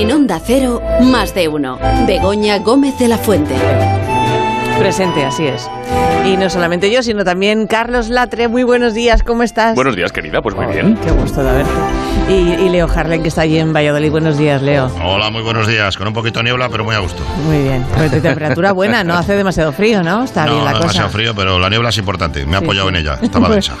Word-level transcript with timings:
En 0.00 0.10
Onda 0.12 0.40
Cero, 0.42 0.80
más 1.02 1.34
de 1.34 1.46
uno. 1.46 1.78
Begoña 2.06 2.58
Gómez 2.58 2.98
de 2.98 3.06
la 3.06 3.18
Fuente. 3.18 3.54
Presente, 4.78 5.22
así 5.26 5.46
es. 5.46 5.68
Y 6.30 6.36
no 6.36 6.48
solamente 6.48 6.92
yo, 6.92 7.02
sino 7.02 7.24
también 7.24 7.66
Carlos 7.66 8.08
Latre. 8.08 8.46
Muy 8.46 8.62
buenos 8.62 8.94
días, 8.94 9.24
¿cómo 9.24 9.42
estás? 9.42 9.74
Buenos 9.74 9.96
días, 9.96 10.12
querida, 10.12 10.40
pues 10.40 10.54
muy 10.54 10.66
Oh, 10.66 10.68
bien. 10.68 10.96
Qué 11.04 11.10
gusto 11.10 11.42
de 11.42 11.50
verte. 11.52 11.70
Y, 12.28 12.32
y 12.66 12.68
Leo 12.68 12.86
Harlen, 12.88 13.22
que 13.22 13.28
está 13.28 13.40
allí 13.42 13.58
en 13.58 13.72
Valladolid. 13.72 14.10
Buenos 14.12 14.38
días, 14.38 14.62
Leo. 14.62 14.88
Hola, 15.04 15.30
muy 15.30 15.42
buenos 15.42 15.66
días. 15.66 15.96
Con 15.96 16.06
un 16.06 16.12
poquito 16.14 16.38
de 16.38 16.44
niebla, 16.44 16.68
pero 16.68 16.84
muy 16.84 16.94
a 16.94 17.00
gusto. 17.00 17.20
Muy 17.46 17.58
bien. 17.64 17.84
Pues 17.96 18.12
de 18.12 18.20
temperatura 18.20 18.70
buena, 18.70 19.02
no 19.02 19.14
hace 19.14 19.34
demasiado 19.34 19.72
frío, 19.72 20.04
¿no? 20.04 20.22
Está 20.22 20.46
no, 20.46 20.52
bien 20.52 20.64
la 20.64 20.70
no 20.72 20.76
cosa. 20.76 20.82
demasiado 20.88 21.08
frío, 21.10 21.34
pero 21.34 21.58
la 21.58 21.68
niebla 21.68 21.88
es 21.88 21.98
importante. 21.98 22.46
Me 22.46 22.56
he 22.56 22.58
Sí, 22.60 22.64
apoyado 22.64 22.88
sí. 22.88 22.94
en 22.94 23.00
ella. 23.00 23.18
Estaba 23.20 23.48
densa. 23.48 23.74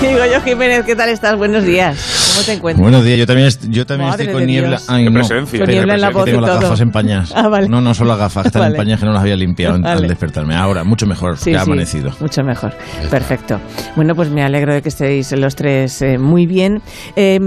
Digo 0.00 0.18
yo, 0.32 0.40
Jiménez, 0.42 0.84
¿qué 0.84 0.96
tal 0.96 1.08
estás? 1.10 1.36
Buenos 1.36 1.62
días. 1.64 2.32
¿Cómo 2.34 2.44
te 2.46 2.52
encuentras? 2.54 2.82
Buenos 2.82 3.04
días, 3.04 3.18
yo 3.20 3.26
también, 3.26 3.50
yo 3.68 3.86
también 3.86 4.10
Madre 4.10 4.24
estoy 4.24 4.34
con 4.40 4.46
niebla. 4.46 4.68
Dios. 4.70 4.84
Ay, 4.90 5.04
Qué 5.04 5.10
no. 5.10 5.20
presencia. 5.20 5.58
Con 5.60 5.68
niebla 5.68 5.94
en 5.94 6.00
la 6.00 6.10
voz 6.10 6.22
y 6.26 6.30
tengo 6.32 6.40
las 6.40 6.50
todo. 6.50 6.60
gafas 6.62 6.80
empañadas. 6.80 7.32
Ah, 7.42 7.48
vale. 7.48 7.68
No, 7.68 7.80
no 7.80 7.92
son 7.94 8.06
las 8.08 8.18
gafas, 8.18 8.46
están 8.46 8.60
Vale. 8.62 8.74
empañadas 8.74 9.00
que 9.00 9.06
no 9.06 9.12
las 9.12 9.22
había 9.22 9.34
limpiado 9.36 9.74
Vale. 9.94 10.06
al 10.06 10.08
despertarme. 10.08 10.54
Ahora, 10.54 10.84
mucho 10.84 11.06
mejor, 11.06 11.36
Sí, 11.38 11.52
ya 11.52 11.60
ha 11.62 11.64
sí, 11.64 11.70
amanecido. 11.70 12.10
Mucho 12.20 12.42
mejor. 12.42 12.72
Perfecto. 13.10 13.60
Bueno, 13.96 14.14
pues 14.14 14.30
me 14.30 14.42
alegro 14.42 14.74
de 14.74 14.82
que 14.82 14.88
estéis 14.88 15.32
los 15.32 15.54
tres 15.56 16.00
eh, 16.02 16.18
muy 16.18 16.46
bien. 16.46 16.82
Eh, 17.16 17.38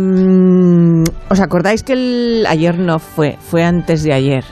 ¿Os 1.29 1.39
acordáis 1.39 1.83
que 1.83 1.93
el 1.93 2.45
ayer 2.47 2.77
no 2.77 2.99
fue? 2.99 3.37
Fue 3.39 3.63
antes 3.63 4.03
de 4.03 4.13
ayer. 4.13 4.43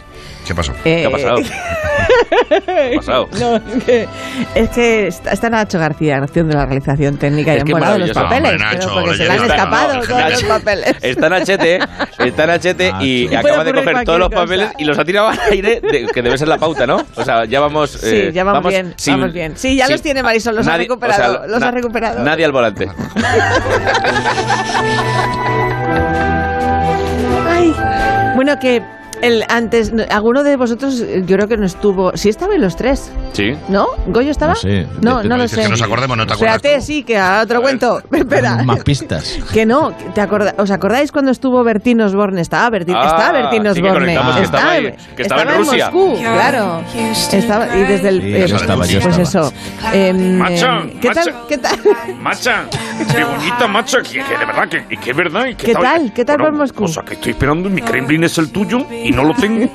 ¿Qué 0.48 0.53
pasó? 0.53 0.73
¿Qué 0.84 1.03
Eh, 1.03 1.05
ha 1.05 1.09
pasado? 1.09 1.35
¿Qué 2.30 2.94
ha 2.94 2.98
pasado? 2.98 3.30
No, 3.40 3.55
es 3.58 3.84
que, 3.84 4.08
es 4.55 4.70
que 4.70 5.08
está, 5.08 5.32
está 5.32 5.50
Nacho 5.50 5.80
García 5.80 6.20
haciendo 6.23 6.55
la 6.55 6.66
realización 6.66 7.18
técnica 7.18 7.55
y 7.55 7.59
han 7.59 7.68
volado 7.68 7.98
los 7.98 8.12
papeles, 8.12 8.52
Hombre, 8.54 8.66
Nacho, 8.66 8.90
porque 8.94 9.18
se 9.18 9.23
le 9.26 9.30
han 9.32 9.40
lleva- 9.40 9.55
escapado 9.55 9.94
No, 9.96 10.02
todos 10.02 10.09
los 10.09 10.30
Nacho, 10.32 10.48
papeles. 10.48 10.96
Está 11.02 11.30
Nachete, 11.30 11.80
está 12.20 12.48
Nachete 12.48 12.93
y 13.02 13.27
Nacho. 13.32 13.48
acaba 13.48 13.63
de 13.63 13.74
coger 13.74 14.04
todos 14.05 14.20
los 14.20 14.30
cualquier 14.30 14.48
papeles 14.48 14.65
cosa. 14.68 14.77
y 14.80 14.85
los 14.85 14.99
ha 14.99 15.05
tirado 15.05 15.27
al 15.30 15.40
aire, 15.52 15.82
de- 15.82 16.07
que 16.13 16.21
debe 16.21 16.38
ser 16.38 16.48
la 16.48 16.57
pauta, 16.57 16.85
¿no? 16.88 17.04
O 17.15 17.24
sea, 17.24 17.46
ya 17.46 17.60
vamos... 17.60 17.91
Sí, 17.91 17.99
eh, 18.10 18.32
ya 18.34 18.43
vamos, 18.43 18.68
bien, 18.70 18.93
sin- 18.98 19.13
vamos 19.20 19.34
bien. 19.34 19.54
Sí, 19.58 19.76
ya 19.76 19.85
sin- 19.85 19.93
los 19.93 20.02
tiene 20.02 20.24
Marisol, 20.24 20.55
los 20.55 20.68
ha 20.68 20.71
nadie- 20.71 20.84
recuperado, 20.84 21.34
o 21.34 21.37
sea, 21.40 21.48
los 21.48 21.60
na- 21.60 21.68
ha 21.68 21.71
recuperado. 21.71 22.24
Nadie 22.24 22.46
al 22.46 22.52
volante. 22.52 22.90
Ay, 27.48 27.74
bueno, 28.35 28.58
que 28.60 28.82
el 29.24 29.43
antes, 29.49 29.91
no, 29.93 30.04
alguno 30.10 30.43
de 30.43 30.55
vosotros, 30.57 30.99
eh, 31.02 31.24
yo 31.26 31.35
creo 31.38 31.48
que 31.48 31.57
no 31.57 31.66
estuvo. 31.66 32.16
Sí, 32.16 32.29
estaban 32.29 32.60
los 32.62 32.76
tres, 32.76 33.12
Sí. 33.32 33.54
¿no? 33.70 33.88
¿Goyo 34.07 34.32
estaba? 34.32 34.54
No 34.54 34.60
sé. 34.60 34.88
No, 35.02 35.21
Te- 35.21 35.27
no 35.27 35.38
lo 35.38 35.48
sé. 35.48 35.62
que 35.63 35.70
nos 35.70 35.82
acordemos, 35.82 36.15
no 36.18 36.27
te 36.27 36.34
acuerdas. 36.34 36.57
Espérate, 36.57 36.80
tú? 36.80 36.85
sí, 36.85 37.04
que 37.04 37.18
ahora 37.18 37.46
te 37.46 37.54
lo 37.54 37.62
cuento. 37.62 38.02
Espera. 38.12 38.63
Más 38.63 38.84
pistas. 38.84 39.40
Que 39.54 39.65
no, 39.65 39.93
te 40.13 40.21
acorda- 40.21 40.54
¿os 40.57 40.70
acordáis 40.71 41.12
cuando 41.12 41.32
estuvo 41.32 41.63
Bertín 41.63 42.02
Osborne? 42.02 42.41
Estaba 42.41 42.70
Bertín, 42.70 42.96
Ah, 42.98 43.05
estaba 43.05 43.32
Bertín 43.32 43.60
sí 43.74 43.82
que 43.82 43.88
Osborne. 43.88 43.99
conectamos, 43.99 44.35
que 44.35 44.43
estaba 44.43 44.71
ahí, 44.71 44.93
que 45.15 45.21
estaba 45.21 45.41
en 45.43 45.58
Rusia. 45.58 45.90
Moscú, 45.91 46.18
claro. 46.20 46.82
Estaba, 47.32 47.77
y 47.77 47.80
desde 47.84 48.10
el. 48.10 48.21
Sí, 48.21 48.35
eh, 48.35 48.46
yo 48.48 48.55
estaba, 48.58 48.85
yo 48.85 48.99
pues 49.02 49.18
estaba. 49.18 49.48
eso. 49.48 49.54
Macho, 49.93 50.68
em, 50.68 50.99
¿Qué 50.99 51.10
tal? 51.10 51.26
macho. 51.34 51.46
¿Qué 51.48 51.58
tal? 51.58 51.80
Macha, 52.20 52.65
qué 53.15 53.24
bonita, 53.24 53.68
macha, 53.68 54.02
que, 54.02 54.10
que 54.24 54.37
de 54.37 54.46
verdad, 54.46 54.68
que, 54.70 54.98
que 54.98 55.12
es 55.12 55.15
verdad. 55.18 55.46
Y 55.46 55.55
que 55.55 55.65
¿Qué 55.68 55.74
tal? 55.74 56.13
¿Qué 56.13 56.26
tal 56.26 56.37
por 56.37 56.52
Moscú? 56.52 56.84
O 56.85 56.87
sea, 56.87 57.04
que 57.04 57.13
estoy 57.15 57.32
esperando, 57.32 57.70
mi 57.70 57.82
Kremlin 57.82 58.24
es 58.24 58.37
el 58.37 58.52
tuyo 58.52 58.85
y 58.91 59.12
no 59.13 59.23
lo 59.23 59.33
tengo, 59.33 59.69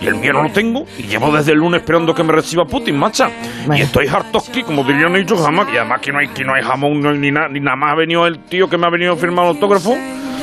y 0.00 0.06
el 0.06 0.14
mío 0.16 0.32
no 0.32 0.42
lo 0.44 0.50
tengo, 0.52 0.84
y 0.98 1.02
llevo 1.04 1.32
desde 1.34 1.52
el 1.52 1.58
lunes 1.58 1.80
esperando 1.80 2.14
que 2.14 2.22
me 2.22 2.32
reciba 2.32 2.64
Putin, 2.64 2.96
macha. 2.98 3.30
Bueno. 3.66 3.76
Y 3.76 3.82
estoy 3.82 4.06
harto 4.08 4.38
aquí, 4.48 4.62
como 4.62 4.84
dirían 4.84 5.16
ellos, 5.16 5.40
jamás, 5.40 5.68
y 5.72 5.76
además 5.76 6.00
que 6.00 6.12
no 6.12 6.18
hay, 6.18 6.28
que 6.28 6.44
no 6.44 6.54
hay 6.54 6.62
jamón, 6.62 7.00
no 7.00 7.10
hay 7.10 7.18
ni, 7.18 7.30
nada, 7.30 7.48
ni 7.48 7.60
nada 7.60 7.76
más 7.76 7.92
ha 7.92 7.96
venido 7.96 8.26
el 8.26 8.38
tío 8.40 8.68
que 8.68 8.76
me 8.78 8.86
ha 8.86 8.90
venido 8.90 9.12
a 9.14 9.16
firmar 9.16 9.44
el 9.46 9.50
autógrafo. 9.52 9.96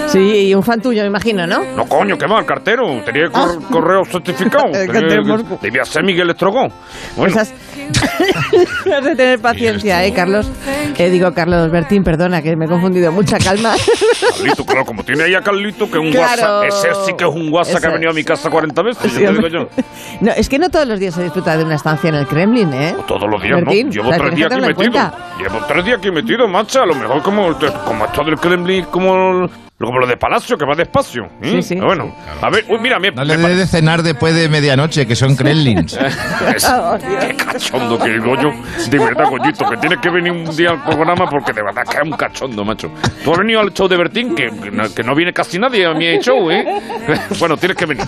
Sí, 0.08 0.47
y 0.47 0.55
un 0.55 0.64
fan 0.64 0.81
tuyo, 0.81 1.02
me 1.02 1.08
imagino, 1.09 1.45
¿no? 1.45 1.59
No, 1.75 1.86
coño, 1.86 2.17
¿qué 2.17 2.25
va? 2.25 2.39
El 2.39 2.45
cartero, 2.45 3.02
tenía 3.05 3.30
cor- 3.30 3.61
correo 3.70 4.05
certificado. 4.05 4.66
Ah. 4.67 4.70
El 4.80 4.88
Tenía- 4.88 5.02
cartero 5.02 5.25
Moscú. 5.25 5.59
Debía 5.61 5.83
ser 5.86 6.04
Miguel 6.04 6.30
Estrogón. 6.30 6.71
Bueno, 7.17 7.32
Esas- 7.32 7.54
Has 8.98 9.04
de 9.04 9.16
tener 9.16 9.39
paciencia, 9.39 10.04
¿eh, 10.05 10.14
Carlos? 10.14 10.50
Eh, 10.98 11.10
digo, 11.10 11.33
Carlos 11.33 11.72
Bertín, 11.72 12.04
perdona, 12.04 12.42
que 12.42 12.55
me 12.55 12.66
he 12.66 12.67
confundido. 12.67 13.11
Mucha 13.11 13.38
calma. 13.38 13.73
Carlito, 14.38 14.66
claro, 14.66 14.86
como 14.86 15.04
tiene 15.04 15.23
ahí 15.23 15.36
a 15.36 15.42
Carlito, 15.42 15.86
que 15.89 15.98
es 15.98 16.04
un 16.05 16.11
Claro. 16.11 16.60
WhatsApp. 16.60 16.86
Ese 16.88 17.05
sí 17.05 17.14
que 17.17 17.23
es 17.23 17.30
un 17.33 17.52
WhatsApp 17.52 17.80
que 17.82 17.88
ha 17.88 17.89
Eso 17.89 17.94
venido 17.94 18.11
a 18.11 18.14
mi 18.14 18.23
casa 18.23 18.50
40 18.50 18.82
veces, 18.82 19.11
Sí, 19.11 19.22
yo 19.22 19.27
te 19.30 19.36
digo 19.36 19.48
yo. 19.48 19.70
No, 20.22 20.32
es 20.32 20.50
que 20.50 20.60
no 20.60 20.70
todos 20.70 20.86
los 20.88 21.00
días 21.00 21.14
se 21.16 21.23
disfruta 21.23 21.55
de 21.55 21.64
una 21.64 21.76
estancia 21.76 22.10
en 22.10 22.16
el 22.16 22.27
Kremlin, 22.27 22.73
¿eh? 22.73 22.95
Todos 23.08 23.30
los 23.30 23.42
días, 23.42 23.55
Bertín, 23.61 23.88
¿no? 23.88 23.94
Llevo 23.94 24.10
o 24.10 24.11
tres 24.17 24.36
días 24.36 24.52
aquí 24.52 24.61
metido. 24.61 25.11
Llevo 25.39 25.66
tres 25.67 25.86
días 25.86 25.98
aquí 26.00 26.11
metido, 26.11 26.48
macha. 26.48 26.83
A 26.83 26.86
lo 26.86 26.95
mejor 26.95 27.21
como, 27.21 27.56
como 27.86 28.06
esto 28.06 28.23
del 28.23 28.36
Kremlin, 28.38 28.86
como, 28.86 29.50
como 29.88 30.00
lo 30.00 30.08
de 30.08 30.17
Palacio, 30.17 30.58
que 30.58 30.66
va 30.66 30.76
despacio. 30.76 31.23
¿eh? 31.42 31.52
Sí, 31.52 31.62
sí. 31.62 31.76
Pero 31.76 31.88
Bueno, 31.88 32.16
a 32.42 32.50
ver, 32.50 32.66
uy, 32.67 32.80
mira, 32.80 33.00
me, 33.00 33.12
No 33.12 33.23
le 33.23 33.38
me 33.38 33.50
dé 33.50 33.56
de 33.56 33.67
cenar 33.67 34.04
después 34.04 34.36
de 34.36 34.50
medianoche, 34.50 35.08
que 35.08 35.16
son 35.16 35.38
Kremlins. 35.38 35.98
Qué 35.98 37.36
cachondo 37.36 37.98
que 37.98 38.16
es, 38.16 38.22
Goyo. 38.23 38.52
De 38.89 39.00
verdad, 39.00 39.30
Goyito, 39.30 39.70
que 39.70 39.78
tienes 39.78 40.00
que 40.00 40.10
venir 40.10 40.34
un 40.34 40.56
día 40.56 40.72
al 40.72 40.84
programa 40.84 41.26
porque 41.30 41.54
de 41.54 41.64
verdad 41.64 41.84
que 41.89 41.98
es 41.98 42.04
un 42.04 42.12
cachondo, 42.12 42.66
macho. 42.66 42.92
Tú 43.23 43.32
has 43.32 43.38
venido 43.38 43.62
al 43.62 43.73
show 43.73 43.88
de 43.88 43.95
Bertín, 43.98 44.36
que, 44.36 44.50
que 44.50 44.70
no, 44.70 44.94
que 44.94 45.02
no 45.04 45.16
viene 45.16 45.32
casi 45.32 45.58
nadie 45.58 45.86
a 45.86 45.94
mi 45.94 46.20
show, 46.20 46.52
¿eh? 46.52 46.66
Bueno, 47.39 47.56
tienes 47.56 47.78
que 47.78 47.86
venir. 47.86 48.06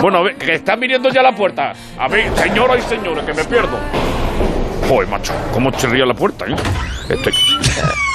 Bueno, 0.00 0.18
a 0.18 0.22
ver, 0.22 0.36
que 0.36 0.54
están 0.54 0.78
viniendo 0.78 1.08
ya 1.08 1.20
a 1.20 1.24
la 1.24 1.32
puerta. 1.34 1.72
A 1.98 2.06
ver, 2.06 2.32
señoras 2.36 2.84
y 2.86 2.88
señores, 2.88 3.24
que 3.24 3.34
me 3.34 3.44
pierdo. 3.44 3.78
Joder, 4.88 5.08
macho, 5.08 5.32
cómo 5.52 5.72
chirría 5.72 6.06
la 6.06 6.14
puerta, 6.14 6.46
¿eh? 6.46 6.54
Esto 7.08 7.30
hay 7.30 7.34
que... 7.34 8.09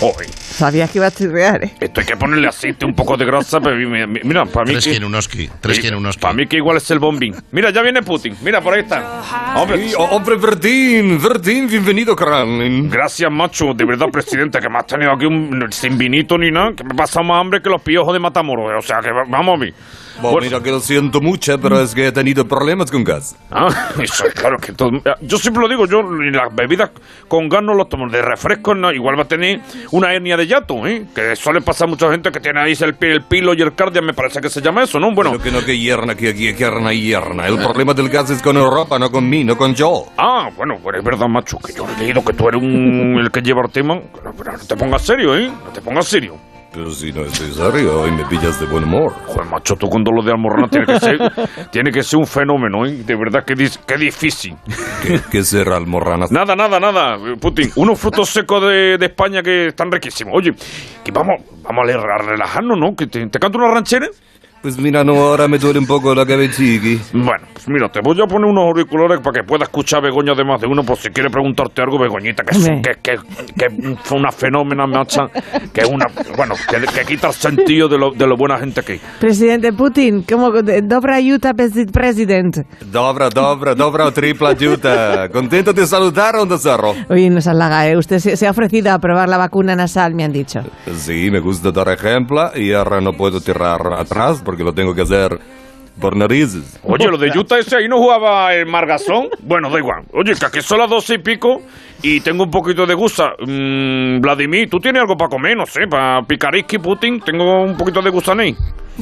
Joder, 0.00 0.28
Sabías 0.30 0.90
que 0.90 0.98
iba 0.98 1.06
a 1.06 1.10
chirrear, 1.10 1.64
¿eh? 1.64 1.72
esto 1.80 2.00
hay 2.00 2.06
que 2.06 2.16
ponerle 2.16 2.48
aceite, 2.48 2.84
un 2.84 2.94
poco 2.94 3.16
de 3.16 3.24
grasa, 3.24 3.60
pero 3.60 3.76
mira, 3.76 4.44
para 4.44 4.64
mí 4.66 4.72
Tres 4.72 4.84
que... 4.84 4.92
Kirunoski. 4.92 5.50
Tres 5.60 5.78
Kirunoski. 5.80 6.20
Para 6.20 6.34
mí 6.34 6.46
que 6.46 6.56
igual 6.56 6.76
es 6.76 6.90
el 6.90 6.98
bombín. 6.98 7.34
Mira, 7.52 7.70
ya 7.70 7.80
viene 7.82 8.02
Putin. 8.02 8.36
Mira, 8.42 8.60
por 8.60 8.74
ahí 8.74 8.80
está. 8.80 9.22
Hombre, 9.56 9.88
Sí, 9.88 9.94
hombre, 9.96 10.36
Bertín, 10.36 11.20
Bertín, 11.22 11.68
bienvenido, 11.68 12.14
Kremlin. 12.16 12.88
Gracias, 12.90 13.30
macho. 13.30 13.72
De 13.74 13.84
verdad, 13.84 14.06
presidente, 14.12 14.58
que 14.60 14.68
me 14.68 14.78
has 14.78 14.86
tenido 14.86 15.12
aquí 15.12 15.26
un, 15.26 15.66
sin 15.70 15.96
vinito 15.96 16.36
ni 16.38 16.50
nada, 16.50 16.72
que 16.76 16.84
me 16.84 16.94
pasa 16.94 17.22
más 17.22 17.40
hambre 17.40 17.60
que 17.62 17.70
los 17.70 17.80
piojos 17.82 18.12
de 18.12 18.18
Matamoros. 18.20 18.84
O 18.84 18.86
sea, 18.86 19.00
que 19.00 19.10
va- 19.10 19.24
vamos 19.28 19.54
a 19.60 19.64
mí. 19.64 19.70
Bueno, 20.16 20.30
Bueno, 20.32 20.46
mira 20.46 20.62
que 20.62 20.70
lo 20.70 20.80
siento 20.80 21.20
mucho, 21.20 21.58
pero 21.60 21.80
es 21.80 21.94
que 21.94 22.06
he 22.08 22.12
tenido 22.12 22.46
problemas 22.46 22.90
con 22.90 23.02
gas. 23.04 23.36
ah, 23.50 23.68
eso, 24.00 24.24
claro 24.34 24.56
que 24.58 24.72
todo. 24.72 24.90
Yo 25.20 25.38
siempre 25.38 25.62
lo 25.62 25.68
digo, 25.68 25.86
yo 25.86 26.02
las 26.02 26.54
bebidas 26.54 26.90
con 27.28 27.48
gas 27.48 27.62
no 27.62 27.74
los 27.74 27.88
tomo. 27.88 28.08
De 28.08 28.22
refresco, 28.22 28.74
no, 28.74 28.92
igual 28.92 29.18
va 29.18 29.22
a 29.22 29.28
tener 29.28 29.60
una 29.92 30.12
hernia 30.12 30.36
de 30.36 30.46
yato, 30.46 30.86
¿eh? 30.86 31.06
Que 31.14 31.34
suele 31.36 31.60
pasar 31.60 31.88
a 31.88 31.90
mucha 31.90 32.10
gente 32.10 32.30
que 32.30 32.40
tiene 32.40 32.60
ahí 32.60 32.74
el, 32.80 32.96
el 33.00 33.22
pilo 33.22 33.54
y 33.54 33.62
el 33.62 33.74
cardia, 33.74 34.02
me 34.02 34.12
parece 34.12 34.40
que 34.40 34.48
se 34.50 34.60
llama 34.60 34.82
eso, 34.84 35.00
¿no? 35.00 35.12
Bueno. 35.14 35.32
Pero 35.32 35.42
que 35.42 35.50
no 35.50 35.64
que 35.64 35.76
hierna, 35.78 36.14
que 36.14 36.28
aquí 36.30 36.52
hierna 36.52 36.92
hierna. 36.92 37.46
El 37.46 37.56
problema 37.58 37.94
del 37.94 38.08
gas 38.08 38.30
es 38.30 38.42
con 38.42 38.56
Europa, 38.56 38.98
no 38.98 39.10
con 39.10 39.28
mí, 39.28 39.42
no 39.44 39.56
con 39.56 39.74
yo. 39.74 40.06
Ah, 40.18 40.48
bueno, 40.56 40.74
pues 40.82 40.96
es 40.98 41.04
verdad, 41.04 41.26
macho, 41.28 41.58
que 41.58 41.72
yo 41.72 41.86
he 41.88 42.00
leído 42.00 42.24
que 42.24 42.32
tú 42.34 42.48
eres 42.48 42.62
un, 42.62 43.18
el 43.20 43.30
que 43.30 43.40
lleva 43.40 43.62
el 43.64 43.70
tema. 43.72 43.98
Pero, 44.14 44.32
pero 44.36 44.52
no 44.52 44.58
te 44.64 44.76
pongas 44.76 45.02
serio, 45.02 45.36
¿eh? 45.36 45.48
No 45.48 45.70
te 45.72 45.80
pongas 45.80 46.06
serio. 46.06 46.36
Pero 46.74 46.90
si 46.90 47.12
no 47.12 47.22
estoy 47.22 47.52
serio, 47.52 48.00
hoy 48.00 48.10
me 48.10 48.24
pillas 48.24 48.58
de 48.58 48.66
buen 48.66 48.82
humor. 48.82 49.12
Joder, 49.26 49.48
macho, 49.48 49.76
tú 49.76 49.88
con 49.88 50.02
lo 50.02 50.22
de 50.24 50.32
Almorrana 50.32 50.68
tiene 50.68 50.86
que 50.86 50.98
ser, 50.98 51.18
tiene 51.70 51.90
que 51.92 52.02
ser 52.02 52.18
un 52.18 52.26
fenómeno, 52.26 52.84
¿eh? 52.84 53.04
De 53.06 53.14
verdad, 53.14 53.44
que, 53.44 53.54
qué 53.86 53.96
difícil. 53.96 54.56
¿Qué, 55.02 55.20
qué 55.30 55.44
será 55.44 55.76
almorranas? 55.76 56.32
Nada, 56.32 56.56
nada, 56.56 56.80
nada, 56.80 57.16
Putin. 57.40 57.70
Unos 57.76 58.00
frutos 58.00 58.28
secos 58.30 58.60
de, 58.62 58.98
de 58.98 59.06
España 59.06 59.40
que 59.42 59.68
están 59.68 59.90
riquísimos. 59.92 60.34
Oye, 60.36 60.50
que 61.04 61.12
vamos, 61.12 61.42
vamos 61.62 61.84
a, 61.84 61.86
le- 61.86 61.94
a 61.94 62.18
relajarnos, 62.18 62.76
¿no? 62.76 62.96
Que 62.96 63.06
te, 63.06 63.24
te 63.28 63.38
canto 63.38 63.58
una 63.58 63.72
ranchera. 63.72 64.08
Pues 64.64 64.78
mira, 64.78 65.04
no, 65.04 65.12
ahora 65.12 65.46
me 65.46 65.58
duele 65.58 65.78
un 65.78 65.86
poco 65.86 66.14
la 66.14 66.24
cabecita. 66.24 67.04
Bueno, 67.12 67.46
pues 67.52 67.68
mira, 67.68 67.90
te 67.90 68.00
voy 68.02 68.16
a 68.18 68.26
poner 68.26 68.48
unos 68.48 68.64
auriculares 68.64 69.20
para 69.20 69.42
que 69.42 69.46
pueda 69.46 69.64
escuchar 69.64 69.98
a 69.98 70.04
Begoña 70.04 70.32
de 70.34 70.42
más 70.42 70.58
de 70.58 70.66
uno 70.66 70.82
por 70.82 70.96
si 70.96 71.10
quiere 71.10 71.28
preguntarte 71.28 71.82
algo, 71.82 71.98
Begoñita, 71.98 72.42
que, 72.44 72.56
es, 72.56 72.64
que, 72.64 72.92
que, 73.02 73.18
que 73.58 73.96
fue 74.02 74.16
una 74.16 74.32
fenómena, 74.32 74.86
macha, 74.86 75.26
que 75.70 75.82
es 75.82 75.88
una, 75.90 76.06
bueno, 76.34 76.54
que, 76.66 76.80
que 76.80 77.04
quita 77.04 77.28
el 77.28 77.34
sentido 77.34 77.88
de 77.88 77.98
lo, 77.98 78.12
de 78.12 78.26
lo 78.26 78.38
buena 78.38 78.56
gente 78.56 78.80
que. 78.80 78.98
Presidente 79.20 79.70
Putin, 79.74 80.22
como 80.22 80.50
dobra 80.50 81.20
yuta 81.20 81.52
president. 81.52 82.56
Dobra, 82.90 83.28
dobra, 83.28 83.74
dobra, 83.74 84.10
tripla 84.12 84.54
yuta. 84.54 85.28
Contento 85.28 85.74
de 85.74 85.86
saludar, 85.86 86.36
Onda 86.36 86.56
Cerro. 86.56 86.94
Oye, 87.10 87.28
nos 87.28 87.46
halaga, 87.46 87.86
¿eh? 87.86 87.98
Usted 87.98 88.18
se, 88.18 88.34
se 88.38 88.46
ha 88.46 88.52
ofrecido 88.52 88.92
a 88.92 88.98
probar 88.98 89.28
la 89.28 89.36
vacuna 89.36 89.76
nasal, 89.76 90.14
me 90.14 90.24
han 90.24 90.32
dicho. 90.32 90.60
Sí, 90.96 91.30
me 91.30 91.40
gusta 91.40 91.70
dar 91.70 91.90
ejemplo 91.90 92.50
y 92.54 92.72
ahora 92.72 93.02
no 93.02 93.12
puedo 93.12 93.42
tirar 93.42 93.80
atrás 93.98 94.40
porque 94.42 94.53
lo 94.62 94.72
tengo 94.72 94.94
que 94.94 95.02
hacer 95.02 95.40
por 96.00 96.16
narices. 96.16 96.78
Oye, 96.82 97.06
lo 97.08 97.18
de 97.18 97.36
Utah 97.38 97.58
ese 97.58 97.76
ahí 97.76 97.88
no 97.88 97.98
jugaba 97.98 98.54
el 98.54 98.66
Margazón. 98.66 99.28
Bueno, 99.40 99.70
da 99.70 99.78
igual. 99.78 100.04
Oye, 100.12 100.34
que 100.34 100.46
aquí 100.46 100.60
son 100.60 100.78
las 100.78 100.90
doce 100.90 101.14
y 101.14 101.18
pico 101.18 101.62
y 102.02 102.20
tengo 102.20 102.44
un 102.44 102.50
poquito 102.50 102.86
de 102.86 102.94
gusa. 102.94 103.32
Mm, 103.40 104.20
Vladimir, 104.20 104.68
¿tú 104.68 104.80
tienes 104.80 105.00
algo 105.00 105.16
para 105.16 105.30
comer? 105.30 105.56
No 105.56 105.66
sé, 105.66 105.86
para 105.86 106.22
picariski 106.22 106.78
Putin. 106.78 107.20
Tengo 107.20 107.62
un 107.62 107.76
poquito 107.76 108.02
de 108.02 108.10
gusaní. 108.10 108.56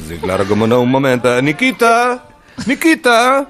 Sí, 0.07 0.17
claro, 0.21 0.45
como 0.45 0.67
no, 0.67 0.81
un 0.81 0.89
momento. 0.89 1.41
Nikita, 1.41 2.23
Nikita, 2.65 3.47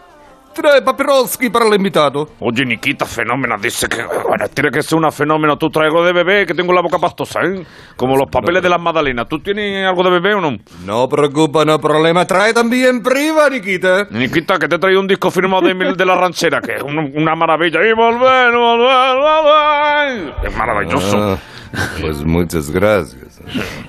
trae 0.54 0.82
papiroski 0.82 1.50
para 1.50 1.68
el 1.68 1.74
invitado. 1.74 2.30
Oye, 2.40 2.66
Nikita, 2.66 3.06
fenómena, 3.06 3.58
dice 3.62 3.88
que 3.88 4.04
bueno, 4.04 4.48
tiene 4.54 4.72
que 4.72 4.82
ser 4.82 4.98
una 4.98 5.12
fenómeno. 5.12 5.58
Tú 5.58 5.70
traigo 5.70 6.04
de 6.06 6.14
bebé 6.14 6.46
que 6.46 6.54
tengo 6.54 6.72
la 6.74 6.82
boca 6.82 7.00
pastosa, 7.00 7.42
¿eh? 7.44 7.66
Como 7.96 8.16
los 8.16 8.30
papeles 8.30 8.62
de 8.64 8.70
las 8.70 8.80
magdalenas. 8.80 9.28
¿Tú 9.28 9.40
tienes 9.40 9.86
algo 9.88 10.04
de 10.04 10.10
bebé 10.12 10.34
o 10.36 10.42
no? 10.42 10.58
No 10.86 11.10
preocupa, 11.10 11.66
no 11.66 11.80
problema. 11.80 12.26
Trae 12.26 12.54
también 12.54 13.02
priva, 13.04 13.50
Nikita. 13.50 14.08
Nikita, 14.12 14.58
que 14.60 14.68
te 14.68 14.76
he 14.76 14.80
traído 14.80 15.00
un 15.02 15.08
disco 15.08 15.30
firmado 15.32 15.64
de 15.64 15.72
Emil 15.72 15.96
de 15.98 16.06
la 16.06 16.16
Ranchera, 16.16 16.62
que 16.62 16.76
es 16.76 16.84
un- 16.84 17.12
una 17.16 17.36
maravilla. 17.36 17.80
Y 17.86 17.94
volver, 17.94 18.52
volver, 18.56 19.16
volver. 19.18 20.34
Es 20.44 20.56
maravilloso. 20.58 21.38
Ah, 21.76 21.88
pues 22.00 22.24
muchas 22.24 22.70
gracias. 22.70 23.18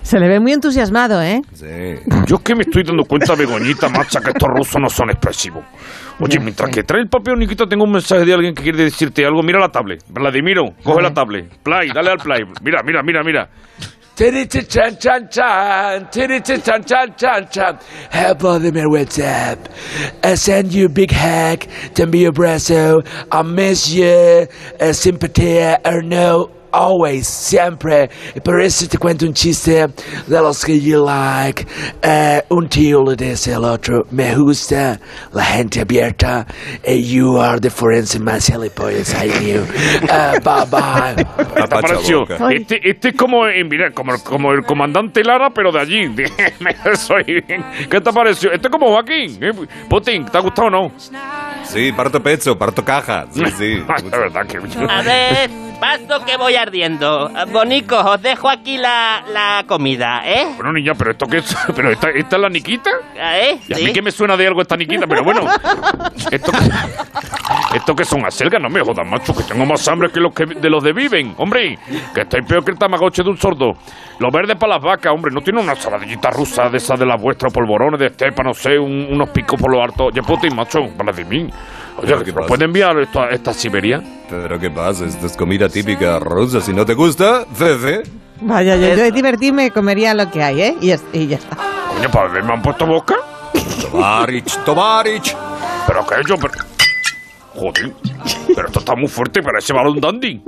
Se 0.02 0.18
le 0.18 0.26
ve 0.28 0.40
muy 0.40 0.52
entusiasmado, 0.52 1.22
¿eh? 1.22 1.42
Sí. 1.52 1.66
Yo 2.26 2.36
es 2.36 2.42
que 2.42 2.54
me 2.54 2.62
estoy 2.62 2.82
dando 2.82 3.04
cuenta, 3.04 3.34
Begoñita, 3.34 3.88
macha, 3.88 4.20
que 4.20 4.30
estos 4.30 4.48
rusos 4.48 4.80
no 4.80 4.88
son 4.88 5.10
expresivos. 5.10 5.62
Oye, 6.20 6.38
mientras 6.38 6.70
que 6.70 6.84
trae 6.84 7.02
el 7.02 7.08
papel, 7.08 7.38
Nikita, 7.38 7.66
tengo 7.66 7.84
un 7.84 7.92
mensaje 7.92 8.24
de 8.24 8.34
alguien 8.34 8.54
que 8.54 8.62
quiere 8.62 8.84
decirte 8.84 9.26
algo. 9.26 9.42
Mira 9.42 9.58
la 9.58 9.68
tablet. 9.70 10.02
Vladimiro, 10.08 10.74
coge 10.82 11.02
la 11.02 11.12
tablet. 11.12 11.46
Play, 11.62 11.90
dale 11.90 12.10
al 12.10 12.18
play. 12.18 12.44
Mira, 12.62 12.82
mira, 12.84 13.02
mira, 13.02 13.22
mira. 13.24 13.48
Chan 14.16 14.46
chan 14.68 15.28
chan, 15.28 16.08
chan 16.12 16.62
chan 16.62 17.14
chan 17.16 17.48
chan. 17.50 17.78
Hey 18.12 18.32
Vladimir, 18.38 18.88
what's 18.88 19.18
up? 19.18 19.68
I 20.22 20.36
send 20.36 20.72
you 20.72 20.86
a 20.86 20.88
big 20.88 21.10
to 21.10 22.06
be 22.06 22.24
abrazo. 22.26 23.04
I 23.32 23.42
miss 23.42 23.92
you, 23.92 24.46
simpatía, 24.92 25.80
or 25.84 26.02
no, 26.02 26.48
always, 26.74 27.26
siempre. 27.26 28.10
Por 28.42 28.60
eso 28.60 28.86
te 28.88 28.98
cuento 28.98 29.24
un 29.26 29.32
chiste 29.32 29.86
de 30.26 30.40
los 30.40 30.64
que 30.64 30.80
you 30.80 31.04
like. 31.04 31.66
Eh, 32.02 32.42
un 32.50 32.68
tío 32.68 33.02
le 33.04 33.16
dice 33.16 33.54
al 33.54 33.64
otro, 33.64 34.02
me 34.10 34.34
gusta 34.36 34.98
la 35.32 35.44
gente 35.44 35.80
abierta. 35.80 36.46
eh, 36.82 37.00
you 37.02 37.40
are 37.40 37.60
the 37.60 37.70
forensic 37.70 38.20
más 38.22 38.46
gilipollas 38.46 39.14
I 39.24 39.28
knew. 39.30 39.64
Eh, 40.14 40.40
bye 40.44 40.64
bye. 40.70 41.14
¿Qué 41.16 41.54
te 41.54 41.62
Apacha 41.62 41.80
pareció? 41.94 42.20
boca. 42.20 42.36
Este, 42.52 42.80
este 42.88 43.08
es 43.08 43.16
como, 43.16 43.46
eh, 43.46 43.64
mira, 43.68 43.90
como, 43.92 44.12
como 44.22 44.52
el 44.52 44.64
comandante 44.64 45.22
Lara, 45.24 45.50
pero 45.54 45.70
de 45.72 45.80
allí. 45.80 46.14
Soy- 46.94 47.44
¿Qué 47.90 48.00
te 48.00 48.12
pareció? 48.12 48.52
Este 48.52 48.68
es 48.68 48.70
como 48.72 48.88
Joaquín. 48.88 49.38
¿eh? 49.42 49.50
Putin, 49.88 50.24
¿te 50.26 50.38
ha 50.38 50.40
gustado 50.40 50.68
o 50.68 50.70
no? 50.70 50.92
Sí, 51.64 51.92
parto 51.92 52.20
pecho, 52.22 52.56
parto 52.56 52.84
caja. 52.84 53.26
Sí, 53.30 53.44
sí. 53.56 53.74
La 54.10 54.18
verdad 54.18 54.46
que... 54.46 54.58
A 54.88 55.02
ver, 55.02 55.50
paso 55.80 56.24
que 56.24 56.36
voy 56.36 56.54
ardiendo. 56.64 57.30
Bonicos, 57.52 58.04
os 58.04 58.20
dejo 58.22 58.48
aquí 58.48 58.76
la, 58.76 59.22
la 59.32 59.64
comida, 59.66 60.22
¿eh? 60.24 60.46
Bueno, 60.56 60.72
niña, 60.72 60.92
pero 60.98 61.12
esto 61.12 61.26
qué 61.26 61.38
es... 61.38 61.56
¿Pero 61.76 61.90
esta, 61.90 62.10
esta 62.10 62.36
es 62.36 62.42
la 62.42 62.48
Niquita? 62.48 62.90
¿Eh? 63.16 63.58
Y 63.68 63.72
a 63.72 63.76
¿Sí? 63.76 63.84
mí 63.84 63.92
que 63.92 64.02
me 64.02 64.10
suena 64.10 64.36
de 64.36 64.46
algo 64.46 64.60
esta 64.62 64.76
Niquita, 64.76 65.06
pero 65.06 65.22
bueno. 65.22 65.42
Esto, 66.30 66.50
esto 67.74 67.94
que 67.94 68.04
son 68.04 68.24
acelgas, 68.24 68.60
no 68.60 68.68
me 68.68 68.80
jodas, 68.80 69.06
macho, 69.06 69.34
que 69.34 69.42
tengo 69.44 69.66
más 69.66 69.86
hambre 69.88 70.10
que 70.10 70.20
los 70.20 70.32
que 70.34 70.46
de 70.46 70.70
los 70.70 70.82
de 70.82 70.92
viven. 70.92 71.34
Hombre, 71.38 71.78
que 72.14 72.22
estáis 72.22 72.44
peor 72.46 72.64
que 72.64 72.70
el 72.72 72.78
tamagotchi 72.78 73.22
de 73.22 73.30
un 73.30 73.36
sordo. 73.36 73.72
Los 74.18 74.32
verdes 74.32 74.56
para 74.56 74.74
las 74.74 74.82
vacas, 74.82 75.12
hombre, 75.12 75.32
no 75.32 75.40
tiene 75.42 75.60
una 75.60 75.74
saladillita 75.74 76.30
rusa 76.30 76.68
de 76.68 76.78
esas 76.78 76.98
de 76.98 77.06
las 77.06 77.20
vuestras, 77.20 77.52
polvorones 77.52 78.00
de 78.00 78.06
estepa, 78.06 78.42
no 78.42 78.54
sé, 78.54 78.78
un- 78.78 79.08
unos 79.10 79.28
picos 79.30 79.60
por 79.60 79.70
lo 79.72 79.82
alto. 79.82 80.04
Oye, 80.06 80.22
Putin, 80.22 80.54
macho, 80.56 80.80
Vladimir. 81.96 82.14
Oye, 82.16 82.24
¿Qué 82.24 82.32
¿nos 82.32 82.34
pasa? 82.36 82.48
puede 82.48 82.64
enviar 82.64 82.98
esto 82.98 83.20
a 83.22 83.30
esta 83.30 83.52
Siberia? 83.52 84.02
Pero 84.28 84.58
¿qué 84.58 84.70
pasa? 84.70 85.04
Esto 85.04 85.26
es 85.26 85.36
comida 85.36 85.68
típica 85.68 86.18
rusa. 86.18 86.60
Si 86.60 86.72
no 86.72 86.84
te 86.84 86.94
gusta, 86.94 87.44
Fefe. 87.54 88.02
Vaya, 88.40 88.76
yo, 88.76 88.88
yo 88.88 88.96
de 88.96 89.12
divertirme 89.12 89.70
comería 89.70 90.12
lo 90.14 90.30
que 90.30 90.42
hay, 90.42 90.60
¿eh? 90.60 90.76
Y 90.80 90.88
ya, 90.88 90.98
y 91.12 91.26
ya 91.28 91.36
está. 91.36 91.56
Coño, 91.94 92.10
para 92.10 92.26
beber 92.28 92.44
me 92.44 92.52
han 92.54 92.62
puesto 92.62 92.84
boca. 92.86 93.14
Tovarich, 93.80 94.56
Tovarich. 94.64 95.36
Pero 95.86 96.06
que 96.06 96.14
yo, 96.28 96.36
pero... 96.36 96.52
Joder, 97.54 97.92
pero 98.56 98.66
esto 98.66 98.80
está 98.80 98.96
muy 98.96 99.06
fuerte 99.06 99.40
para 99.40 99.60
ese 99.60 99.72
balón 99.72 100.00
dandy. 100.00 100.42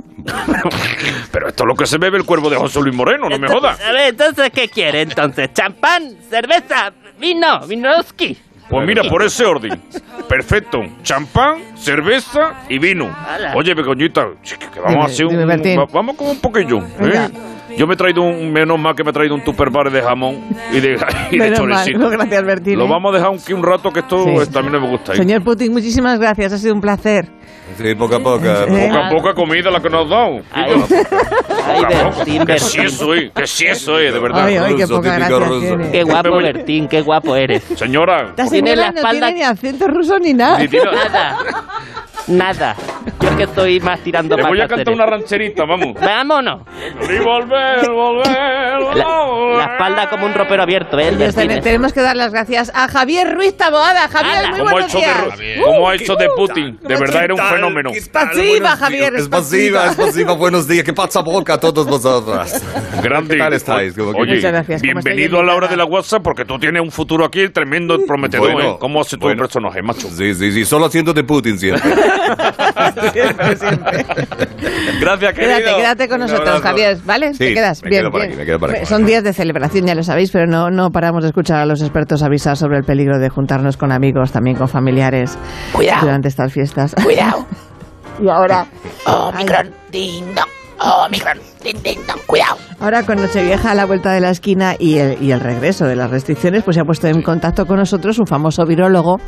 Pero 1.31 1.49
esto 1.49 1.63
es 1.63 1.67
lo 1.69 1.75
que 1.77 1.87
se 1.87 1.99
bebe 1.99 2.19
el 2.19 2.25
cuervo 2.25 2.51
de 2.51 2.57
José 2.57 2.81
Luis 2.81 2.95
Moreno, 2.97 3.29
no 3.29 3.39
me 3.39 3.47
jodas. 3.49 3.81
A 3.81 3.93
ver, 3.93 4.09
entonces, 4.09 4.51
¿qué 4.51 4.69
quiere 4.69 5.03
entonces? 5.03 5.51
¿Champán? 5.55 6.17
¿Cerveza? 6.29 6.93
¿Vino? 7.21 7.61
¿Vinoski? 7.69 8.37
Pues 8.69 8.87
mira, 8.87 9.03
por 9.05 9.23
ese 9.23 9.45
orden. 9.45 9.81
Perfecto. 10.29 10.83
Champán, 11.03 11.59
cerveza 11.77 12.55
y 12.69 12.79
vino. 12.79 13.15
Oye, 13.55 13.75
Begoñita, 13.75 14.27
que 14.73 14.81
vamos 14.81 15.05
a 15.05 15.07
hacer 15.07 15.29
dime, 15.29 15.43
un... 15.43 15.49
Bertín. 15.49 15.79
va- 15.79 15.87
vamos 15.93 16.17
con 16.17 16.29
un 16.29 16.41
poquillo. 16.41 16.81
Venga. 16.99 17.31
Yo 17.77 17.87
me 17.87 17.95
he 17.95 17.97
traído 17.97 18.23
un... 18.23 18.53
Menos 18.53 18.79
mal 18.79 18.95
que 18.95 19.05
me 19.05 19.11
he 19.11 19.13
traído 19.13 19.35
un 19.35 19.43
tupperware 19.45 19.91
de 19.91 20.03
jamón 20.03 20.41
y 20.73 20.81
de, 20.81 20.97
y 21.31 21.39
de 21.39 21.51
mal, 21.63 22.11
gracias, 22.11 22.45
Bertín. 22.45 22.79
Lo 22.79 22.89
vamos 22.89 23.15
a 23.15 23.19
dejar 23.19 23.35
aquí 23.35 23.53
un 23.53 23.63
rato 23.63 23.91
que 23.93 24.01
esto 24.01 24.25
Sí. 24.25 24.59
a 24.59 24.63
mí 24.63 24.69
no 24.71 24.81
me 24.81 24.89
gusta. 24.89 25.13
¿eh? 25.13 25.17
Señor 25.17 25.43
Putin, 25.43 25.73
muchísimas 25.73 26.19
gracias, 26.19 26.53
ha 26.53 26.59
sido 26.59 26.75
un 26.75 26.81
placer. 26.81 27.29
Sí, 27.77 27.95
poco 27.97 28.15
a 28.15 28.21
poco. 28.21 28.45
Eh. 28.47 28.89
Poca, 28.91 29.09
poca 29.11 29.35
comida 29.35 29.71
la 29.71 29.81
que 29.81 29.91
nos 29.91 30.05
has 30.05 30.11
dado. 30.11 30.41
Ay, 30.53 30.73
ay, 30.73 30.81
Poca, 30.81 31.89
poca. 31.89 32.15
Bertín, 32.17 32.47
Que 32.47 32.55
eso 32.55 33.15
es, 33.15 33.31
que 33.33 33.71
eso 33.71 33.99
es, 33.99 34.13
de 34.15 34.21
verdad. 34.21 34.45
Ay, 34.47 34.57
ay, 34.57 34.77
qué 34.77 34.87
poca 34.87 35.17
gracia 35.17 36.05
guapo, 36.05 36.37
Bertín, 36.37 36.89
qué 36.89 37.01
guapo 37.03 37.37
eres. 37.37 37.65
Señora, 37.75 38.35
Tiene 38.49 38.77
la 38.77 38.93
no 38.93 38.99
espalda- 39.01 39.27
tiene 39.27 39.33
ni 39.35 39.43
acento 39.43 39.89
ruso 39.89 40.19
ni 40.19 40.33
nada. 40.33 40.59
ni 40.59 40.69
Nada. 40.69 41.39
Nada. 42.29 42.77
Yo 43.21 43.37
que 43.37 43.43
estoy 43.45 43.81
más 43.81 44.01
tirando 44.01 44.37
le 44.37 44.43
voy 44.45 44.61
a 44.61 44.69
cantar 44.69 44.95
una 44.95 45.07
rancherita, 45.07 45.65
vamos. 45.65 45.95
Vámonos. 46.01 46.63
Y 47.03 47.19
volver, 47.25 47.91
volver, 47.91 48.27
La, 48.95 49.25
volver. 49.27 49.57
la 49.57 49.65
espalda 49.73 50.11
como 50.11 50.27
un 50.27 50.35
ropero 50.35 50.63
abierto, 50.63 50.99
¿eh? 50.99 51.13
Pues 51.17 51.35
ten- 51.35 51.61
tenemos 51.63 51.93
que 51.93 52.01
dar 52.03 52.17
las 52.17 52.31
gracias 52.33 52.71
a 52.75 52.89
Javier 52.89 53.35
Ruiz 53.35 53.57
Taboada. 53.57 54.09
Javier, 54.09 54.37
Ala. 54.37 54.49
muy 54.51 54.59
¿Cómo 54.59 54.69
ha 54.69 54.73
buenos 54.73 54.91
hecho 54.95 54.99
de, 54.99 55.45
días. 55.45 55.61
cómo 55.65 55.89
ha 55.89 55.95
hecho 55.95 56.15
de 56.17 56.29
Putin? 56.37 56.79
De 56.83 56.97
verdad 56.97 57.25
era 57.25 57.35
un 57.35 57.41
fenómeno. 57.41 57.91
Pasiva, 58.13 58.77
Javier, 58.77 59.15
Es 59.17 59.29
pasiva, 59.29 59.87
es 59.87 59.97
pasiva. 59.97 60.33
Buenos 60.35 60.69
días. 60.69 60.85
¿Qué 60.85 60.93
pasa 60.93 61.21
boca 61.23 61.55
a 61.55 61.59
todos 61.61 61.87
vosotros? 61.87 62.63
Grande. 63.03 63.35
¿Qué 63.35 63.41
tal 63.41 63.53
estáis? 63.55 63.95
¿Cómo 63.95 64.13
que- 64.13 64.21
Oye, 64.21 64.35
Muchas 64.37 64.53
gracias. 64.53 64.83
¿Cómo 64.83 64.99
está 64.99 65.11
bienvenido 65.11 65.41
a 65.41 65.45
la 65.45 65.55
hora 65.55 65.69
de 65.69 65.77
la 65.77 65.85
WhatsApp 65.85 66.23
porque 66.23 66.45
tú 66.45 66.59
tienes 66.59 66.83
un 66.83 66.91
futuro 66.91 67.25
aquí 67.25 67.49
tremendo, 67.49 67.99
prometedor. 68.07 68.53
Bueno, 68.53 68.71
¿eh? 68.73 68.77
¿Cómo 68.79 69.01
hace 69.01 69.17
tu 69.17 69.23
bueno. 69.23 69.43
personaje, 69.43 69.83
macho? 69.83 70.09
Sí, 70.09 70.35
sí, 70.35 70.53
sí. 70.53 70.65
Solo 70.65 70.87
haciendo 70.87 71.13
de 71.13 71.25
Putin 71.25 71.59
siempre. 71.59 71.83
Siempre, 73.13 73.57
siempre. 73.57 74.07
Gracias, 75.01 75.33
Quédate, 75.35 75.63
querido. 75.63 75.77
quédate 75.77 76.09
con 76.09 76.21
Un 76.23 76.27
nosotros. 76.29 76.61
Javier, 76.63 76.99
¿vale? 77.05 77.33
Sí, 77.33 77.39
te 77.39 77.55
quedas. 77.55 77.83
me 77.83 77.91
bien, 77.91 78.03
quedo 78.03 78.11
bien. 78.13 78.25
aquí, 78.31 78.37
me 78.37 78.45
quedo 78.47 78.59
por 78.59 78.71
aquí. 78.71 78.87
Son 78.87 79.05
días 79.07 79.23
de 79.25 79.33
celebración, 79.33 79.87
ya 79.87 79.95
lo 79.95 80.03
sabéis, 80.03 80.31
pero 80.31 80.47
no, 80.47 80.71
no 80.71 80.91
paramos 80.91 81.23
de 81.23 81.29
escuchar 81.29 81.59
a 81.59 81.67
los 81.67 81.81
expertos 81.83 82.23
avisar 82.23 82.57
sobre 82.57 82.79
el 82.79 82.85
peligro 82.85 83.19
de 83.19 83.29
juntarnos 83.29 83.77
con 83.77 83.93
amigos, 83.93 84.33
también 84.33 84.57
con 84.57 84.69
familiares 84.69 85.39
Cuidado. 85.73 86.03
durante 86.03 86.29
estas 86.29 86.53
fiestas. 86.53 86.95
Cuidado. 87.03 87.47
y 88.23 88.29
ahora, 88.29 88.67
Omicron, 89.07 89.71
ding 89.91 90.35
dong. 90.35 90.49
Omicron, 90.79 91.39
ding 91.63 91.77
ding 91.83 91.99
dong. 92.07 92.21
Cuidado. 92.27 92.57
ahora 92.81 93.03
con 93.05 93.21
Nochevieja 93.21 93.71
a 93.71 93.75
la 93.75 93.87
vuelta 93.87 94.13
de 94.13 94.21
la 94.21 94.31
esquina 94.31 94.75
y 94.79 94.99
el, 94.99 95.23
y 95.23 95.33
el 95.33 95.41
regreso 95.41 95.87
de 95.87 95.97
las 95.97 96.11
restricciones, 96.11 96.63
pues 96.65 96.75
se 96.75 96.81
ha 96.81 96.85
puesto 96.85 97.07
en 97.07 97.23
contacto 97.23 97.67
con 97.67 97.79
nosotros 97.79 98.19
un 98.19 98.27
famoso 98.27 98.65
virólogo 98.67 99.19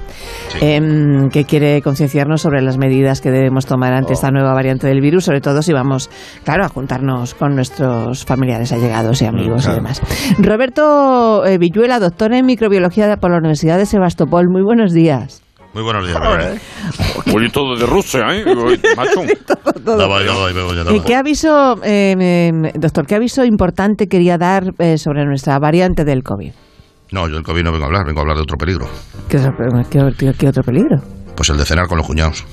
em, 0.60 1.28
que 1.30 1.44
quiere 1.44 1.80
concienciarnos 1.82 2.42
sobre 2.42 2.60
las 2.60 2.76
medidas 2.76 3.20
que 3.20 3.30
debemos 3.30 3.66
tomar 3.66 3.94
ante 3.94 4.12
esta 4.12 4.30
nueva 4.30 4.52
variante 4.52 4.86
del 4.86 5.00
virus, 5.00 5.24
sobre 5.24 5.40
todo 5.40 5.62
si 5.62 5.72
vamos, 5.72 6.10
claro, 6.44 6.64
a 6.64 6.68
juntarnos 6.68 7.34
con 7.34 7.54
nuestros 7.54 8.24
familiares 8.24 8.72
allegados 8.72 9.22
y 9.22 9.26
amigos 9.26 9.66
y 9.66 9.72
demás. 9.72 10.02
Roberto 10.38 11.46
eh, 11.46 11.58
Villuela, 11.58 11.98
doctor 11.98 12.32
en 12.34 12.46
microbiología 12.46 13.16
por 13.16 13.30
la 13.30 13.38
Universidad 13.38 13.78
de 13.78 13.86
Sebastopol. 13.86 14.48
Muy 14.50 14.62
buenos 14.62 14.92
días. 14.92 15.42
Muy 15.74 15.82
buenos 15.82 16.06
días, 16.06 16.18
Begoña. 16.20 16.60
Oye, 17.34 17.50
todo 17.50 17.76
de 17.76 17.86
Rusia, 17.86 18.26
¿eh? 18.34 18.44
Macho. 18.96 19.22
¿Y 20.94 21.00
qué 21.00 21.14
aviso, 21.14 21.78
eh, 21.84 22.16
eh, 22.18 22.72
doctor, 22.74 23.06
qué 23.06 23.14
aviso 23.16 23.44
importante 23.44 24.08
quería 24.08 24.38
dar 24.38 24.72
eh, 24.78 24.98
sobre 24.98 25.24
nuestra 25.24 25.58
variante 25.58 26.04
del 26.04 26.22
COVID? 26.22 26.52
No, 27.12 27.28
yo 27.28 27.34
del 27.36 27.44
COVID 27.44 27.62
no 27.62 27.72
vengo 27.72 27.84
a 27.84 27.88
hablar, 27.88 28.06
vengo 28.06 28.20
a 28.20 28.22
hablar 28.22 28.36
de 28.36 28.42
otro 28.42 28.56
peligro. 28.58 28.88
¿Qué, 29.28 29.38
qué- 29.90 30.12
qué- 30.18 30.34
qué 30.36 30.48
otro 30.48 30.62
peligro? 30.62 31.00
Pues 31.38 31.50
el 31.50 31.56
de 31.56 31.64
cenar 31.64 31.86
con 31.86 31.98
los 31.98 32.04
cuñados. 32.08 32.44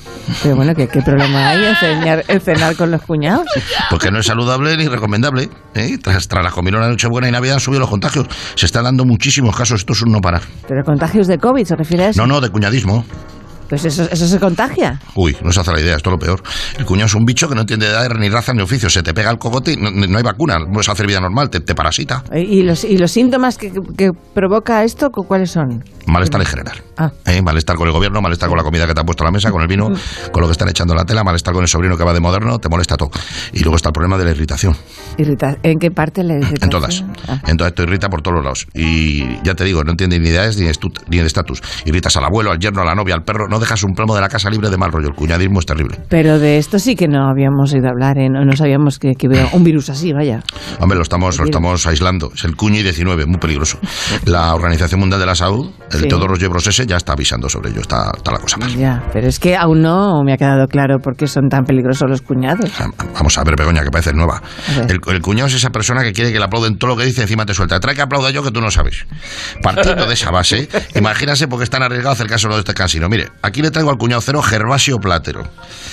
Pero 0.44 0.56
bueno, 0.56 0.75
¿qué, 0.75 0.88
qué 0.88 1.01
problema 1.01 1.50
hay 1.50 1.65
en 1.65 1.75
cenar, 1.75 2.24
en 2.27 2.39
cenar 2.39 2.75
con 2.75 2.92
los 2.92 3.01
cuñados? 3.01 3.48
Porque 3.89 4.12
no 4.12 4.20
es 4.20 4.27
saludable 4.27 4.77
ni 4.77 4.88
recomendable. 4.88 5.50
¿eh? 5.74 5.98
Tras, 5.98 6.27
tras 6.27 6.44
la 6.44 6.51
comilona 6.51 6.86
de 6.86 6.92
Nochebuena 6.92 7.27
y 7.27 7.32
Navidad 7.32 7.56
han 7.56 7.62
subido 7.62 7.80
los 7.80 7.89
contagios. 7.89 8.27
Se 8.54 8.68
están 8.68 8.84
dando 8.84 9.04
muchísimos 9.04 9.58
casos, 9.58 9.80
esto 9.80 9.94
es 9.94 10.04
un 10.04 10.12
no 10.12 10.22
parar. 10.22 10.44
¿Pero 10.68 10.84
contagios 10.84 11.25
de 11.25 11.39
COVID 11.39 11.65
se 11.65 11.75
refiere 11.75 12.04
a 12.04 12.10
eso? 12.10 12.22
No, 12.22 12.27
no, 12.27 12.42
de 12.42 12.50
cuñadismo. 12.51 13.04
Pues 13.69 13.84
eso, 13.86 14.03
eso 14.12 14.27
se 14.27 14.39
contagia. 14.39 15.00
Uy, 15.15 15.36
no 15.41 15.51
se 15.51 15.60
hace 15.60 15.72
la 15.72 15.79
idea, 15.81 15.95
esto 15.95 16.10
es 16.10 16.13
lo 16.13 16.19
peor. 16.19 16.43
El 16.77 16.86
cuñado 16.86 17.07
es 17.07 17.15
un 17.15 17.25
bicho 17.25 17.50
que 17.50 17.55
no 17.55 17.62
entiende 17.62 17.88
de 17.88 17.91
edad, 17.93 18.10
ni 18.15 18.29
raza, 18.29 18.53
ni 18.53 18.62
oficio. 18.62 18.89
Se 18.89 19.01
te 19.03 19.13
pega 19.13 19.31
el 19.31 19.38
cogote 19.38 19.74
y 19.74 19.77
no, 19.77 19.89
no 19.91 20.17
hay 20.17 20.24
vacuna. 20.24 20.60
No 20.60 20.72
puedes 20.72 20.89
hacer 20.89 21.07
vida 21.07 21.19
normal, 21.19 21.50
te, 21.50 21.60
te 21.60 21.74
parasita. 21.75 22.24
¿Y 22.36 22.62
los, 22.63 22.84
y 22.84 22.98
los 22.98 23.12
síntomas 23.12 23.57
que, 23.57 23.72
que 23.98 24.12
provoca 24.34 24.84
esto, 24.84 25.12
cu- 25.12 25.25
cuáles 25.25 25.51
son? 25.51 25.84
Malestar 26.05 26.39
en 26.41 26.48
general. 26.48 26.81
Ah. 26.98 27.12
¿Eh? 27.25 27.41
Malestar 27.41 27.75
con 27.75 27.88
el 27.88 27.93
gobierno, 27.93 28.22
malestar 28.22 28.48
con 28.50 28.57
la 28.57 28.63
comida 28.63 28.86
que 28.86 28.93
te 28.93 29.00
han 29.00 29.05
puesto 29.05 29.24
a 29.24 29.25
la 29.25 29.31
mesa, 29.31 29.50
con 29.51 29.62
el 29.62 29.67
vino, 29.67 29.91
con 30.31 30.41
lo 30.41 30.48
que 30.48 30.51
están 30.51 30.69
echando 30.69 30.93
en 30.93 30.98
la 31.00 31.05
tela, 31.05 31.24
malestar 31.24 31.53
con 31.53 31.63
el 31.63 31.67
sobrino 31.67 31.98
que 31.98 32.03
va 32.03 32.13
de 32.13 32.19
moderno, 32.19 32.60
te 32.60 32.69
molesta 32.69 32.95
todo. 32.98 33.10
Y 33.53 33.60
luego 33.62 33.75
está 33.75 33.89
el 33.89 33.93
problema 33.93 34.17
de 34.17 34.25
la 34.25 34.31
irritación. 34.31 34.75
Irrita- 35.17 35.57
¿En 35.63 35.79
qué 35.79 35.89
parte 35.89 36.24
le 36.24 36.36
irritación? 36.36 36.63
En 36.63 36.69
todas. 36.69 37.03
Ah. 37.27 37.39
Entonces 37.48 37.72
esto 37.72 37.84
irrita 37.84 38.10
por 38.10 38.22
todos 38.22 38.36
los 38.36 38.43
lados. 38.43 38.67
Y 38.75 39.41
ya 39.43 39.55
te 39.55 39.63
digo, 39.63 39.84
no 39.84 39.91
entiende 39.91 40.19
ni 40.19 40.29
edades 40.29 40.57
ni 40.57 40.67
estu- 40.67 40.93
ni 41.07 41.17
de 41.17 41.25
estatus. 41.25 41.62
Irritas 41.86 42.15
al 42.17 42.25
abuelo, 42.25 42.51
al 42.51 42.60
yerno, 42.60 42.81
a 42.81 42.86
la 42.86 42.93
novia, 42.93 43.15
al 43.15 43.24
perro. 43.24 43.48
No, 43.48 43.55
no 43.56 43.60
dejas 43.62 43.84
un 43.84 43.94
plomo 43.94 44.14
de 44.16 44.20
la 44.22 44.28
casa 44.28 44.50
libre 44.50 44.70
de 44.70 44.76
mal 44.78 44.92
rollo. 44.92 45.08
El 45.08 45.16
cuñadismo 45.16 45.60
es 45.62 45.66
terrible. 45.66 45.98
Pero 46.10 46.40
de 46.40 46.58
esto 46.58 46.78
sí 46.78 46.96
que 46.96 47.08
no 47.08 47.30
habíamos 47.30 47.72
oído 47.74 47.88
hablar, 47.88 48.18
¿eh? 48.18 48.28
no, 48.30 48.44
no 48.44 48.54
sabíamos 48.56 49.00
que, 49.00 49.14
que 49.16 49.28
hubiera 49.30 49.48
un 49.54 49.64
virus 49.64 49.90
así, 49.90 50.12
vaya. 50.12 50.42
Hombre, 50.82 50.98
lo 50.98 51.04
estamos, 51.04 51.38
lo 51.40 51.46
estamos 51.46 51.88
aislando. 51.88 52.32
Es 52.36 52.44
el 52.44 52.58
cuñi 52.58 52.84
19, 52.84 53.26
muy 53.26 53.38
peligroso. 53.38 53.80
La 54.26 54.54
Organización 54.54 55.00
Mundial 55.00 55.22
de 55.22 55.26
la 55.26 55.36
Salud, 55.36 55.72
el 55.92 56.02
Sí. 56.02 56.08
todos 56.10 56.28
los 56.30 56.38
Yebros 56.38 56.68
ese, 56.68 56.86
ya 56.86 56.98
está 56.98 57.14
avisando 57.14 57.48
sobre 57.48 57.70
ello. 57.70 57.80
Está, 57.80 58.12
está 58.18 58.32
la 58.32 58.40
cosa 58.40 58.58
mal. 58.58 58.76
Ya, 58.76 59.02
pero 59.14 59.28
es 59.28 59.40
que 59.40 59.56
aún 59.56 59.82
no 59.82 60.22
me 60.26 60.34
ha 60.34 60.38
quedado 60.38 60.68
claro 60.68 61.00
por 61.00 61.16
qué 61.16 61.28
son 61.28 61.48
tan 61.48 61.64
peligrosos 61.64 62.10
los 62.10 62.22
cuñados. 62.22 62.70
Vamos 63.14 63.38
a 63.38 63.44
ver, 63.46 63.56
Begoña, 63.58 63.84
que 63.84 63.90
parece 63.92 64.12
nueva. 64.12 64.42
El, 64.90 65.00
el 65.08 65.22
cuñado 65.22 65.48
es 65.48 65.54
esa 65.56 65.70
persona 65.70 66.04
que 66.04 66.12
quiere 66.12 66.34
que 66.34 66.40
le 66.40 66.46
aplauden 66.46 66.78
todo 66.78 66.90
lo 66.92 66.98
que 66.98 67.06
dice, 67.06 67.22
encima 67.22 67.46
te 67.46 67.54
suelta. 67.54 67.80
Trae 67.80 67.96
que 67.96 68.02
aplauda 68.02 68.32
yo 68.32 68.44
que 68.44 68.52
tú 68.52 68.60
no 68.60 68.70
sabes. 68.70 69.06
Partiendo 69.62 70.06
de 70.06 70.14
esa 70.14 70.32
base, 70.32 70.68
imagínase 70.96 71.48
por 71.48 71.60
qué 71.60 71.64
es 71.64 71.70
tan 71.70 71.84
arriesgado 71.84 72.12
hacer 72.12 72.28
caso 72.28 72.50
de 72.50 72.60
este 72.60 72.74
cansino. 72.74 73.08
Mire, 73.08 73.30
aquí 73.46 73.62
le 73.62 73.72
traigo 73.72 73.90
al 73.90 73.98
cuñado 73.98 74.22
cero 74.22 74.42
Gervasio 74.42 75.00
Platero. 75.00 75.44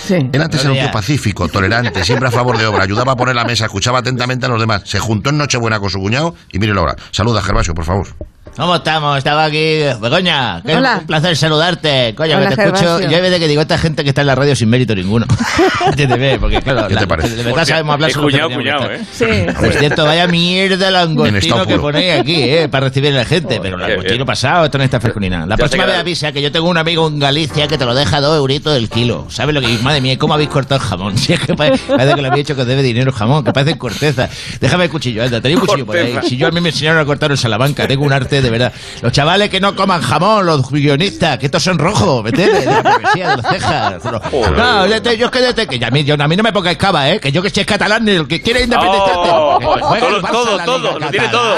Sí. 0.06 0.14
Él 0.32 0.42
antes 0.42 0.62
era 0.62 0.72
un 0.72 0.78
tío 0.78 0.90
pacífico, 0.90 1.48
tolerante, 1.48 2.04
siempre 2.04 2.28
a 2.28 2.30
favor 2.30 2.58
de 2.58 2.66
obra, 2.66 2.84
ayudaba 2.84 3.12
a 3.12 3.16
poner 3.16 3.34
la 3.34 3.44
mesa, 3.44 3.66
escuchaba 3.66 3.98
atentamente 3.98 4.46
a 4.46 4.48
los 4.48 4.60
demás. 4.60 4.82
Se 4.84 4.98
juntó 4.98 5.30
en 5.30 5.38
Nochebuena 5.38 5.78
con 5.78 5.90
su 5.90 5.98
cuñado 5.98 6.34
y 6.50 6.58
mírelo 6.58 6.80
ahora. 6.80 6.96
Saluda, 7.10 7.42
Gervasio, 7.42 7.74
por 7.74 7.84
favor. 7.84 8.08
¿Cómo 8.54 8.76
estamos? 8.76 9.16
Estaba 9.16 9.46
aquí. 9.46 9.80
Begoña, 9.98 10.60
Hola. 10.62 10.98
un 11.00 11.06
placer 11.06 11.34
saludarte. 11.38 12.14
Coño, 12.14 12.36
Hola, 12.36 12.50
que 12.50 12.56
te 12.56 12.64
escucho. 12.66 13.00
Yo 13.00 13.08
hay 13.16 13.22
veces 13.22 13.38
que 13.38 13.48
digo, 13.48 13.62
esta 13.62 13.78
gente 13.78 14.02
que 14.04 14.10
está 14.10 14.20
en 14.20 14.26
la 14.26 14.34
radio 14.34 14.54
sin 14.54 14.68
mérito 14.68 14.94
ninguno. 14.94 15.24
Entiéndeme, 15.86 16.38
porque 16.38 16.60
claro, 16.60 16.86
¿Qué 16.86 16.96
te 16.96 17.06
parece? 17.06 17.30
de 17.34 17.44
verdad 17.44 17.64
sabemos 17.64 17.94
hablar 17.94 18.10
Es 18.10 18.14
solo 18.14 18.26
cuñado, 18.28 18.50
que 18.50 18.94
¿eh? 18.94 19.00
estar. 19.00 19.54
Sí. 19.56 19.56
Por 19.58 19.72
cierto, 19.72 20.04
vaya 20.04 20.26
mierda 20.26 20.88
En 20.88 20.92
langostino 20.92 21.38
estado 21.38 21.66
que 21.66 21.72
puro. 21.76 21.82
ponéis 21.82 22.20
aquí, 22.20 22.42
¿eh? 22.42 22.68
Para 22.68 22.88
recibir 22.88 23.14
a 23.14 23.16
la 23.16 23.24
gente. 23.24 23.58
Pero 23.62 23.78
Bien, 23.78 23.88
langostino 23.88 24.14
bien. 24.16 24.26
pasado, 24.26 24.64
esto 24.66 24.76
no 24.76 24.84
está 24.84 25.00
fresco 25.00 25.18
ni 25.18 25.30
nada. 25.30 25.46
La 25.46 25.54
Ya 25.54 25.56
próxima 25.56 25.84
te 25.84 25.86
vez 25.86 25.94
queda- 25.94 26.00
avisa 26.02 26.32
que 26.32 26.42
yo 26.42 26.52
tengo 26.52 26.68
un 26.68 26.76
amigo 26.76 27.08
en 27.08 27.18
Galicia 27.18 27.66
que 27.68 27.78
te 27.78 27.86
lo 27.86 27.94
deja 27.94 28.20
dos 28.20 28.36
euritos 28.36 28.74
del 28.74 28.90
kilo. 28.90 29.26
¿Sabes 29.30 29.54
lo 29.54 29.62
que 29.62 29.68
Madre 29.78 30.02
mía, 30.02 30.18
¿cómo 30.18 30.34
habéis 30.34 30.50
cortado 30.50 30.78
el 30.82 30.86
jamón? 30.86 31.16
Si 31.22 31.32
es 31.32 31.40
que 31.40 31.54
parece, 31.54 31.84
parece 31.90 32.14
que 32.16 32.20
le 32.20 32.28
habéis 32.28 32.44
hecho 32.44 32.54
que 32.54 32.60
os 32.62 32.66
debe 32.68 32.82
dinero 32.82 33.10
el 33.12 33.16
jamón, 33.16 33.44
que 33.44 33.52
parece 33.54 33.78
corteza. 33.78 34.28
Déjame 34.60 34.84
el 34.84 34.90
cuchillo, 34.90 35.22
anda, 35.24 35.40
tenéis 35.40 35.58
un 35.58 35.66
cuchillo 35.66 35.86
por 35.86 35.96
ahí. 35.96 36.12
Corteza. 36.12 36.28
Si 36.28 36.36
yo 36.36 36.48
a 36.48 36.50
mí 36.50 36.60
me 36.60 36.68
enseñaron 36.68 37.00
a 37.00 37.04
cortar 37.06 37.30
en 37.30 37.38
Salamanca, 37.38 37.88
tengo 37.88 38.04
un 38.04 38.12
arte 38.12 38.41
de 38.42 38.50
verdad. 38.50 38.72
Los 39.00 39.12
chavales 39.12 39.48
que 39.48 39.60
no 39.60 39.74
coman 39.76 40.02
jamón, 40.02 40.46
los 40.46 40.70
guionistas, 40.70 41.38
que 41.38 41.46
estos 41.46 41.62
son 41.62 41.78
rojos, 41.78 42.22
¿me 42.24 42.30
entiendes? 42.30 42.64
De 42.66 42.70
la 42.70 42.82
poesía, 42.82 43.30
de 43.30 43.42
las 43.42 43.50
cejas. 43.52 44.04
No, 44.04 44.86
yo 44.86 44.94
es 45.26 45.30
que 45.30 45.40
desde 45.40 45.66
que 45.66 45.78
ya 45.78 45.88
a 45.88 45.90
mí, 45.90 46.04
yo, 46.04 46.14
a 46.18 46.28
mí 46.28 46.36
no 46.36 46.42
me 46.42 46.52
pongáis 46.52 46.78
cava, 46.78 47.08
¿eh? 47.10 47.20
Que 47.20 47.30
yo 47.32 47.42
que 47.42 47.50
si 47.50 47.60
es 47.60 47.66
catalán, 47.66 48.08
el 48.08 48.26
que 48.26 48.40
quiere 48.42 48.64
independizarte. 48.64 49.28
Oh, 49.32 49.58
todo, 49.60 50.20
todo, 50.22 50.58
todo, 50.64 50.98
lo 50.98 51.10
tiene 51.10 51.28
todo. 51.28 51.54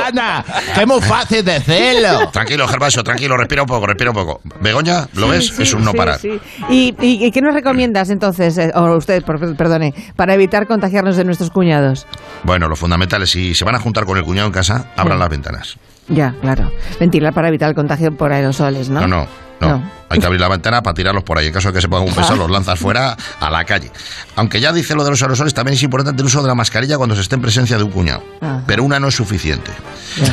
Que 0.74 0.80
es 0.80 0.86
muy 0.86 1.00
fácil 1.00 1.44
de 1.44 1.56
hacerlo. 1.56 2.28
Tranquilo, 2.32 2.66
Gervasio, 2.68 3.02
tranquilo, 3.04 3.36
respira 3.36 3.62
un 3.62 3.68
poco, 3.68 3.86
respira 3.86 4.10
un 4.10 4.16
poco. 4.16 4.40
Begoña, 4.60 5.08
¿lo 5.14 5.28
ves? 5.28 5.48
Sí, 5.48 5.62
es 5.62 5.72
un 5.74 5.84
no 5.84 5.92
sí, 5.92 5.96
parar. 5.96 6.18
sí. 6.20 6.38
¿Y, 6.68 6.94
y, 7.00 7.24
y 7.26 7.30
qué 7.30 7.40
nos 7.40 7.54
recomiendas 7.54 8.10
entonces, 8.10 8.56
eh, 8.58 8.70
o 8.74 8.96
usted, 8.96 9.22
por- 9.24 9.56
perdone, 9.56 9.94
para 10.16 10.34
evitar 10.34 10.66
contagiarnos 10.66 11.16
de 11.16 11.24
nuestros 11.24 11.50
cuñados? 11.50 12.06
Bueno, 12.42 12.68
lo 12.68 12.76
fundamental 12.76 13.22
es 13.22 13.30
si 13.30 13.54
se 13.54 13.64
van 13.64 13.74
a 13.74 13.78
juntar 13.80 14.04
con 14.04 14.18
el 14.18 14.24
cuñado 14.24 14.46
en 14.46 14.52
casa, 14.52 14.86
abran 14.96 15.16
Sí. 15.16 15.20
las 15.20 15.28
ventanas. 15.30 15.76
Ya, 16.08 16.34
claro. 16.40 16.70
Ventilar 17.00 17.32
para 17.32 17.48
evitar 17.48 17.68
el 17.68 17.74
contagio 17.74 18.12
por 18.12 18.32
aerosoles, 18.32 18.90
¿no? 18.90 19.00
No, 19.06 19.26
no, 19.60 19.68
no. 19.68 19.82
Hay 20.14 20.20
que 20.20 20.26
abrir 20.26 20.40
la 20.40 20.48
ventana 20.48 20.82
para 20.82 20.94
tirarlos 20.94 21.24
por 21.24 21.38
ahí. 21.38 21.48
En 21.48 21.52
caso 21.52 21.68
de 21.68 21.74
que 21.74 21.80
se 21.80 21.88
pongan 21.88 22.08
un 22.08 22.14
peso, 22.14 22.32
Ah. 22.32 22.36
los 22.36 22.50
lanzas 22.50 22.78
fuera 22.78 23.16
a 23.40 23.50
la 23.50 23.64
calle. 23.64 23.90
Aunque 24.36 24.60
ya 24.60 24.72
dice 24.72 24.94
lo 24.94 25.04
de 25.04 25.10
los 25.10 25.20
aerosoles, 25.22 25.54
también 25.54 25.74
es 25.74 25.82
importante 25.82 26.20
el 26.22 26.26
uso 26.26 26.40
de 26.42 26.48
la 26.48 26.54
mascarilla 26.54 26.96
cuando 26.96 27.14
se 27.14 27.20
esté 27.22 27.34
en 27.34 27.42
presencia 27.42 27.76
de 27.76 27.82
un 27.84 27.90
cuñado. 27.90 28.22
Ajá. 28.40 28.62
Pero 28.66 28.82
una 28.84 28.98
no 29.00 29.08
es 29.08 29.14
suficiente. 29.14 29.70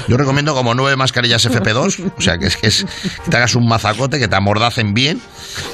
Yo 0.08 0.18
recomiendo 0.18 0.54
como 0.54 0.74
nueve 0.76 0.96
mascarillas 0.96 1.46
FP2, 1.46 2.12
o 2.18 2.22
sea, 2.22 2.38
que 2.38 2.48
es 2.48 2.58
que, 2.58 2.68
es, 2.68 2.86
que 3.26 3.32
te 3.32 3.38
hagas 3.38 3.56
un 3.56 3.68
mazacote, 3.68 4.20
que 4.20 4.28
te 4.28 4.36
amordacen 4.36 4.94
bien, 4.94 5.20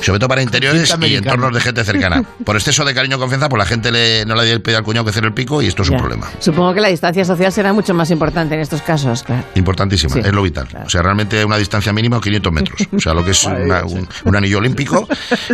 sobre 0.01 0.19
todo 0.19 0.29
para 0.29 0.41
interiores 0.41 0.93
y 1.01 1.15
entornos 1.15 1.53
de 1.53 1.59
gente 1.61 1.83
cercana. 1.83 2.23
Por 2.45 2.55
exceso 2.55 2.85
de 2.85 2.93
cariño 2.93 3.17
o 3.17 3.19
confianza, 3.19 3.49
pues 3.49 3.59
la 3.59 3.65
gente 3.65 3.91
le, 3.91 4.25
no 4.25 4.35
le 4.35 4.45
dio 4.45 4.53
el 4.53 4.61
pedido 4.61 4.79
al 4.79 4.83
cuñado 4.85 5.05
que 5.05 5.11
cierre 5.11 5.27
el 5.27 5.33
pico 5.33 5.61
y 5.61 5.67
esto 5.67 5.83
es 5.83 5.89
un 5.89 5.97
problema. 5.97 6.27
Supongo 6.39 6.73
que 6.73 6.81
la 6.81 6.87
distancia 6.87 7.25
social 7.25 7.51
será 7.51 7.73
mucho 7.73 7.93
más 7.93 8.09
importante 8.11 8.55
en 8.55 8.61
estos 8.61 8.81
casos, 8.81 9.23
claro. 9.23 9.43
Importantísima, 9.55 10.13
Sí. 10.13 10.21
es 10.23 10.31
lo 10.31 10.41
vital. 10.41 10.67
O 10.85 10.89
sea, 10.89 11.01
realmente 11.01 11.43
una 11.43 11.57
distancia 11.57 11.91
mínima 11.91 12.17
de 12.17 12.21
500 12.23 12.53
metros. 12.53 12.81
O 12.95 12.99
sea, 12.99 13.13
lo 13.13 13.23
que 13.25 13.31
es 13.31 13.43
una- 13.45 13.83
un, 13.99 14.09
un 14.25 14.35
anillo 14.35 14.57
olímpico. 14.59 15.07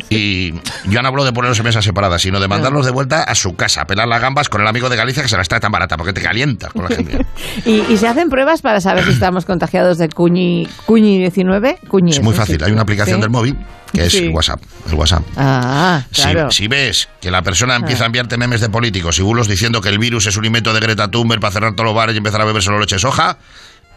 Y 0.10 0.54
yo 0.86 1.02
no 1.02 1.08
hablo 1.08 1.24
de 1.26 1.34
ponerlos 1.34 1.58
en 1.60 1.66
mesas 1.66 1.84
separadas, 1.86 2.22
sino 2.22 2.40
de 2.40 2.48
mandarlos 2.48 2.86
de 2.86 2.92
vuelta 2.92 3.24
a 3.24 3.36
su 3.36 3.56
casa, 3.56 3.82
a 3.82 3.88
pelar 3.88 4.08
las 4.08 4.22
gambas 4.22 4.50
con 4.50 4.62
el 4.62 4.68
amigo 4.68 4.90
de 4.90 4.96
Galicia 4.96 5.24
que 5.24 5.30
se 5.30 5.38
las 5.38 5.48
trae 5.48 5.60
tan 5.60 5.72
barata, 5.72 5.98
porque 5.98 6.14
te 6.14 6.22
calientas 6.22 6.72
con 6.74 6.84
la 6.84 6.96
gente. 6.96 7.26
¿Y, 7.66 7.82
y 7.92 7.98
se 7.98 8.08
hacen 8.08 8.30
pruebas 8.30 8.62
para 8.62 8.82
saber 8.82 9.04
si 9.06 9.12
estamos 9.12 9.46
contagiados 9.46 9.98
de 9.98 10.10
cuñi, 10.10 10.68
cuñi 10.86 11.20
19? 11.20 11.80
Cuñi, 11.88 12.12
Es 12.12 12.22
muy 12.22 12.34
fácil, 12.36 12.64
hay 12.64 12.72
una 12.72 12.82
aplicación 12.84 13.18
¿Sí? 13.18 13.22
del 13.22 13.30
móvil 13.30 13.58
que 13.94 14.06
es 14.06 14.12
Sí. 14.12 14.26
el 14.26 14.30
WhatsApp. 14.30 14.60
El 14.88 14.96
WhatsApp. 14.96 15.22
Ah, 15.38 16.04
Si- 16.12 16.22
claro. 16.24 16.50
Si, 16.52 16.68
ves 16.68 17.10
que 17.22 17.30
la 17.30 17.44
persona 17.44 17.76
empieza 17.76 18.04
Ah. 18.04 18.06
a 18.06 18.08
enviarte 18.08 18.38
memes 18.38 18.60
de 18.60 18.70
políticos 18.70 19.20
y 19.20 19.22
bulos 19.22 19.48
diciendo 19.48 19.82
que 19.82 19.90
el 19.90 20.00
virus 20.00 20.26
es 20.26 20.36
un 20.36 20.46
invento 20.46 20.74
de 20.74 20.80
Greta 20.80 21.10
Thunberg 21.12 21.40
para 21.40 21.54
cerrar 21.54 21.74
todos 21.74 21.86
los 21.86 21.96
bares 21.96 22.16
y 22.16 22.18
empezar 22.18 22.42
a 22.42 22.46
beber 22.46 22.64
solo 22.64 22.80
leche 22.80 22.98
soja, 22.98 23.38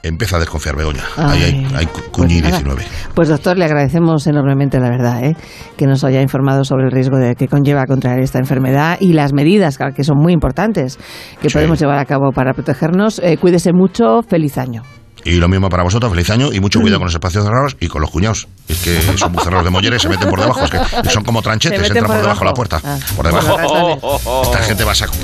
empieza 0.03 0.37
a 0.37 0.41
desconfiar, 0.41 0.77
Begoña. 0.77 1.03
Ahí 1.17 1.43
hay, 1.43 1.67
Ay, 1.69 1.75
hay 1.79 1.87
cu- 1.87 2.03
cuñi 2.13 2.41
pues 2.41 2.53
nada. 2.53 2.59
19. 2.63 2.85
Pues 3.15 3.29
doctor, 3.29 3.57
le 3.59 3.65
agradecemos 3.65 4.27
enormemente, 4.27 4.79
la 4.81 4.91
verdad, 4.91 5.25
¿eh? 5.25 5.37
que 5.77 5.87
nos 5.87 6.05
haya 6.05 6.21
informado 6.23 6.65
sobre 6.65 6.85
el 6.87 6.93
riesgo 6.93 7.17
de 7.19 7.35
que 7.35 7.49
conlleva 7.49 7.87
contraer 7.87 8.21
esta 8.21 8.39
enfermedad 8.39 8.99
y 9.01 9.13
las 9.13 9.33
medidas 9.33 9.79
que 9.95 10.05
son 10.05 10.19
muy 10.19 10.33
importantes 10.33 10.99
que 11.41 11.49
Sí. 11.51 11.55
podemos 11.55 11.81
llevar 11.81 11.99
a 11.99 12.05
cabo 12.05 12.33
para 12.33 12.53
protegernos. 12.53 13.19
Eh, 13.21 13.37
cuídese 13.39 13.73
mucho, 13.73 14.23
feliz 14.29 14.59
año. 14.59 14.83
Y 15.27 15.35
lo 15.41 15.49
mismo 15.49 15.69
para 15.69 15.83
vosotros, 15.83 16.11
feliz 16.13 16.31
año 16.31 16.53
y 16.53 16.61
mucho 16.61 16.81
cuidado 16.81 16.99
con 17.01 17.07
los 17.07 17.15
espacios 17.15 17.45
cerrados 17.45 17.77
y 17.81 17.89
con 17.89 18.01
los 18.01 18.11
cuñados. 18.11 18.47
Es 18.69 18.79
que 18.79 19.01
son 19.19 19.33
muy 19.33 19.43
cerrados 19.43 19.65
de 19.65 19.71
molleres, 19.71 20.01
se 20.03 20.09
meten 20.09 20.31
por 20.31 20.41
debajo, 20.41 20.65
es 20.65 20.71
que 20.71 21.11
son 21.11 21.25
como 21.25 21.43
tranchetes, 21.43 21.81
entran 21.83 22.05
por, 22.07 22.15
por 22.15 22.23
debajo 22.23 22.41
de 22.41 22.47
la 22.47 22.55
puerta. 22.55 22.81
Ah. 22.85 22.99
Por 23.17 23.27
debajo. 23.27 24.43
Esta 24.45 24.59
gente 24.59 24.85
va 24.85 24.93
a 24.93 24.95
saco. 24.95 25.15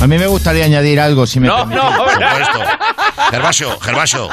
A 0.00 0.06
mí 0.06 0.18
me 0.18 0.26
gustaría 0.26 0.64
añadir 0.64 0.98
algo, 1.00 1.26
si 1.26 1.40
me 1.40 1.46
No, 1.46 1.58
permite. 1.58 1.80
no, 1.80 1.96
Por 1.96 2.10
supuesto. 2.10 2.58
Gervasio, 3.30 3.80
Gervasio. 3.80 4.28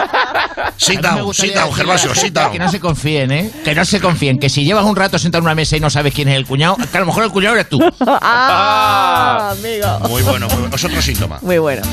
Sit 0.78 1.00
down, 1.02 1.34
sit 1.34 1.54
down, 1.54 1.72
Gervasio, 1.74 2.16
sit 2.16 2.34
down. 2.34 2.52
Que 2.52 2.60
no 2.60 2.70
se 2.70 2.80
confíen, 2.80 3.32
¿eh? 3.32 3.52
Que 3.64 3.76
no 3.76 3.86
se 3.86 4.00
confíen. 4.02 4.40
Que 4.40 4.50
si 4.50 4.64
llevas 4.64 4.86
un 4.86 4.96
rato 4.96 5.20
sentado 5.20 5.40
en 5.42 5.46
una 5.46 5.56
mesa 5.56 5.78
y 5.78 5.80
no 5.80 5.90
sabes 5.90 6.14
quién 6.14 6.28
es 6.28 6.36
el 6.36 6.46
cuñado, 6.46 6.78
que 6.92 6.98
a 6.98 7.00
lo 7.00 7.06
mejor 7.06 7.24
el 7.24 7.30
cuñado 7.32 7.56
eres 7.56 7.70
tú. 7.70 7.80
¡Ah, 8.08 9.52
amigo! 9.52 10.10
Muy 10.10 10.24
bueno, 10.24 10.48
muy 10.48 10.58
bueno. 10.58 10.76
Es 10.76 10.84
otro 10.84 11.02
síntoma. 11.02 11.38
Muy 11.42 11.60
bueno. 11.60 11.84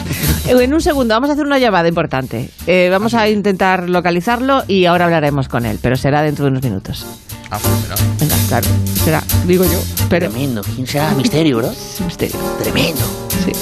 En 0.47 0.73
un 0.75 0.81
segundo, 0.81 1.15
vamos 1.15 1.31
a 1.31 1.35
hacer 1.35 1.45
una 1.47 1.59
llamada 1.59 1.89
importante. 1.89 2.38
Eh, 2.67 2.89
vamos 2.91 3.15
a 3.15 3.29
intentar 3.29 3.89
localizarlo 3.89 4.65
y 4.67 4.85
ahora 4.87 5.07
hablaremos 5.07 5.49
con 5.49 5.67
él, 5.67 5.79
pero 5.81 5.97
será 5.97 6.23
dentro 6.23 6.45
de 6.45 6.51
unos 6.51 6.63
minutos. 6.63 7.07
Ah, 7.51 7.59
pues 7.61 7.75
mira. 7.83 7.95
Venga, 8.21 8.37
claro, 8.49 8.67
será, 9.05 9.23
digo 9.47 9.65
yo, 9.65 9.81
pero... 10.09 10.29
Tremendo. 10.29 10.63
¿Quién 10.75 10.87
será? 10.87 11.13
Misterio, 11.13 11.63
¿no? 11.63 11.71
Misterio. 12.05 12.37
Tremendo. 12.63 13.03
Sí. 13.45 13.53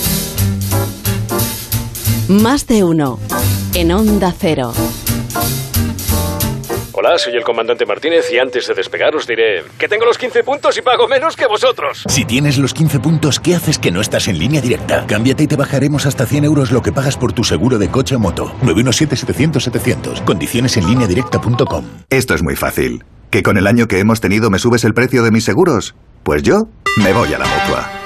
Más 2.29 2.67
de 2.67 2.83
uno. 2.83 3.19
En 3.75 3.93
Onda 3.93 4.35
Cero. 4.37 4.73
Hola, 6.99 7.19
soy 7.19 7.35
el 7.37 7.43
comandante 7.43 7.85
Martínez 7.85 8.33
y 8.33 8.39
antes 8.39 8.67
de 8.67 8.73
despegar 8.73 9.15
os 9.15 9.27
diré 9.27 9.63
que 9.79 9.87
tengo 9.87 10.07
los 10.07 10.17
15 10.17 10.43
puntos 10.43 10.79
y 10.79 10.81
pago 10.81 11.07
menos 11.07 11.37
que 11.37 11.47
vosotros. 11.47 12.05
Si 12.09 12.25
tienes 12.25 12.57
los 12.57 12.73
15 12.73 13.01
puntos, 13.01 13.39
¿qué 13.39 13.55
haces 13.55 13.79
que 13.79 13.91
no 13.91 14.01
estás 14.01 14.29
en 14.29 14.39
línea 14.39 14.63
directa? 14.63 15.05
Cámbiate 15.07 15.43
y 15.43 15.47
te 15.47 15.57
bajaremos 15.57 16.07
hasta 16.07 16.25
100 16.25 16.45
euros 16.45 16.73
lo 16.73 16.81
que 16.81 16.93
pagas 16.93 17.19
por 17.19 17.35
tu 17.35 17.45
seguro 17.45 17.77
de 17.77 17.91
coche 17.91 18.17
o 18.17 18.19
moto. 18.19 18.51
917-700-700. 18.63 20.25
Condiciones 20.25 20.79
en 20.79 20.87
línea 20.87 21.07
directa.com. 21.07 21.85
Esto 22.09 22.35
es 22.35 22.43
muy 22.43 22.57
fácil. 22.57 23.05
¿Que 23.31 23.43
con 23.43 23.59
el 23.59 23.67
año 23.67 23.89
que 23.89 23.99
hemos 23.99 24.23
tenido 24.23 24.49
me 24.49 24.59
subes 24.59 24.85
el 24.85 24.95
precio 24.95 25.23
de 25.23 25.33
mis 25.33 25.45
seguros? 25.45 25.95
Pues 26.23 26.43
yo 26.43 26.63
me 27.05 27.13
voy 27.13 27.35
a 27.35 27.39
la 27.39 27.45
mutua. 27.45 28.06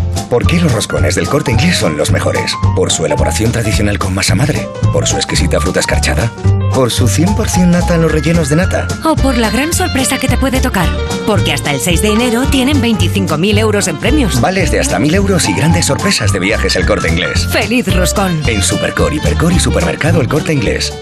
¿Por 0.31 0.47
qué 0.47 0.61
los 0.61 0.71
roscones 0.71 1.15
del 1.15 1.27
corte 1.27 1.51
inglés 1.51 1.75
son 1.75 1.97
los 1.97 2.09
mejores? 2.09 2.53
¿Por 2.73 2.89
su 2.89 3.05
elaboración 3.05 3.51
tradicional 3.51 3.99
con 3.99 4.15
masa 4.15 4.33
madre? 4.33 4.65
¿Por 4.93 5.05
su 5.05 5.17
exquisita 5.17 5.59
fruta 5.59 5.81
escarchada? 5.81 6.31
¿Por 6.73 6.89
su 6.89 7.09
100% 7.09 7.67
nata 7.67 7.95
en 7.95 8.01
los 8.03 8.13
rellenos 8.13 8.47
de 8.47 8.55
nata? 8.55 8.87
O 9.03 9.17
por 9.17 9.37
la 9.37 9.49
gran 9.49 9.73
sorpresa 9.73 10.19
que 10.19 10.29
te 10.29 10.37
puede 10.37 10.61
tocar. 10.61 10.87
Porque 11.27 11.51
hasta 11.51 11.71
el 11.71 11.81
6 11.81 12.01
de 12.01 12.13
enero 12.13 12.45
tienen 12.45 12.81
25.000 12.81 13.59
euros 13.59 13.89
en 13.89 13.97
premios. 13.97 14.39
Vales 14.39 14.71
de 14.71 14.79
hasta 14.79 14.99
1000 14.99 15.15
euros 15.15 15.49
y 15.49 15.53
grandes 15.53 15.87
sorpresas 15.87 16.31
de 16.31 16.39
viajes 16.39 16.77
el 16.77 16.85
corte 16.85 17.09
inglés. 17.09 17.49
¡Feliz 17.51 17.93
roscón! 17.93 18.41
En 18.47 18.61
Supercor, 18.61 19.13
Hipercor 19.13 19.51
y 19.51 19.59
Supermercado 19.59 20.21
el 20.21 20.29
corte 20.29 20.53
inglés. 20.53 20.93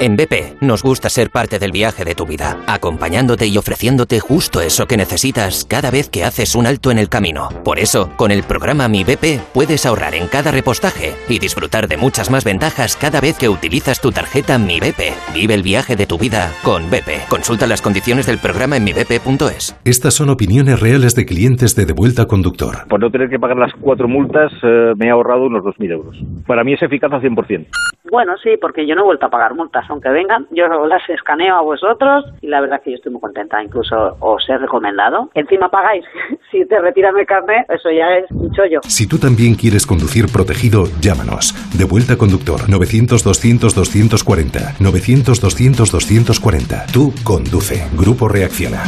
En 0.00 0.16
BP 0.16 0.62
nos 0.62 0.82
gusta 0.82 1.10
ser 1.10 1.28
parte 1.28 1.58
del 1.58 1.72
viaje 1.72 2.06
de 2.06 2.14
tu 2.14 2.24
vida, 2.24 2.56
acompañándote 2.66 3.46
y 3.48 3.58
ofreciéndote 3.58 4.18
justo 4.18 4.62
eso 4.62 4.86
que 4.86 4.96
necesitas 4.96 5.66
cada 5.68 5.90
vez 5.90 6.08
que 6.08 6.24
haces 6.24 6.54
un 6.54 6.66
alto 6.66 6.90
en 6.90 6.96
el 6.96 7.10
camino. 7.10 7.50
Por 7.66 7.78
eso, 7.78 8.08
con 8.16 8.30
el 8.30 8.42
programa 8.42 8.88
Mi 8.88 9.04
BP 9.04 9.52
puedes 9.52 9.84
ahorrar 9.84 10.14
en 10.14 10.26
cada 10.28 10.52
repostaje 10.52 11.12
y 11.28 11.38
disfrutar 11.38 11.86
de 11.86 11.98
muchas 11.98 12.30
más 12.30 12.46
ventajas 12.46 12.96
cada 12.96 13.20
vez 13.20 13.36
que 13.36 13.50
utilizas 13.50 14.00
tu 14.00 14.10
tarjeta 14.10 14.56
Mi 14.56 14.80
BP. 14.80 15.34
Vive 15.34 15.52
el 15.52 15.62
viaje 15.62 15.96
de 15.96 16.06
tu 16.06 16.16
vida 16.16 16.50
con 16.64 16.88
BP. 16.88 17.28
Consulta 17.28 17.66
las 17.66 17.82
condiciones 17.82 18.24
del 18.24 18.38
programa 18.38 18.78
en 18.78 18.84
mibp.es. 18.84 19.78
Estas 19.84 20.14
son 20.14 20.30
opiniones 20.30 20.80
reales 20.80 21.14
de 21.14 21.26
clientes 21.26 21.76
de 21.76 21.84
Devuelta 21.84 22.24
Conductor. 22.24 22.88
Por 22.88 23.00
no 23.00 23.10
tener 23.10 23.28
que 23.28 23.38
pagar 23.38 23.58
las 23.58 23.74
cuatro 23.74 24.08
multas, 24.08 24.50
eh, 24.62 24.94
me 24.96 25.08
he 25.08 25.10
ahorrado 25.10 25.44
unos 25.44 25.62
2.000 25.62 25.92
euros. 25.92 26.16
Para 26.46 26.64
mí 26.64 26.72
es 26.72 26.80
eficaz 26.80 27.12
al 27.12 27.20
100%. 27.20 27.66
Bueno, 28.10 28.32
sí, 28.42 28.56
porque 28.60 28.86
yo 28.86 28.94
no 28.94 29.02
he 29.02 29.04
vuelto 29.04 29.26
a 29.26 29.30
pagar 29.30 29.54
multas, 29.54 29.89
aunque 29.90 30.08
vengan, 30.08 30.46
yo 30.50 30.66
las 30.86 31.02
escaneo 31.08 31.56
a 31.56 31.62
vosotros 31.62 32.24
y 32.40 32.46
la 32.46 32.60
verdad 32.60 32.80
que 32.82 32.90
yo 32.90 32.96
estoy 32.96 33.12
muy 33.12 33.20
contenta, 33.20 33.62
incluso 33.62 34.16
os 34.20 34.48
he 34.48 34.56
recomendado. 34.56 35.30
Encima 35.34 35.68
pagáis, 35.68 36.04
si 36.50 36.64
te 36.66 36.80
retiran 36.80 37.18
el 37.18 37.26
carnet, 37.26 37.66
eso 37.68 37.90
ya 37.90 38.18
es 38.18 38.30
un 38.30 38.50
chollo. 38.52 38.80
Si 38.84 39.08
tú 39.08 39.18
también 39.18 39.54
quieres 39.54 39.86
conducir 39.86 40.26
protegido, 40.32 40.84
llámanos. 41.00 41.54
Devuelta 41.76 42.16
Conductor 42.16 42.60
900-200-240. 42.68 44.78
900-200-240. 44.78 46.92
Tú 46.92 47.12
conduce. 47.24 47.88
Grupo 47.96 48.28
Reacciona. 48.28 48.84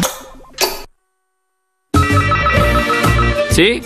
¿Sí? 3.50 3.82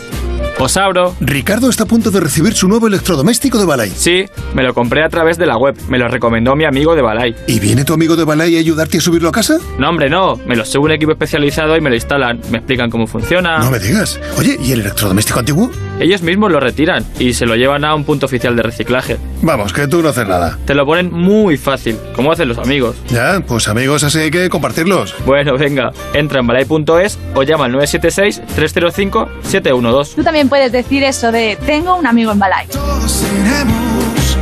Os 0.58 0.74
abro. 0.78 1.14
Ricardo 1.20 1.68
está 1.68 1.84
a 1.84 1.86
punto 1.86 2.10
de 2.10 2.18
recibir 2.18 2.54
su 2.54 2.66
nuevo 2.66 2.86
electrodoméstico 2.86 3.58
de 3.58 3.66
Balay. 3.66 3.90
Sí, 3.90 4.24
me 4.54 4.62
lo 4.62 4.72
compré 4.72 5.04
a 5.04 5.10
través 5.10 5.36
de 5.36 5.44
la 5.44 5.58
web. 5.58 5.76
Me 5.88 5.98
lo 5.98 6.08
recomendó 6.08 6.56
mi 6.56 6.64
amigo 6.64 6.94
de 6.94 7.02
Balay. 7.02 7.34
¿Y 7.46 7.60
viene 7.60 7.84
tu 7.84 7.92
amigo 7.92 8.16
de 8.16 8.24
Balay 8.24 8.56
a 8.56 8.60
ayudarte 8.60 8.96
a 8.96 9.00
subirlo 9.02 9.28
a 9.28 9.32
casa? 9.32 9.58
No, 9.78 9.90
hombre, 9.90 10.08
no. 10.08 10.36
Me 10.46 10.56
lo 10.56 10.64
sube 10.64 10.84
un 10.86 10.92
equipo 10.92 11.12
especializado 11.12 11.76
y 11.76 11.82
me 11.82 11.90
lo 11.90 11.96
instalan. 11.96 12.40
Me 12.50 12.56
explican 12.58 12.88
cómo 12.90 13.06
funciona. 13.06 13.58
No 13.58 13.70
me 13.70 13.78
digas. 13.78 14.18
Oye, 14.38 14.56
¿y 14.62 14.72
el 14.72 14.80
electrodoméstico 14.80 15.40
antiguo? 15.40 15.70
Ellos 16.00 16.22
mismos 16.22 16.50
lo 16.50 16.58
retiran 16.60 17.04
y 17.18 17.34
se 17.34 17.44
lo 17.46 17.54
llevan 17.56 17.84
a 17.84 17.94
un 17.94 18.04
punto 18.04 18.24
oficial 18.26 18.54
de 18.56 18.62
reciclaje. 18.62 19.16
Vamos, 19.42 19.72
que 19.74 19.86
tú 19.88 20.00
no 20.02 20.08
haces 20.10 20.26
nada. 20.26 20.58
Te 20.66 20.74
lo 20.74 20.84
ponen 20.86 21.10
muy 21.12 21.56
fácil, 21.58 21.96
como 22.14 22.32
hacen 22.32 22.48
los 22.48 22.56
amigos. 22.58 22.96
Ya, 23.08 23.40
pues 23.46 23.68
amigos, 23.68 24.04
así 24.04 24.18
hay 24.18 24.30
que 24.30 24.48
compartirlos. 24.50 25.14
Bueno, 25.24 25.56
venga, 25.58 25.90
entra 26.14 26.40
en 26.40 26.46
balay.es 26.46 27.18
o 27.34 27.42
llama 27.42 27.64
al 27.66 27.72
976-305-712. 27.74 30.14
Tú 30.16 30.22
también 30.22 30.45
puedes 30.48 30.72
decir 30.72 31.04
eso 31.04 31.32
de 31.32 31.58
tengo 31.66 31.96
un 31.96 32.06
amigo 32.06 32.32
en. 32.32 32.68
Todos 32.68 33.22
tenemos 33.22 34.38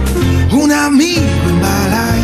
un 0.53 0.73
amigo 0.73 1.21
en 1.21 1.61
Balay. 1.61 2.15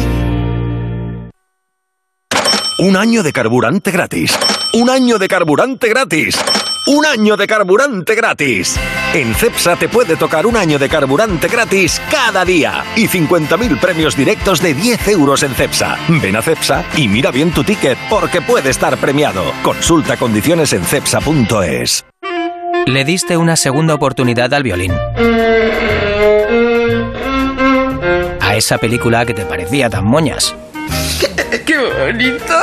Un 2.78 2.96
año 2.96 3.22
de 3.22 3.32
carburante 3.32 3.90
gratis. 3.90 4.38
Un 4.72 4.88
año 4.88 5.18
de 5.18 5.28
carburante 5.28 5.88
gratis. 5.88 6.38
Un 6.86 7.04
año 7.04 7.36
de 7.36 7.46
carburante 7.46 8.14
gratis. 8.14 8.78
En 9.12 9.34
CEPSA 9.34 9.76
te 9.76 9.88
puede 9.88 10.16
tocar 10.16 10.46
un 10.46 10.56
año 10.56 10.78
de 10.78 10.88
carburante 10.88 11.48
gratis 11.48 12.00
cada 12.10 12.44
día 12.44 12.84
y 12.96 13.06
50.000 13.06 13.78
premios 13.78 14.16
directos 14.16 14.62
de 14.62 14.72
10 14.72 15.08
euros 15.08 15.42
en 15.42 15.54
CEPSA. 15.54 15.98
Ven 16.22 16.36
a 16.36 16.42
CEPSA 16.42 16.84
y 16.96 17.06
mira 17.08 17.30
bien 17.30 17.52
tu 17.52 17.64
ticket 17.64 17.98
porque 18.08 18.40
puede 18.40 18.70
estar 18.70 18.96
premiado. 18.96 19.52
Consulta 19.62 20.16
condiciones 20.16 20.72
en 20.72 20.84
CEPSA.es. 20.84 22.09
Le 22.86 23.04
diste 23.04 23.36
una 23.36 23.56
segunda 23.56 23.94
oportunidad 23.94 24.52
al 24.54 24.62
violín. 24.62 24.92
A 28.40 28.56
esa 28.56 28.78
película 28.78 29.24
que 29.24 29.34
te 29.34 29.44
parecía 29.44 29.88
tan 29.88 30.04
moñas. 30.04 30.54
¡Qué 31.66 31.76
bonito! 31.76 32.54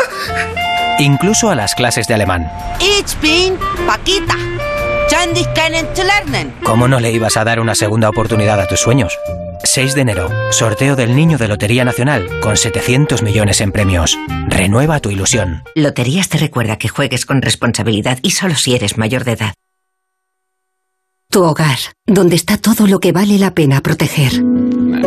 Incluso 1.00 1.50
a 1.50 1.55
las 1.55 1.75
clases 1.75 2.07
de 2.07 2.15
alemán. 2.15 2.51
Ich 2.79 3.19
bin 3.21 3.57
Paquita. 3.86 4.36
¿Cómo 6.63 6.88
no 6.88 7.00
le 7.00 7.12
ibas 7.12 7.38
a 7.38 7.43
dar 7.43 7.59
una 7.59 7.75
segunda 7.75 8.09
oportunidad 8.09 8.59
a 8.59 8.67
tus 8.67 8.81
sueños? 8.81 9.17
6 9.63 9.95
de 9.95 10.01
enero, 10.01 10.30
sorteo 10.51 10.95
del 10.95 11.15
Niño 11.15 11.38
de 11.38 11.47
Lotería 11.47 11.84
Nacional, 11.86 12.39
con 12.41 12.58
700 12.58 13.23
millones 13.23 13.62
en 13.62 13.71
premios. 13.71 14.17
Renueva 14.47 14.99
tu 14.99 15.10
ilusión. 15.10 15.63
Loterías 15.75 16.30
te 16.30 16.38
recuerda 16.38 16.77
que 16.77 16.88
juegues 16.88 17.25
con 17.25 17.41
responsabilidad 17.41 18.19
y 18.21 18.32
solo 18.32 18.56
si 18.56 18.75
eres 18.75 18.97
mayor 18.97 19.23
de 19.23 19.32
edad. 19.34 19.53
Tu 21.30 21.44
hogar, 21.44 21.78
donde 22.06 22.38
está 22.38 22.58
todo 22.58 22.88
lo 22.88 23.00
que 23.00 23.12
vale 23.12 23.38
la 23.38 23.54
pena 23.54 23.82
proteger. 23.82 24.32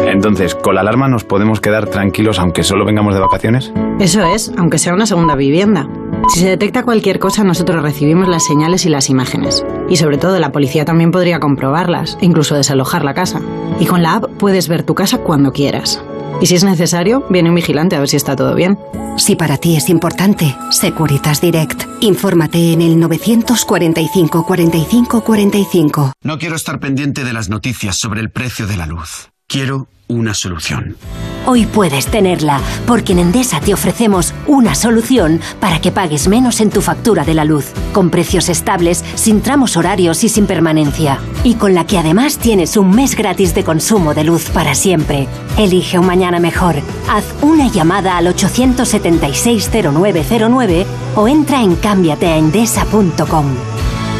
Entonces, 0.06 0.54
¿con 0.54 0.74
la 0.74 0.82
alarma 0.82 1.08
nos 1.08 1.24
podemos 1.24 1.60
quedar 1.60 1.88
tranquilos 1.88 2.38
aunque 2.38 2.62
solo 2.62 2.84
vengamos 2.84 3.14
de 3.14 3.20
vacaciones? 3.20 3.72
Eso 3.98 4.22
es, 4.22 4.52
aunque 4.58 4.78
sea 4.78 4.92
una 4.92 5.06
segunda 5.06 5.34
vivienda. 5.34 5.88
Si 6.28 6.40
se 6.40 6.48
detecta 6.48 6.82
cualquier 6.82 7.18
cosa, 7.18 7.42
nosotros 7.42 7.82
recibimos 7.82 8.28
las 8.28 8.44
señales 8.44 8.84
y 8.84 8.90
las 8.90 9.08
imágenes. 9.08 9.64
Y 9.88 9.96
sobre 9.96 10.18
todo, 10.18 10.38
la 10.38 10.52
policía 10.52 10.84
también 10.84 11.10
podría 11.10 11.40
comprobarlas, 11.40 12.18
e 12.20 12.26
incluso 12.26 12.54
desalojar 12.54 13.02
la 13.02 13.14
casa. 13.14 13.40
Y 13.80 13.86
con 13.86 14.02
la 14.02 14.16
app 14.16 14.30
puedes 14.38 14.68
ver 14.68 14.82
tu 14.82 14.94
casa 14.94 15.18
cuando 15.18 15.52
quieras. 15.52 16.04
Y 16.40 16.46
si 16.46 16.54
es 16.54 16.64
necesario, 16.64 17.26
viene 17.28 17.48
un 17.50 17.54
vigilante 17.54 17.96
a 17.96 18.00
ver 18.00 18.08
si 18.08 18.16
está 18.16 18.36
todo 18.36 18.54
bien. 18.54 18.78
Si 19.16 19.36
para 19.36 19.58
ti 19.58 19.76
es 19.76 19.88
importante, 19.88 20.56
Securitas 20.70 21.40
Direct. 21.40 21.84
Infórmate 22.00 22.72
en 22.72 22.82
el 22.82 22.98
945 22.98 24.46
45 24.46 25.22
45. 25.22 26.12
No 26.24 26.38
quiero 26.38 26.56
estar 26.56 26.80
pendiente 26.80 27.24
de 27.24 27.32
las 27.32 27.48
noticias 27.48 27.98
sobre 27.98 28.20
el 28.20 28.30
precio 28.30 28.66
de 28.66 28.76
la 28.76 28.86
luz. 28.86 29.30
Quiero 29.46 29.88
una 30.08 30.34
solución. 30.34 30.96
Hoy 31.46 31.64
puedes 31.66 32.06
tenerla, 32.06 32.60
porque 32.86 33.12
en 33.12 33.18
Endesa 33.18 33.60
te 33.60 33.72
ofrecemos 33.72 34.34
una 34.46 34.74
solución 34.74 35.40
para 35.58 35.80
que 35.80 35.90
pagues 35.90 36.28
menos 36.28 36.60
en 36.60 36.68
tu 36.70 36.82
factura 36.82 37.24
de 37.24 37.34
la 37.34 37.44
luz, 37.44 37.72
con 37.92 38.10
precios 38.10 38.48
estables, 38.48 39.04
sin 39.14 39.40
tramos 39.40 39.76
horarios 39.76 40.22
y 40.22 40.28
sin 40.28 40.46
permanencia. 40.46 41.18
Y 41.42 41.54
con 41.54 41.74
la 41.74 41.86
que 41.86 41.98
además 41.98 42.38
tienes 42.38 42.76
un 42.76 42.90
mes 42.90 43.16
gratis 43.16 43.54
de 43.54 43.64
consumo 43.64 44.12
de 44.14 44.24
luz 44.24 44.50
para 44.50 44.74
siempre. 44.74 45.26
Elige 45.56 45.98
un 45.98 46.04
mañana 46.06 46.40
mejor. 46.40 46.76
Haz 47.08 47.24
una 47.40 47.68
llamada 47.68 48.18
al 48.18 48.26
876-0909 48.26 50.84
o 51.16 51.26
entra 51.26 51.62
en 51.62 51.74
cambiateaendesa.com. 51.76 53.46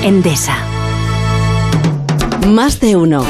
Endesa. 0.03 0.57
Más 2.49 2.81
de 2.81 2.97
uno. 2.97 3.23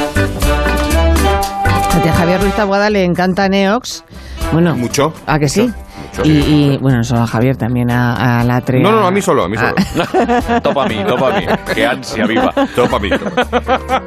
A 2.09 2.13
Javier 2.13 2.41
Ruiz 2.41 2.55
Taboada 2.55 2.89
le 2.89 3.03
encanta 3.03 3.47
Neox. 3.47 4.03
Bueno, 4.51 4.75
mucho. 4.75 5.13
¿A 5.27 5.39
que 5.39 5.47
sí? 5.47 5.61
Mucho. 5.61 5.75
Y, 6.23 6.29
y, 6.31 6.77
bueno, 6.77 6.97
no 6.97 7.03
solo 7.03 7.21
a 7.21 7.27
Javier, 7.27 7.55
también 7.57 7.89
a, 7.91 8.39
a 8.41 8.43
la 8.43 8.61
tre. 8.61 8.79
No, 8.81 8.91
no, 8.91 9.07
a 9.07 9.11
mí 9.11 9.21
solo, 9.21 9.43
a 9.45 9.49
mí 9.49 9.55
solo. 9.57 9.73
topa 10.61 10.85
a 10.85 10.87
mí, 10.87 10.97
topa 11.07 11.35
a 11.35 11.39
mí. 11.39 11.45
Qué 11.73 11.85
ansia 11.85 12.25
viva. 12.25 12.53
Topa 12.75 12.97
a 12.97 12.99
mí. 12.99 13.09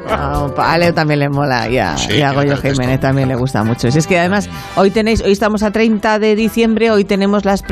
A, 0.09 0.47
a 0.57 0.77
Leo 0.77 0.93
también 0.93 1.19
le 1.19 1.29
mola 1.29 1.67
y 1.69 1.77
a, 1.77 1.97
Sí, 1.97 2.13
y 2.17 2.21
a 2.21 2.31
Goyo 2.31 2.57
Jiménez 2.57 2.99
también 2.99 3.27
le 3.27 3.35
gusta 3.35 3.63
mucho. 3.63 3.91
Si 3.91 3.97
es 3.99 4.07
que 4.07 4.19
además 4.19 4.49
hoy 4.75 4.91
tenéis, 4.91 5.21
hoy 5.21 5.31
estamos 5.31 5.63
a 5.63 5.71
30 5.71 6.19
de 6.19 6.35
diciembre, 6.35 6.91
hoy 6.91 7.05
tenemos 7.05 7.45
las 7.45 7.63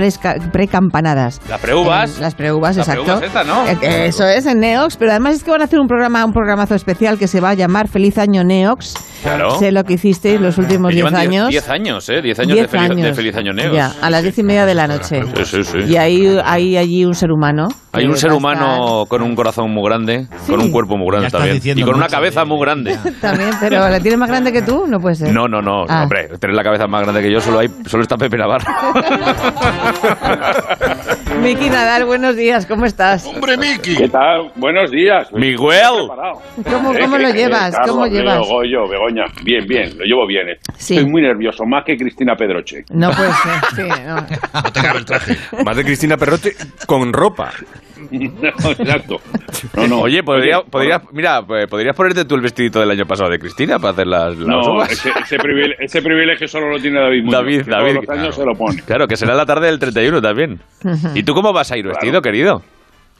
precampanadas. 0.52 1.42
Las 1.50 1.60
preuvas. 1.60 2.16
En- 2.16 2.22
Las 2.22 2.36
preuvas, 2.36 2.78
Las 2.78 2.88
exacto. 2.88 3.04
preuvas 3.20 3.24
esta, 3.26 3.44
¿no? 3.44 3.66
Eh, 3.68 4.08
Eso 4.08 4.26
es 4.28 4.46
en 4.46 4.60
Neox, 4.60 4.98
pero 4.98 5.12
además 5.12 5.36
es 5.36 5.44
que 5.44 5.52
van 5.52 5.62
a 5.62 5.66
hacer 5.66 5.80
un 5.80 5.88
programa, 5.88 6.24
un 6.26 6.34
programazo 6.34 6.76
especial 6.76 7.18
que 7.18 7.28
se 7.28 7.40
va 7.40 7.52
a 7.52 7.54
llamar 7.54 7.88
Feliz 7.88 8.18
Año 8.18 8.44
Neox. 8.44 8.94
Claro. 9.24 9.58
Sé 9.58 9.72
lo 9.72 9.84
que 9.86 9.94
hicisteis 9.94 10.40
los 10.42 10.58
últimos 10.58 10.90
Que 10.90 10.96
10 10.96 11.06
llevan 11.06 11.16
años. 11.22 11.50
10 11.50 11.70
años, 11.70 12.10
¿eh? 12.10 12.22
10 12.22 12.40
años, 12.40 12.54
10 12.56 12.62
de, 12.72 12.78
feliz, 12.78 12.90
de 12.96 13.04
años. 13.04 13.16
feliz 13.16 13.36
año 13.38 13.54
Neos. 13.54 13.76
Ya, 13.76 13.94
a 14.02 14.10
las 14.10 14.23
diez 14.24 14.38
y 14.38 14.44
media 14.44 14.66
de 14.66 14.76
la 14.76 14.88
noche. 14.88 15.22
Sí, 15.36 15.46
sí, 15.46 15.64
sí. 15.64 15.78
Y 15.88 15.98
hay, 15.98 16.40
hay 16.44 16.78
allí 16.78 17.06
un 17.06 17.14
ser 17.14 17.32
humano. 17.32 17.68
Hay 17.96 18.06
un 18.06 18.18
ser 18.18 18.32
humano 18.34 19.06
con 19.08 19.22
un 19.22 19.36
corazón 19.36 19.72
muy 19.72 19.88
grande, 19.88 20.26
con 20.48 20.60
un 20.60 20.72
cuerpo 20.72 20.98
muy 20.98 21.08
grande 21.12 21.30
también. 21.30 21.62
Y 21.64 21.84
con 21.84 21.96
una 21.96 22.08
cabeza 22.08 22.44
muy 22.44 22.60
grande. 22.60 22.98
También, 23.22 23.52
pero 23.60 23.88
¿la 23.88 24.00
tiene 24.00 24.18
más 24.18 24.30
grande 24.30 24.52
que 24.52 24.62
tú? 24.64 24.86
No 24.88 25.00
puede 25.00 25.16
ser. 25.16 25.32
No, 25.32 25.48
no, 25.48 25.62
no, 25.62 25.86
Ah. 25.88 26.04
hombre, 26.04 26.28
tener 26.40 26.56
la 26.56 26.64
cabeza 26.64 26.88
más 26.88 27.04
grande 27.04 27.22
que 27.22 27.32
yo 27.32 27.40
solo 27.40 27.60
hay, 27.60 27.70
solo 27.86 28.02
está 28.04 28.18
Pepe 28.18 28.38
Navarro. 28.38 28.66
Miki 31.42 31.70
Nadal, 31.70 32.06
buenos 32.06 32.36
días, 32.36 32.66
¿cómo 32.66 32.86
estás? 32.86 33.26
¡Hombre, 33.26 33.58
Miki! 33.58 33.96
¿Qué 33.96 34.08
tal? 34.10 34.52
Buenos 34.56 34.92
días. 34.92 35.28
Miguel. 35.34 36.08
¿Cómo, 36.70 36.94
cómo 36.94 37.18
lo 37.18 37.30
llevas? 37.32 37.76
Carlos, 37.76 37.90
¿Cómo 37.96 38.08
llevas? 38.08 38.40
Goyo, 38.48 38.88
Begoña. 38.88 39.26
Bien, 39.44 39.66
bien, 39.68 39.98
lo 39.98 40.06
llevo 40.06 40.26
bien. 40.28 40.50
eh. 40.50 40.58
Sí. 40.78 40.96
Estoy 40.98 41.10
muy 41.12 41.22
nervioso, 41.22 41.66
más 41.66 41.84
que 41.84 41.98
Cristina 41.98 42.36
Pedroche. 42.36 42.86
No 42.92 43.12
puede 43.12 43.30
ser, 43.34 43.62
sí, 43.76 44.04
no. 44.08 44.16
No 44.64 44.72
te 44.72 44.82
cabe 44.82 45.00
el 45.00 45.06
traje. 45.06 45.38
Más 45.66 45.76
de 45.76 45.84
Cristina 45.84 46.18
Perrote 46.18 46.56
con 46.86 47.12
ropa. 47.12 47.52
No, 48.12 48.72
exacto. 48.72 49.22
No, 49.76 49.88
no. 49.88 50.00
Oye, 50.02 50.24
podría, 50.24 50.60
Oye, 50.60 50.70
podrías, 50.70 51.02
mira, 51.12 51.42
pues, 51.46 51.68
podrías 51.68 51.96
ponerte 51.96 52.26
tú 52.26 52.36
el 52.36 52.42
vestidito 52.42 52.80
del 52.80 52.92
año 52.92 53.06
pasado 53.06 53.30
de 53.30 53.40
Cristina 53.40 53.78
para 53.80 53.92
hacer 53.94 54.08
las, 54.08 54.36
las 54.38 54.48
No, 54.48 54.84
ese, 54.84 55.12
ese, 55.22 55.38
privile- 55.38 55.76
ese 55.80 56.02
privilegio 56.02 56.48
solo 56.48 56.70
lo 56.72 56.80
tiene 56.80 57.00
David 57.00 57.24
Muñoz. 57.24 57.42
David, 57.42 57.64
que 57.64 57.72
David. 57.72 57.94
Todos 57.96 58.08
los 58.08 58.18
años 58.20 58.36
se 58.36 58.46
lo 58.46 58.56
pone. 58.56 58.82
Claro, 58.82 59.08
que 59.08 59.16
será 59.18 59.36
la 59.36 59.46
tarde 59.46 59.68
del 59.68 59.80
31 59.80 60.22
también. 60.22 60.60
¿Y 61.16 61.24
tú 61.24 61.34
cómo 61.34 61.54
vas 61.54 61.72
a 61.72 61.78
ir 61.78 61.88
vestido, 61.88 62.22
querido? 62.22 62.62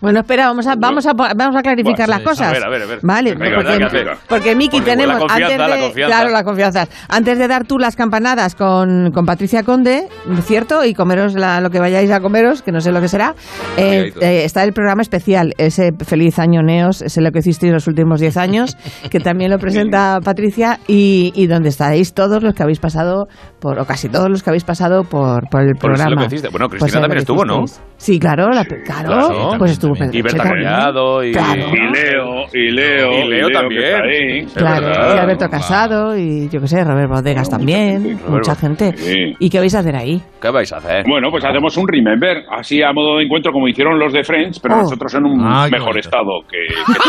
Bueno, 0.04 0.20
espera, 0.20 0.48
vamos 0.48 0.68
a, 0.68 0.76
vamos 0.76 1.06
a, 1.08 1.14
vamos 1.14 1.56
a 1.56 1.62
clarificar 1.62 2.08
Bueno, 2.08 2.20
las 2.20 2.30
cosas. 2.30 2.50
a 2.50 2.52
ver, 2.52 2.64
a 2.66 2.70
ver, 2.70 2.82
a 2.82 2.86
ver. 2.88 3.00
Vale, 3.04 3.36
Venga, 3.36 4.18
porque, 4.28 4.54
Miki 4.54 4.78
Porque 4.80 4.92
tenemos 4.92 5.18
la 5.18 5.34
antes 5.34 5.50
de, 5.50 5.58
la 5.58 5.78
confianza. 5.80 6.16
claro, 6.16 6.30
la 6.30 6.44
confianza. 6.44 6.88
Antes 7.08 7.40
de 7.40 7.48
dar 7.48 7.64
tú 7.66 7.80
las 7.80 7.96
campanadas 7.96 8.54
con, 8.54 9.12
con 9.14 9.26
Patricia 9.26 9.64
Conde, 9.64 10.10
¿cierto? 10.42 10.84
Y 10.84 10.94
comeros 10.94 11.36
la- 11.36 11.62
lo 11.62 11.70
que 11.70 11.80
vayáis 11.80 12.12
a 12.12 12.20
comeros, 12.20 12.62
que 12.62 12.74
no 12.74 12.82
sé 12.82 12.92
lo 12.92 13.00
que 13.00 13.08
será. 13.08 13.34
eh, 13.78 14.12
eh, 14.20 14.42
está 14.44 14.66
el 14.66 14.74
programa 14.74 15.02
especial, 15.04 15.54
ese 15.58 15.92
feliz 16.06 16.38
año 16.38 16.62
Neos, 16.64 17.02
ese 17.02 17.22
lo 17.22 17.32
que 17.32 17.40
hicisteis 17.40 17.72
los 17.72 17.88
últimos 17.88 18.20
10 18.20 18.36
años, 18.36 18.76
que 19.10 19.22
también 19.22 19.52
lo 19.52 19.58
presenta 19.58 20.20
Patricia 20.22 20.80
y, 20.86 21.32
y 21.34 21.48
donde 21.48 21.70
estáis 21.70 22.14
todos 22.14 22.44
los 22.44 22.54
que 22.54 22.62
habéis 22.62 22.80
pasado 22.80 23.28
por, 23.62 23.80
o 23.80 23.86
casi 23.86 24.10
todos 24.10 24.30
los 24.30 24.44
que 24.44 24.50
habéis 24.50 24.66
pasado 24.66 25.06
por, 25.06 25.48
por 25.50 25.62
el 25.62 25.76
Por 25.76 25.92
programa. 25.94 26.12
lo 26.12 26.18
que 26.18 26.26
hiciste. 26.26 26.50
Bueno, 26.50 26.68
Cristina 26.68 27.00
también 27.00 27.20
estuvo, 27.20 27.46
¿no? 27.46 27.64
Sí, 27.96 28.20
claro, 28.20 28.50
la- 28.50 28.66
claro, 28.66 28.84
Claro. 28.84 29.56
pues 29.58 29.72
estuvo 29.72 29.93
Pedro 30.00 30.18
Y 30.18 30.22
Berta 30.22 30.44
también. 30.44 30.64
Collado 30.68 31.24
y... 31.24 31.32
Claro. 31.32 31.68
Y 31.74 31.94
Leo, 31.94 32.46
y 32.54 32.72
Leo, 32.72 33.12
Y 33.12 33.30
Leo 33.30 33.50
también. 33.50 33.84
está 33.84 34.04
ahí. 34.04 34.40
Es 34.40 34.54
Claro, 34.54 34.86
verdad. 34.88 35.16
y 35.16 35.20
Alberto 35.20 35.50
Casado 35.50 36.18
y 36.18 36.50
yo 36.50 36.60
qué 36.62 36.68
sé, 36.68 36.84
Robert 36.84 37.10
Bodegas 37.10 37.50
también, 37.50 38.20
mucha 38.28 38.56
gente. 38.56 38.96
Sí. 38.98 39.36
¿Y 39.40 39.50
qué 39.50 39.60
vais 39.60 39.74
a 39.76 39.80
hacer 39.80 39.96
ahí? 39.96 40.22
¿Qué 40.42 40.50
vais 40.50 40.72
a 40.74 40.78
hacer? 40.78 41.04
Bueno, 41.08 41.30
pues 41.32 41.44
hacemos 41.46 41.76
un 41.78 41.88
remember, 41.88 42.44
así 42.52 42.82
a 42.82 42.92
modo 42.94 43.18
de 43.18 43.24
encuentro 43.26 43.52
como 43.52 43.68
hicieron 43.68 43.98
los 44.00 44.12
de 44.14 44.24
Friends, 44.24 44.60
pero 44.60 44.76
Oh. 44.76 44.78
nosotros 44.84 45.14
en 45.16 45.26
un 45.26 45.42
Ah, 45.44 45.68
mejor 45.72 45.98
estado 45.98 46.42
que, 46.50 46.58
que 46.68 46.74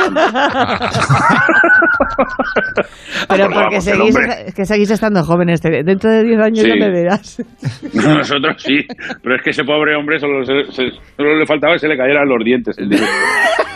Pero 3.28 3.48
porque 3.50 3.80
seguís, 3.80 4.16
que 4.54 4.64
seguís 4.64 4.90
estando 4.90 5.22
jóvenes, 5.24 5.60
dentro 5.62 6.10
de 6.10 6.24
10 6.24 6.40
años 6.40 6.58
Sí. 6.60 6.68
ya 6.68 6.74
me 6.76 6.90
verás. 6.90 7.42
nosotros 7.94 8.56
sí, 8.62 8.80
pero 9.22 9.36
es 9.36 9.42
que 9.42 9.50
ese 9.50 9.64
pobre 9.64 9.96
hombre 9.96 10.18
solo, 10.18 10.44
se- 10.44 10.70
se- 10.72 10.90
solo 11.16 11.38
le 11.38 11.46
faltaba 11.46 11.74
que 11.74 11.78
se 11.80 11.88
le 11.88 11.96
cayeran 11.96 12.28
los 12.28 12.44
dientes. 12.44 12.73
El 12.78 12.88
directo. 12.88 13.12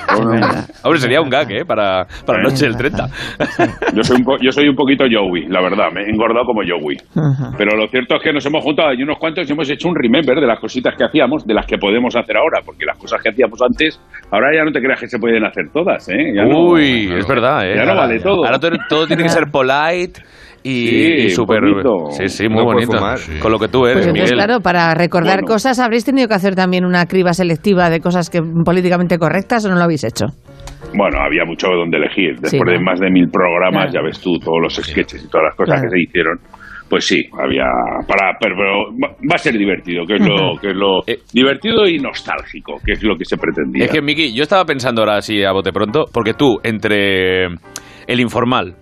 Hombre, 0.82 1.00
sería 1.00 1.20
un 1.20 1.28
gag, 1.28 1.50
¿eh? 1.52 1.64
Para, 1.66 2.06
para 2.24 2.38
la 2.38 2.48
noche 2.48 2.64
del 2.64 2.76
30. 2.76 3.08
Yo 3.94 4.02
soy, 4.02 4.16
un 4.16 4.24
po- 4.24 4.38
yo 4.38 4.50
soy 4.50 4.66
un 4.68 4.74
poquito 4.74 5.04
Joey, 5.11 5.46
la 5.48 5.61
verdad, 5.61 5.92
me 5.92 6.02
he 6.02 6.08
engordado 6.11 6.46
como 6.46 6.62
Joey. 6.66 6.96
Pero 7.58 7.76
lo 7.76 7.87
cierto 7.88 8.16
es 8.16 8.22
que 8.22 8.32
nos 8.32 8.44
hemos 8.46 8.64
juntado 8.64 8.92
y 8.94 9.02
unos 9.02 9.18
cuantos 9.18 9.48
y 9.48 9.52
hemos 9.52 9.68
hecho 9.68 9.87
un 9.88 9.94
remember 9.94 10.40
de 10.40 10.46
las 10.46 10.58
cositas 10.61 10.94
que 10.96 11.04
hacíamos, 11.04 11.46
de 11.46 11.52
las 11.54 11.66
que 11.66 11.76
podemos 11.76 12.16
hacer 12.16 12.37
ahora, 12.38 12.61
porque 12.64 12.87
las 12.87 12.96
cosas 12.96 13.20
que 13.22 13.28
hacíamos 13.28 13.61
antes, 13.61 14.00
ahora 14.30 14.48
ya 14.54 14.64
no 14.64 14.72
te 14.72 14.80
creas 14.80 14.98
que 14.98 15.08
se 15.08 15.18
pueden 15.18 15.44
hacer 15.44 15.66
todas, 15.72 16.08
¿eh? 16.08 16.32
Ya 16.34 16.44
no- 16.44 16.58
Uy, 16.70 17.12
es 17.16 17.26
verdad, 17.26 17.68
¿eh? 17.70 17.76
Ya 17.76 17.84
no 17.84 17.94
vale 17.94 18.18
todo. 18.20 18.44
Ahora 18.46 18.58
todo, 18.58 18.72
todo 18.88 19.06
tiene 19.06 19.22
que 19.22 19.28
ser 19.28 19.50
polite 19.50 20.22
y, 20.68 20.87
Sí, 20.88 21.12
y 21.26 21.31
súper... 21.31 21.61
bonito. 21.61 22.11
Sí, 22.11 22.28
sí, 22.28 22.48
muy 22.48 22.59
No 22.59 22.64
bonito. 22.64 22.98
Con 23.40 23.52
lo 23.52 23.59
que 23.59 23.68
tú 23.68 23.85
eres, 23.87 23.98
Pues 23.98 24.07
entonces, 24.09 24.33
Miguel. 24.33 24.46
claro, 24.46 24.61
para 24.61 24.94
recordar 24.94 25.37
Bueno. 25.40 25.48
cosas 25.54 25.78
habréis 25.78 26.04
tenido 26.04 26.28
que 26.28 26.35
hacer 26.35 26.54
también 26.54 26.85
una 26.85 27.07
criba 27.07 27.33
selectiva 27.33 27.90
de 27.90 28.00
cosas 28.00 28.31
que 28.31 28.40
políticamente 28.64 29.18
correctas 29.18 29.64
o 29.64 29.68
no 29.70 29.76
lo 29.76 29.83
habéis 29.83 30.04
hecho. 30.04 30.26
Bueno, 30.94 31.18
había 31.20 31.44
mucho 31.44 31.68
donde 31.68 31.96
elegir. 31.98 32.33
Después 32.40 32.50
Sí, 32.52 32.59
¿no? 32.64 32.72
de 32.72 32.81
más 32.81 33.00
de 33.00 33.11
mil 33.11 33.28
programas, 33.31 33.90
Claro. 33.90 33.92
ya 33.92 34.02
ves 34.02 34.20
tú, 34.20 34.38
todos 34.38 34.59
los 34.62 34.74
sketches 34.74 35.24
y 35.24 35.28
todas 35.28 35.46
las 35.48 35.54
cosas 35.57 35.81
Claro. 35.81 35.90
que 35.90 35.96
se 35.96 36.02
hicieron. 36.02 36.38
Pues 36.88 37.04
sí, 37.04 37.22
había 37.38 37.64
para 38.07 38.33
pero, 38.40 38.54
pero 38.57 39.11
va 39.31 39.35
a 39.35 39.38
ser 39.38 39.59
divertido, 39.59 40.07
que 40.07 40.14
es 40.14 40.20
lo 40.26 40.57
que 40.59 40.68
es 40.70 40.74
lo 40.74 41.00
Eh. 41.07 41.18
divertido 41.35 41.87
y 41.87 41.98
nostálgico, 41.98 42.76
que 42.83 42.92
es 42.92 43.02
lo 43.02 43.14
que 43.18 43.26
se 43.26 43.37
pretendía. 43.37 43.85
Es 43.85 43.90
que, 43.90 44.00
Miki, 44.00 44.33
yo 44.35 44.42
estaba 44.42 44.64
pensando 44.64 45.02
ahora 45.02 45.16
así 45.18 45.44
a 45.44 45.52
bote 45.52 45.70
pronto, 45.70 46.04
porque 46.14 46.33
tú, 46.33 46.57
entre 46.62 47.44
el 48.07 48.20
informal, 48.20 48.76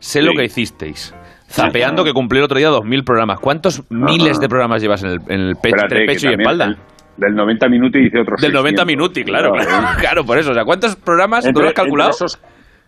sé 0.00 0.20
lo 0.22 0.32
que 0.32 0.44
hicisteis, 0.46 1.14
zapeando 1.54 2.04
que 2.04 2.12
cumplió 2.12 2.40
el 2.40 2.44
otro 2.44 2.58
día 2.58 2.70
2.000 2.70 3.04
programas. 3.04 3.40
¿Cuántos 3.40 3.82
miles 3.90 4.38
de 4.40 4.48
programas 4.48 4.82
llevas 4.82 5.02
en 5.04 5.10
el, 5.10 5.18
en 5.28 5.40
el 5.40 5.56
pe- 5.56 5.68
Espérate, 5.70 5.94
entre 6.00 6.06
pecho 6.06 6.30
y 6.30 6.34
espalda? 6.34 6.64
el- 6.66 6.76
del 7.16 7.32
90 7.36 7.68
minutos 7.68 8.00
hice 8.04 8.20
otros 8.20 8.40
Del 8.40 8.52
90 8.52 8.82
600. 8.82 8.86
minuti, 8.86 9.22
claro, 9.22 9.50
Cuidado, 9.50 9.68
claro, 9.70 9.86
¿eh? 9.86 9.96
claro, 10.00 10.24
por 10.24 10.36
eso. 10.38 10.50
O 10.50 10.54
sea, 10.54 10.64
¿cuántos 10.64 10.96
programas 10.96 11.44
tú 11.44 11.60
lo 11.60 11.68
has 11.68 11.72
calculado? 11.74 12.10
Entre 12.10 12.26
esos, 12.26 12.40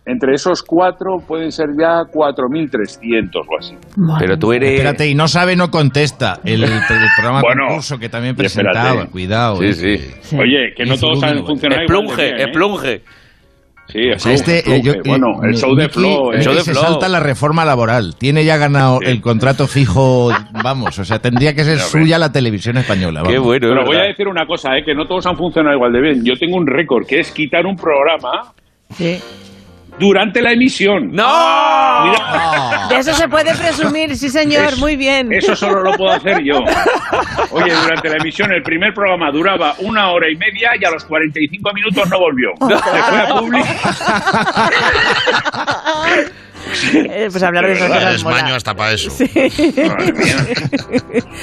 entre 0.05 0.33
esos 0.33 0.63
cuatro 0.63 1.15
pueden 1.25 1.49
ser 1.51 1.67
ya 1.79 2.01
4.300 2.11 3.29
o 3.47 3.57
así. 3.57 3.75
Pero 4.19 4.37
tú 4.37 4.51
eres... 4.53 4.71
Espérate, 4.71 5.07
y 5.07 5.15
no 5.15 5.27
sabe, 5.29 5.55
no 5.55 5.69
contesta. 5.69 6.39
El, 6.43 6.63
el 6.63 6.69
programa 7.17 7.41
Bueno, 7.41 7.63
concurso 7.67 7.97
que 7.97 8.09
también 8.09 8.35
y 8.37 8.45
espérate. 8.45 8.73
presentaba. 8.73 9.05
Cuidado. 9.09 9.55
Sí, 9.57 9.65
eh. 9.65 9.97
sí. 10.21 10.35
Oye, 10.37 10.73
que 10.75 10.85
no 10.85 10.95
Y 10.95 10.99
todos 10.99 11.19
saben 11.21 11.45
funcionar 11.45 11.83
igual 11.83 12.07
de 12.07 12.13
Esplunge, 12.17 12.33
bien, 12.33 12.99
¿eh? 12.99 13.03
Sí, 13.87 13.99
Pues 14.09 14.25
esplunge, 14.25 14.57
este, 14.59 14.75
eh, 14.75 14.81
yo- 14.83 14.93
eh, 14.93 15.01
bueno, 15.05 15.39
el 15.43 15.55
show 15.55 15.73
de 15.73 15.87
Flow, 15.87 16.33
¿eh? 16.33 16.41
Show 16.41 16.53
de 16.53 16.61
se 16.61 16.73
salta 16.73 17.07
la 17.07 17.19
reforma 17.21 17.63
laboral. 17.63 18.15
Tiene 18.17 18.43
ya 18.43 18.57
ganado 18.57 18.99
el 19.01 19.21
contrato 19.21 19.65
fijo, 19.67 20.29
vamos, 20.63 20.99
o 20.99 21.05
sea, 21.05 21.19
tendría 21.19 21.53
que 21.55 21.63
ser 21.63 21.79
suya 21.79 22.17
la 22.19 22.31
televisión 22.31 22.77
española. 22.77 23.23
Qué 23.25 23.37
bueno, 23.39 23.69
Pero 23.69 23.85
voy 23.85 23.95
a 23.97 24.03
decir 24.03 24.27
una 24.27 24.45
cosa, 24.45 24.77
¿eh? 24.77 24.83
que 24.83 24.93
no 24.93 25.05
todos 25.07 25.25
han 25.25 25.37
funcionado 25.37 25.75
igual 25.75 25.93
de 25.93 26.01
bien. 26.01 26.25
Yo 26.25 26.33
tengo 26.37 26.57
un 26.57 26.67
récord, 26.67 27.05
que 27.05 27.19
es 27.21 27.31
quitar 27.31 27.65
un 27.65 27.75
programa 27.77 28.53
Sí. 28.95 29.19
Durante 29.99 30.41
la 30.41 30.51
emisión. 30.51 31.11
¡No! 31.11 32.03
Mira, 32.05 32.87
De 32.89 32.97
eso 32.99 33.13
se 33.13 33.27
puede 33.27 33.55
presumir, 33.55 34.15
sí 34.15 34.29
señor, 34.29 34.77
muy 34.77 34.95
bien. 34.95 35.31
Eso 35.31 35.55
solo 35.55 35.81
lo 35.81 35.91
puedo 35.93 36.11
hacer 36.11 36.43
yo. 36.43 36.57
Oye, 37.51 37.73
durante 37.73 38.09
la 38.09 38.17
emisión 38.17 38.51
el 38.51 38.61
primer 38.63 38.93
programa 38.93 39.31
duraba 39.31 39.75
una 39.79 40.11
hora 40.11 40.29
y 40.29 40.35
media 40.35 40.71
y 40.79 40.85
a 40.85 40.91
los 40.91 41.03
45 41.05 41.71
minutos 41.73 42.09
no 42.09 42.19
volvió. 42.19 42.51
Se 42.67 43.03
fue 43.03 43.19
a 43.19 43.27
público. 43.27 43.67
Eh, 46.93 47.27
pues 47.31 47.43
hablar 47.43 47.65
de 47.67 47.73
esas 47.73 47.87
cosas 47.89 48.23
mola. 48.23 48.55
Hasta 48.55 48.73
para 48.75 48.93
eso. 48.93 49.11
Madre 49.11 50.13
mía. 50.13 50.35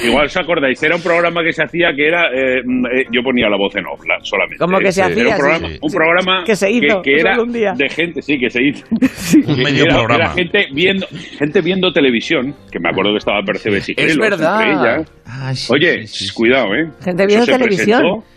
Igual 0.05 0.25
os 0.25 0.37
acordáis, 0.37 0.81
era 0.83 0.95
un 0.95 1.01
programa 1.01 1.43
que 1.43 1.53
se 1.53 1.63
hacía 1.63 1.89
que 1.95 2.07
era. 2.07 2.27
eh, 2.33 2.61
mm, 2.65 2.85
eh, 2.87 3.05
yo 3.11 3.21
ponía 3.23 3.47
la 3.49 3.57
voz 3.57 3.75
en 3.75 3.85
off 3.87 4.01
la- 4.07 4.19
solamente. 4.23 4.57
¿Cómo 4.57 4.79
que 4.79 4.91
se 4.91 5.01
Era 5.01 5.09
hacía? 5.09 5.27
Un 5.29 5.37
programa, 5.37 5.67
Sí. 5.69 5.77
un 5.81 5.91
programa 5.91 6.43
Que 6.45 6.55
se 6.55 6.71
hizo, 6.71 7.01
que, 7.01 7.15
era 7.19 7.31
solo 7.35 7.43
un 7.43 7.53
día. 7.53 7.73
de 7.75 7.89
gente, 7.89 8.21
sí, 8.21 8.37
que 8.37 8.49
se 8.49 8.63
hizo. 8.63 8.85
Un 9.47 9.55
Que 9.55 9.63
medio 9.63 9.83
era, 9.85 9.95
programa. 9.95 10.23
era 10.25 10.33
gente 10.33 10.65
viendo, 10.73 11.07
gente 11.39 11.61
viendo 11.61 11.91
televisión, 11.91 12.53
que 12.71 12.79
me 12.79 12.89
acuerdo 12.89 13.11
que 13.11 13.17
estaba 13.17 13.41
Percebes 13.45 13.89
y 13.89 13.93
Es 13.97 14.17
verdad. 14.17 15.05
Ay, 15.25 15.55
sí, 15.55 15.71
Oye, 15.73 16.07
sí, 16.07 16.17
sí, 16.19 16.25
sí. 16.27 16.33
cuidado, 16.33 16.67
¿eh? 16.75 16.87
Gente 17.03 17.25
viendo 17.25 17.45
televisión. 17.45 18.01
presentó. 18.01 18.34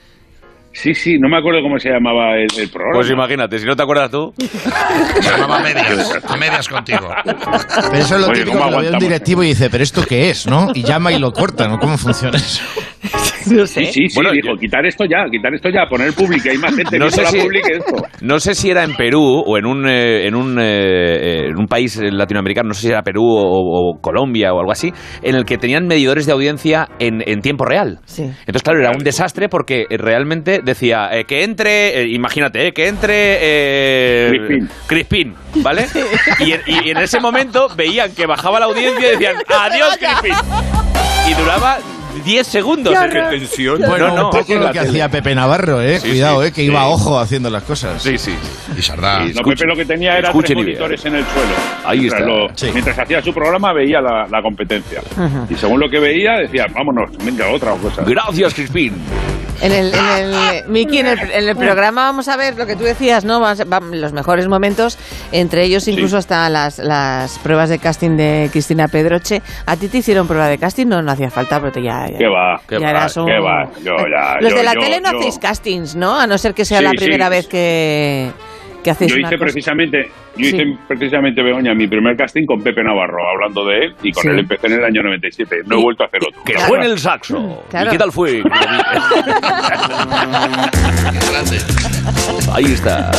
Sí, 0.73 0.95
sí, 0.95 1.19
no 1.19 1.29
me 1.29 1.39
acuerdo 1.39 1.61
cómo 1.63 1.79
se 1.79 1.89
llamaba 1.91 2.37
el, 2.37 2.47
el 2.57 2.69
programa. 2.69 2.95
Pues 2.99 3.11
imagínate, 3.11 3.59
si 3.59 3.67
no 3.67 3.75
te 3.75 3.83
acuerdas 3.83 4.11
tú. 4.11 4.33
Se 4.39 5.31
llamaba 5.31 5.59
a 5.59 5.63
medias, 5.63 6.19
a 6.25 6.37
medias 6.39 6.69
contigo. 6.69 7.09
Pero 7.25 7.97
eso 7.97 8.15
es 8.15 8.21
lo 8.21 8.27
Oye, 8.29 8.41
típico 8.41 8.59
¿cómo 8.59 8.71
que 8.71 8.77
lo 8.77 8.83
ve 8.83 8.91
un 8.91 8.99
directivo 8.99 9.43
y 9.43 9.49
dice, 9.49 9.71
¿pero 9.71 9.83
esto 9.83 10.05
qué 10.07 10.31
es, 10.31 10.47
no? 10.47 10.69
Y 10.75 10.83
llama 10.85 11.11
y 11.13 11.19
lo 11.19 11.33
corta, 11.33 11.67
¿no? 11.67 11.79
¿Cómo 11.79 11.97
funciona 11.99 12.37
eso? 12.37 12.63
No 13.59 13.67
sé. 13.67 13.87
Sí, 13.87 13.93
sí, 13.93 14.09
sí, 14.09 14.15
Bueno, 14.15 14.31
dijo, 14.33 14.49
yo- 14.55 14.57
quitar 14.57 14.85
esto 14.87 15.05
ya, 15.05 15.25
quitar 15.31 15.55
esto 15.55 15.69
ya, 15.71 15.87
poner 15.89 16.13
público, 16.13 16.49
hay 16.51 16.59
más 16.59 16.75
gente 16.75 16.99
No 16.99 17.11
sé 17.11 17.23
la 17.23 17.31
si- 17.31 17.39
esto. 17.39 17.97
No 18.21 18.41
sé 18.41 18.55
si 18.55 18.71
era 18.71 18.85
en 18.85 18.95
Perú 18.95 19.23
o 19.47 19.59
en 19.59 19.67
un, 19.67 19.89
eh, 19.89 20.27
en 20.27 20.35
un, 20.35 20.59
eh, 20.61 21.47
en 21.49 21.57
un 21.59 21.67
país 21.67 21.97
latinoamericano, 22.01 22.69
no 22.69 22.75
sé 22.75 22.83
si 22.83 22.89
era 22.89 23.03
Perú 23.03 23.23
o, 23.25 23.43
o 23.95 24.01
Colombia 24.01 24.53
o 24.53 24.59
algo 24.61 24.73
así, 24.73 24.93
en 25.23 25.35
el 25.37 25.45
que 25.45 25.57
tenían 25.59 25.87
medidores 25.87 26.27
de 26.27 26.33
audiencia 26.33 26.89
en, 26.99 27.23
en 27.27 27.41
tiempo 27.41 27.65
real. 27.65 28.01
Sí. 28.07 28.23
Entonces, 28.23 28.63
claro, 28.63 28.81
era 28.81 28.91
un 28.91 29.05
desastre 29.05 29.49
porque 29.49 29.87
eh, 29.89 29.97
realmente 29.99 30.61
decía 30.65 31.09
eh, 31.13 31.25
que 31.25 31.45
entre, 31.45 32.01
eh, 32.03 32.09
imagínate, 32.09 32.67
eh, 32.69 32.73
que 32.73 32.89
entre 32.89 33.39
eh, 33.41 34.29
Crispín. 34.31 34.69
Crispín, 34.87 35.35
¿vale? 35.63 35.87
Y 36.41 36.53
en, 36.53 36.61
y 36.67 36.91
en 36.91 36.97
ese 36.99 37.21
momento 37.21 37.69
veían 37.77 38.15
que 38.15 38.27
bajaba 38.27 38.59
la 38.61 38.67
audiencia 38.67 39.09
y 39.09 39.11
decían, 39.13 39.37
adiós 39.49 39.97
Crispín. 39.99 40.35
Y 41.31 41.35
duraba 41.35 41.79
10 42.25 42.47
segundos. 42.47 42.95
Qué. 43.11 43.21
Tensión. 43.39 43.79
Bueno, 43.87 44.09
no, 44.09 44.15
no, 44.17 44.25
un 44.27 44.31
poco 44.31 44.55
lo 44.55 44.71
que 44.71 44.79
hacía 44.81 45.09
Pepe 45.09 45.35
Navarro, 45.35 45.81
¿eh? 45.81 45.99
Sí, 46.01 46.11
Cuidado, 46.11 46.43
sí, 46.43 46.49
¿eh? 46.49 46.53
Que 46.53 46.63
iba 46.63 46.81
sí. 46.81 46.85
a 46.85 46.89
ojo 46.89 47.19
haciendo 47.19 47.51
las 47.51 47.63
cosas. 47.63 48.03
Sí, 48.03 48.19
sí. 48.19 48.35
Y 48.77 48.83
Sardá. 48.83 49.21
No, 49.25 49.43
Pepe 49.43 49.67
lo 49.67 49.77
que 49.77 49.85
tenía 49.85 50.19
era 50.19 50.33
tres 50.33 50.55
monitores 50.57 51.05
en 51.05 51.17
el 51.17 51.25
suelo. 51.25 51.55
Ahí 51.85 51.99
Mientras 52.01 52.21
está. 52.23 52.33
lo- 52.33 52.49
Sí. 52.55 52.71
Mientras 52.73 52.99
hacía 52.99 53.23
su 53.23 53.33
programa 53.33 53.73
veía 53.73 54.01
la, 54.01 54.27
la 54.31 54.43
competencia. 54.43 55.01
Y 55.49 55.55
según 55.55 55.81
lo 55.81 55.89
que 55.89 55.99
veía, 56.01 56.33
decía, 56.39 56.67
vámonos, 56.75 57.11
venga, 57.25 57.49
otra 57.51 57.73
cosa. 57.73 58.03
Gracias, 58.07 58.55
Crispín. 58.55 58.95
En 59.61 59.73
el, 59.73 59.93
en 59.93 60.05
el 60.35 60.69
Miki, 60.69 60.99
en 60.99 61.07
el, 61.09 61.19
en 61.19 61.49
el 61.49 61.57
programa 61.57 62.03
vamos 62.05 62.29
a 62.29 62.37
ver 62.37 62.57
lo 62.57 62.65
que 62.65 62.77
tú 62.77 62.85
decías, 62.85 63.25
¿no? 63.25 63.41
Vamos 63.41 63.91
los 63.97 64.13
mejores 64.13 64.47
momentos, 64.47 64.97
entre 65.33 65.65
ellos 65.65 65.89
incluso 65.89 66.17
hasta 66.17 66.49
las, 66.49 66.79
las 66.79 67.41
pruebas 67.41 67.69
de 67.69 67.81
casting 67.81 68.17
de 68.17 68.51
Cristina 68.53 68.87
Pedroche. 68.87 69.43
¿A 69.67 69.77
ti 69.77 69.89
te 69.89 69.99
hicieron 69.99 70.29
prueba 70.29 70.47
de 70.47 70.59
casting? 70.59 70.87
No, 70.87 71.03
no 71.03 71.11
hacía 71.11 71.29
falta, 71.31 71.59
pero 71.59 71.73
te 71.73 71.83
ya... 71.83 72.08
ya- 72.13 72.19
¿Qué 72.19 72.27
va? 72.29 72.61
Qué 72.69 72.75
ya 72.81 72.85
va, 72.87 72.91
eras 72.91 73.17
un- 73.17 73.27
¿Qué 73.27 73.39
va? 73.39 73.69
Yo 73.85 73.97
ya, 74.11 74.41
Los 74.41 74.51
yo- 74.53 74.57
de 74.59 74.63
la 74.65 74.75
yo- 74.75 74.81
tele 74.81 75.01
no 75.01 75.13
yo- 75.13 75.19
hacéis 75.19 75.39
castings, 75.39 75.95
¿no? 75.97 76.19
A 76.19 76.27
no 76.27 76.37
ser 76.39 76.55
que 76.55 76.65
sea 76.65 76.79
Sí, 76.79 76.85
la 76.85 76.91
sí. 76.91 76.97
primera 76.97 77.29
vez 77.29 77.47
que, 77.47 78.31
que 78.85 78.91
hacéis 78.91 79.13
Yo 79.13 79.19
hice 79.19 79.37
precisamente, 79.39 80.11
yo 80.37 80.45
Sí. 80.51 80.57
hice 80.57 80.77
precisamente, 80.87 81.43
Begoña, 81.43 81.75
mi 81.75 81.87
primer 81.89 82.17
casting 82.17 82.47
con 82.47 82.63
Pepe 82.63 82.83
Navarro, 82.85 83.29
hablando 83.29 83.65
de 83.67 83.87
él, 83.87 83.95
y 84.03 84.13
con 84.13 84.23
Sí. 84.23 84.29
él 84.31 84.39
empecé 84.39 84.69
en 84.69 84.75
el 84.75 84.85
año 84.85 85.03
97. 85.03 85.63
No 85.67 85.79
he 85.79 85.83
vuelto 85.83 86.05
a 86.05 86.07
hacer 86.07 86.21
otro. 86.27 86.43
Que 86.45 86.59
fue 86.59 86.79
en 86.79 86.85
el 86.85 86.99
saxo. 86.99 87.65
Claro. 87.71 87.89
¿Y 87.89 87.93
qué 87.93 87.99
tal 87.99 88.13
fue? 88.13 88.43
Ahí 92.53 92.65
está. 92.73 93.11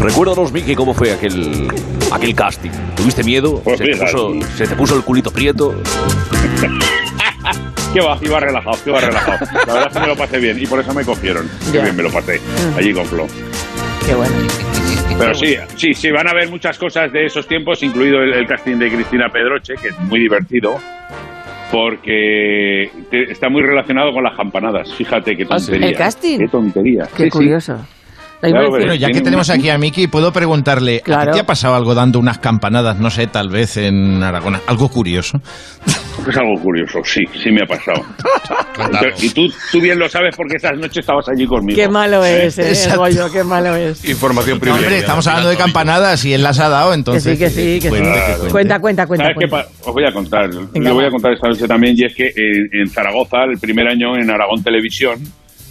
Recuérdanos, 0.00 0.52
Miki, 0.52 0.74
cómo 0.74 0.94
fue 0.94 1.12
aquel, 1.12 1.68
aquel 2.12 2.34
casting. 2.34 2.70
¿Tuviste 2.96 3.22
miedo? 3.24 3.60
Pues 3.62 3.78
¿Se, 3.78 3.84
te 3.84 3.96
puso, 3.96 4.32
¿Se 4.56 4.66
te 4.66 4.74
puso 4.76 4.96
el 4.96 5.02
culito 5.02 5.30
prieto? 5.30 5.74
¿Qué 7.92 8.00
va? 8.00 8.18
Iba 8.20 8.40
relajado, 8.40 8.76
iba 8.86 9.00
relajado. 9.00 9.46
La 9.66 9.72
verdad 9.74 9.86
es 9.88 9.92
que 9.94 10.00
me 10.00 10.06
lo 10.08 10.16
pasé 10.16 10.38
bien 10.38 10.58
y 10.62 10.66
por 10.66 10.80
eso 10.80 10.92
me 10.94 11.04
cogieron. 11.04 11.48
Qué 11.72 11.80
bien 11.80 11.96
me 11.96 12.02
lo 12.02 12.10
pasé 12.10 12.40
allí 12.76 12.92
con 12.92 13.06
Flo. 13.06 13.26
Qué 14.06 14.14
bueno. 14.14 14.34
Pero 15.18 15.34
sí, 15.34 15.56
sí, 15.76 15.94
sí, 15.94 16.10
van 16.12 16.28
a 16.28 16.34
ver 16.34 16.48
muchas 16.48 16.78
cosas 16.78 17.10
de 17.12 17.26
esos 17.26 17.46
tiempos, 17.48 17.82
incluido 17.82 18.22
el, 18.22 18.32
el 18.34 18.46
casting 18.46 18.76
de 18.76 18.88
Cristina 18.90 19.28
Pedroche, 19.30 19.74
que 19.74 19.88
es 19.88 19.98
muy 20.00 20.20
divertido, 20.20 20.78
porque 21.72 22.90
te- 23.10 23.32
está 23.32 23.48
muy 23.48 23.62
relacionado 23.62 24.12
con 24.12 24.22
las 24.22 24.36
campanadas. 24.36 24.92
Fíjate 24.94 25.36
qué 25.36 25.44
tontería. 25.44 25.88
¿El 25.88 25.96
casting? 25.96 26.38
Qué 26.38 26.48
tontería. 26.48 27.08
Qué 27.16 27.24
Sí, 27.24 27.30
sí. 27.30 27.30
La 28.40 28.50
Claro. 28.50 28.70
Bueno, 28.70 28.94
ya 28.94 29.08
que 29.08 29.20
tenemos 29.20 29.48
una- 29.48 29.58
aquí 29.58 29.68
a 29.68 29.78
Miki, 29.78 30.06
puedo 30.06 30.32
preguntarle, 30.32 30.98
¿a 30.98 31.00
Claro. 31.02 31.32
ti 31.32 31.38
te 31.38 31.40
ha 31.40 31.46
pasado 31.46 31.74
algo 31.74 31.94
dando 31.94 32.20
unas 32.20 32.38
campanadas, 32.38 32.98
no 32.98 33.10
sé, 33.10 33.26
tal 33.26 33.48
vez 33.48 33.76
en 33.76 34.22
Aragón? 34.22 34.58
Algo 34.68 34.88
curioso. 34.88 35.40
Es 36.28 36.36
algo 36.36 36.60
curioso, 36.62 37.00
sí, 37.04 37.22
sí 37.42 37.50
me 37.50 37.62
ha 37.62 37.66
pasado. 37.66 38.04
Entonces, 38.78 39.24
y 39.24 39.30
tú, 39.30 39.42
tú 39.72 39.80
bien 39.80 39.98
lo 39.98 40.08
sabes 40.08 40.36
porque 40.36 40.56
esas 40.56 40.76
noches 40.76 40.98
estabas 40.98 41.28
allí 41.28 41.46
conmigo. 41.46 41.76
Qué 41.76 41.88
malo 41.88 42.24
es, 42.24 42.58
eh, 42.58 42.68
Exacto. 42.68 43.00
Goyo, 43.00 43.32
qué 43.32 43.42
malo 43.44 43.74
es. 43.74 44.04
Información 44.08 44.56
No, 44.56 44.60
privilegiada. 44.60 44.86
hombre, 44.88 44.98
estamos 45.00 45.26
hablando 45.26 45.50
de 45.50 45.56
campanadas 45.56 46.24
y 46.24 46.32
él 46.34 46.42
las 46.42 46.60
ha 46.60 46.68
dado, 46.68 46.90
Que 46.90 46.94
entonces... 46.96 47.32
sí, 47.32 47.38
que 47.38 47.50
sí, 47.50 47.78
que 47.80 47.88
cuente, 47.88 48.08
sí. 48.08 48.14
que 48.14 48.32
cuente. 48.36 48.50
Cuenta, 48.52 48.78
cuenta, 48.80 49.06
cuenta. 49.06 49.24
¿Sabes 49.24 49.36
qué 49.40 49.48
cuenta. 49.48 49.68
pa- 49.68 49.88
Os 49.88 49.94
voy 49.94 50.04
a 50.04 50.12
contar. 50.12 50.48
Venga, 50.72 50.88
Lo 50.90 50.94
voy 50.94 51.04
a 51.06 51.10
contar 51.10 51.32
esta 51.32 51.48
noche 51.48 51.66
también, 51.66 51.94
y 51.96 52.04
es 52.04 52.14
que 52.14 52.30
en 52.34 52.88
Zaragoza, 52.90 53.38
el 53.50 53.58
primer 53.58 53.88
año 53.88 54.16
en 54.16 54.30
Aragón 54.30 54.62
Televisión, 54.62 55.18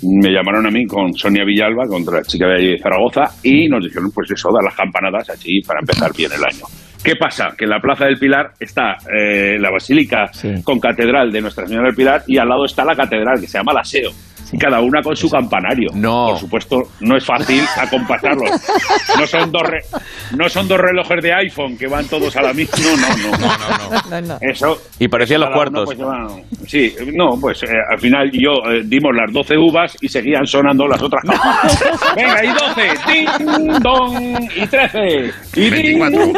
me 0.04 0.32
llamaron 0.32 0.66
a 0.68 0.72
mí 0.72 0.86
con 0.86 1.14
Sonia 1.14 1.44
Villalba, 1.46 1.88
contra 1.88 2.18
la 2.18 2.24
chica 2.24 2.48
de 2.48 2.56
allí 2.56 2.72
de 2.72 2.80
Zaragoza, 2.80 3.24
y 3.44 3.68
nos 3.68 3.84
dijeron, 3.84 4.12
pues 4.14 4.32
eso, 4.32 4.50
dar 4.54 4.64
las 4.64 4.76
campanadas 4.76 5.30
así 5.30 5.62
para 5.66 5.80
empezar 5.80 6.12
bien 6.16 6.32
el 6.32 6.44
año. 6.44 6.66
¿Qué 7.04 7.16
pasa? 7.16 7.54
Que 7.58 7.66
en 7.66 7.72
la 7.72 7.80
Plaza 7.80 8.06
del 8.06 8.18
Pilar 8.18 8.52
está 8.60 8.98
eh, 9.16 9.58
la 9.60 9.72
Basílica 9.72 10.30
con 10.64 10.80
Catedral 10.80 11.32
de 11.32 11.42
Nuestra 11.42 11.66
Señora 11.66 11.88
del 11.88 11.96
Pilar 11.96 12.24
y 12.28 12.38
al 12.38 12.50
lado 12.50 12.66
está 12.66 12.84
la 12.84 12.96
Catedral, 12.96 13.40
que 13.40 13.48
se 13.48 13.58
llama 13.58 13.74
la 13.74 13.84
SEO. 13.84 14.12
Y 14.52 14.58
cada 14.58 14.80
una 14.82 15.02
con 15.02 15.16
su 15.16 15.30
campanario. 15.30 15.90
No. 15.94 16.28
Por 16.30 16.40
supuesto, 16.40 16.82
no 17.02 17.18
es 17.18 17.26
fácil 17.26 17.62
acompasarlos. 17.78 18.50
No 19.20 19.28
son 19.28 19.52
dos, 19.52 19.64
re- 19.64 19.84
no 20.38 20.48
son 20.50 20.68
dos 20.68 20.78
relojes 20.80 21.22
de 21.22 21.34
iPhone 21.34 21.78
que 21.78 21.88
van 21.88 22.06
todos 22.08 22.36
a 22.38 22.42
la 22.42 22.54
misma. 22.54 22.78
No, 22.80 22.96
no, 22.98 23.38
no. 23.38 23.48
No, 24.10 24.22
no. 24.22 24.38
Eso. 24.42 24.78
Y 25.00 25.08
parecían 25.08 25.42
los 25.42 25.50
cuartos. 25.50 25.86
pues, 25.86 25.98
sí, 26.66 26.94
no, 27.14 27.36
pues 27.42 27.62
eh, 27.64 27.68
al 27.92 28.00
final 28.00 28.30
yo 28.32 28.52
eh, 28.72 28.82
dimos 28.86 29.12
las 29.16 29.32
12 29.34 29.58
uvas 29.58 29.98
y 30.02 30.08
seguían 30.08 30.46
sonando 30.46 30.88
las 30.88 31.02
otras. 31.02 31.24
Venga, 32.16 32.44
y 32.44 32.48
12, 32.48 32.82
ding, 33.08 33.80
dong, 33.82 34.50
y 34.56 34.68
13, 34.68 35.00
y 35.56 35.70
ding. 35.70 36.00
24. 36.00 36.32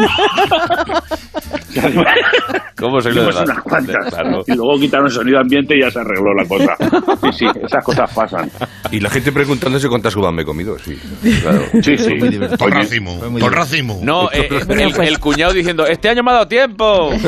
¿Cómo 2.78 3.00
soy 3.02 3.14
lo 3.14 3.28
unas 3.28 3.62
cuantas. 3.64 3.96
Claro. 4.10 4.42
Y 4.48 4.54
luego 4.56 4.80
quitaron 4.80 5.08
el 5.08 5.12
sonido 5.12 5.40
ambiente 5.40 5.76
y 5.78 5.82
ya 5.82 5.92
se 5.92 6.00
arregló 6.00 6.34
la 6.34 6.46
cosa. 6.48 6.76
Sí, 7.22 7.32
sí, 7.40 7.46
esas 7.64 7.84
cosas 7.84 7.99
pasan. 8.08 8.50
Y 8.92 9.00
la 9.00 9.10
gente 9.10 9.32
preguntándose 9.32 9.88
cuántas 9.90 10.16
uvas 10.16 10.34
me 10.34 10.42
he 10.44 10.46
comido, 10.46 10.78
sí. 10.80 10.98
Claro. 11.42 11.64
Sí, 11.84 11.98
sí. 11.98 12.18
Oye, 12.60 13.50
racimo. 13.50 14.00
No, 14.04 14.30
eh, 14.32 14.48
eh, 14.52 14.60
el, 14.70 15.02
el 15.08 15.20
cuñado 15.20 15.54
diciendo, 15.54 15.86
este 15.86 16.10
año 16.10 16.24
me 16.24 16.32
ha 16.32 16.34
dado 16.36 16.48
tiempo. 16.48 17.12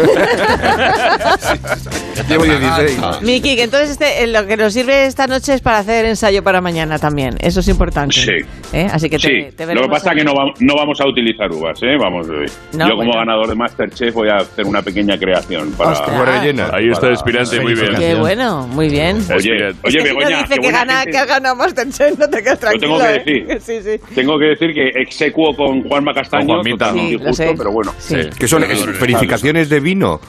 Llevo 2.30 2.44
16. 2.46 3.00
Miki, 3.22 3.56
que 3.56 3.64
entonces 3.64 3.92
este, 3.92 4.24
eh, 4.24 4.28
lo 4.28 4.46
que 4.48 4.58
nos 4.58 4.74
sirve 4.74 5.06
esta 5.06 5.28
noche 5.28 5.54
es 5.54 5.62
para 5.62 5.80
hacer 5.80 6.06
ensayo 6.06 6.44
para 6.44 6.62
mañana 6.62 6.98
también. 7.00 7.36
Eso 7.40 7.60
es 7.60 7.68
importante. 7.68 8.16
Sí. 8.16 8.32
¿Eh? 8.74 8.88
Así 8.92 9.10
que 9.10 9.18
te, 9.18 9.28
Sí, 9.28 9.56
te 9.56 9.66
lo 9.74 9.84
que 9.84 9.88
pasa 9.90 10.12
es 10.12 10.18
que 10.18 10.24
no, 10.24 10.34
va- 10.34 10.54
no 10.60 10.76
vamos 10.76 11.00
a 11.02 11.08
utilizar 11.08 11.52
uvas, 11.52 11.82
¿eh? 11.84 11.96
Vamos, 12.00 12.28
eh, 12.28 12.46
No, 12.74 12.86
yo 12.88 12.96
como 12.96 13.08
bueno. 13.12 13.20
ganador 13.20 13.48
de 13.48 13.56
Masterchef 13.56 14.14
voy 14.14 14.30
a 14.30 14.38
hacer 14.38 14.66
una 14.66 14.82
pequeña 14.82 15.18
creación 15.18 15.72
para... 15.72 15.92
Ostras. 15.92 16.72
Ahí 16.74 16.90
está 16.90 17.02
Para- 17.02 17.14
Espirante, 17.14 17.60
muy 17.60 17.74
bien. 17.74 17.96
Qué 17.98 18.16
bueno, 18.16 18.68
muy 18.68 18.90
bien. 18.90 19.18
Oye, 19.36 19.74
oye, 19.84 19.98
que 20.04 20.60
no 20.62 20.68
que, 20.68 20.72
gana, 20.72 20.96
gente. 20.98 21.12
que 21.12 21.18
ha 21.18 21.26
ganado 21.26 21.56
Masterchef, 21.56 22.18
no 22.20 22.30
te 22.30 22.44
quedas 22.44 22.62
Lo 22.62 22.70
tranquilo. 22.70 22.98
tengo 22.98 23.00
que 23.00 23.16
¿eh? 23.16 23.46
decir. 23.46 23.62
Sí, 23.82 23.82
sí. 23.84 24.16
Tengo 24.16 24.40
que 24.40 24.46
decir 24.46 24.74
que 24.74 24.88
execuo 25.02 25.56
con 25.56 25.84
Juanma 25.88 26.14
Castaño, 26.14 26.48
Con 26.48 26.56
Juanmita. 26.78 26.94
Sí, 26.94 27.18
sé. 27.34 27.54
pero 27.58 27.72
bueno. 27.72 27.94
Sí. 27.98 28.16
Que 28.38 28.48
son 28.48 28.62
verificaciones 29.00 29.70
de 29.70 29.80
vino. 29.80 30.20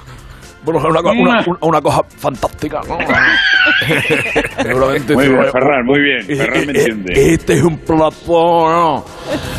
Bueno, 0.64 0.80
una, 0.88 1.00
una- 1.00 1.44
una 1.60 1.80
cosa 1.80 2.02
fantástica. 2.16 2.80
¿no? 2.86 2.96
Seguramente 4.62 5.14
Muy 5.14 5.24
sí, 5.26 5.30
bien, 5.32 5.44
Ferran, 5.52 5.84
muy 5.84 6.00
bien. 6.00 6.24
Ferran 6.26 6.66
me 6.66 6.72
entiende. 6.72 7.32
Este 7.34 7.52
es 7.54 7.62
un 7.62 7.78
plato, 7.78 8.14
¿no? 8.28 9.04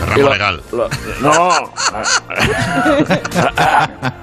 Ramo 0.07 0.29
legal. 0.29 0.61
No. 1.21 1.49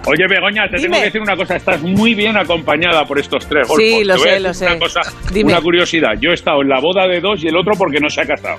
Oye, 0.06 0.24
Begoña, 0.28 0.64
te 0.68 0.76
Dime. 0.76 0.82
tengo 0.88 0.96
que 0.98 1.04
decir 1.04 1.20
una 1.20 1.36
cosa. 1.36 1.56
Estás 1.56 1.80
muy 1.82 2.14
bien 2.14 2.36
acompañada 2.36 3.04
por 3.04 3.18
estos 3.18 3.46
tres 3.46 3.66
golfos. 3.68 3.82
Sí, 3.84 4.04
lo 4.04 4.18
sé, 4.18 4.40
lo 4.40 4.48
Una, 4.48 4.54
sé. 4.54 4.78
cosa, 4.78 5.00
Dime. 5.32 5.52
una 5.52 5.60
curiosidad. 5.62 6.10
Yo 6.20 6.30
he 6.30 6.34
estado 6.34 6.62
en 6.62 6.68
la 6.68 6.80
boda 6.80 7.06
de 7.06 7.20
dos 7.20 7.42
y 7.44 7.48
el 7.48 7.56
otro 7.56 7.72
porque 7.78 7.98
no 8.00 8.08
se 8.10 8.22
ha 8.22 8.26
casado. 8.26 8.58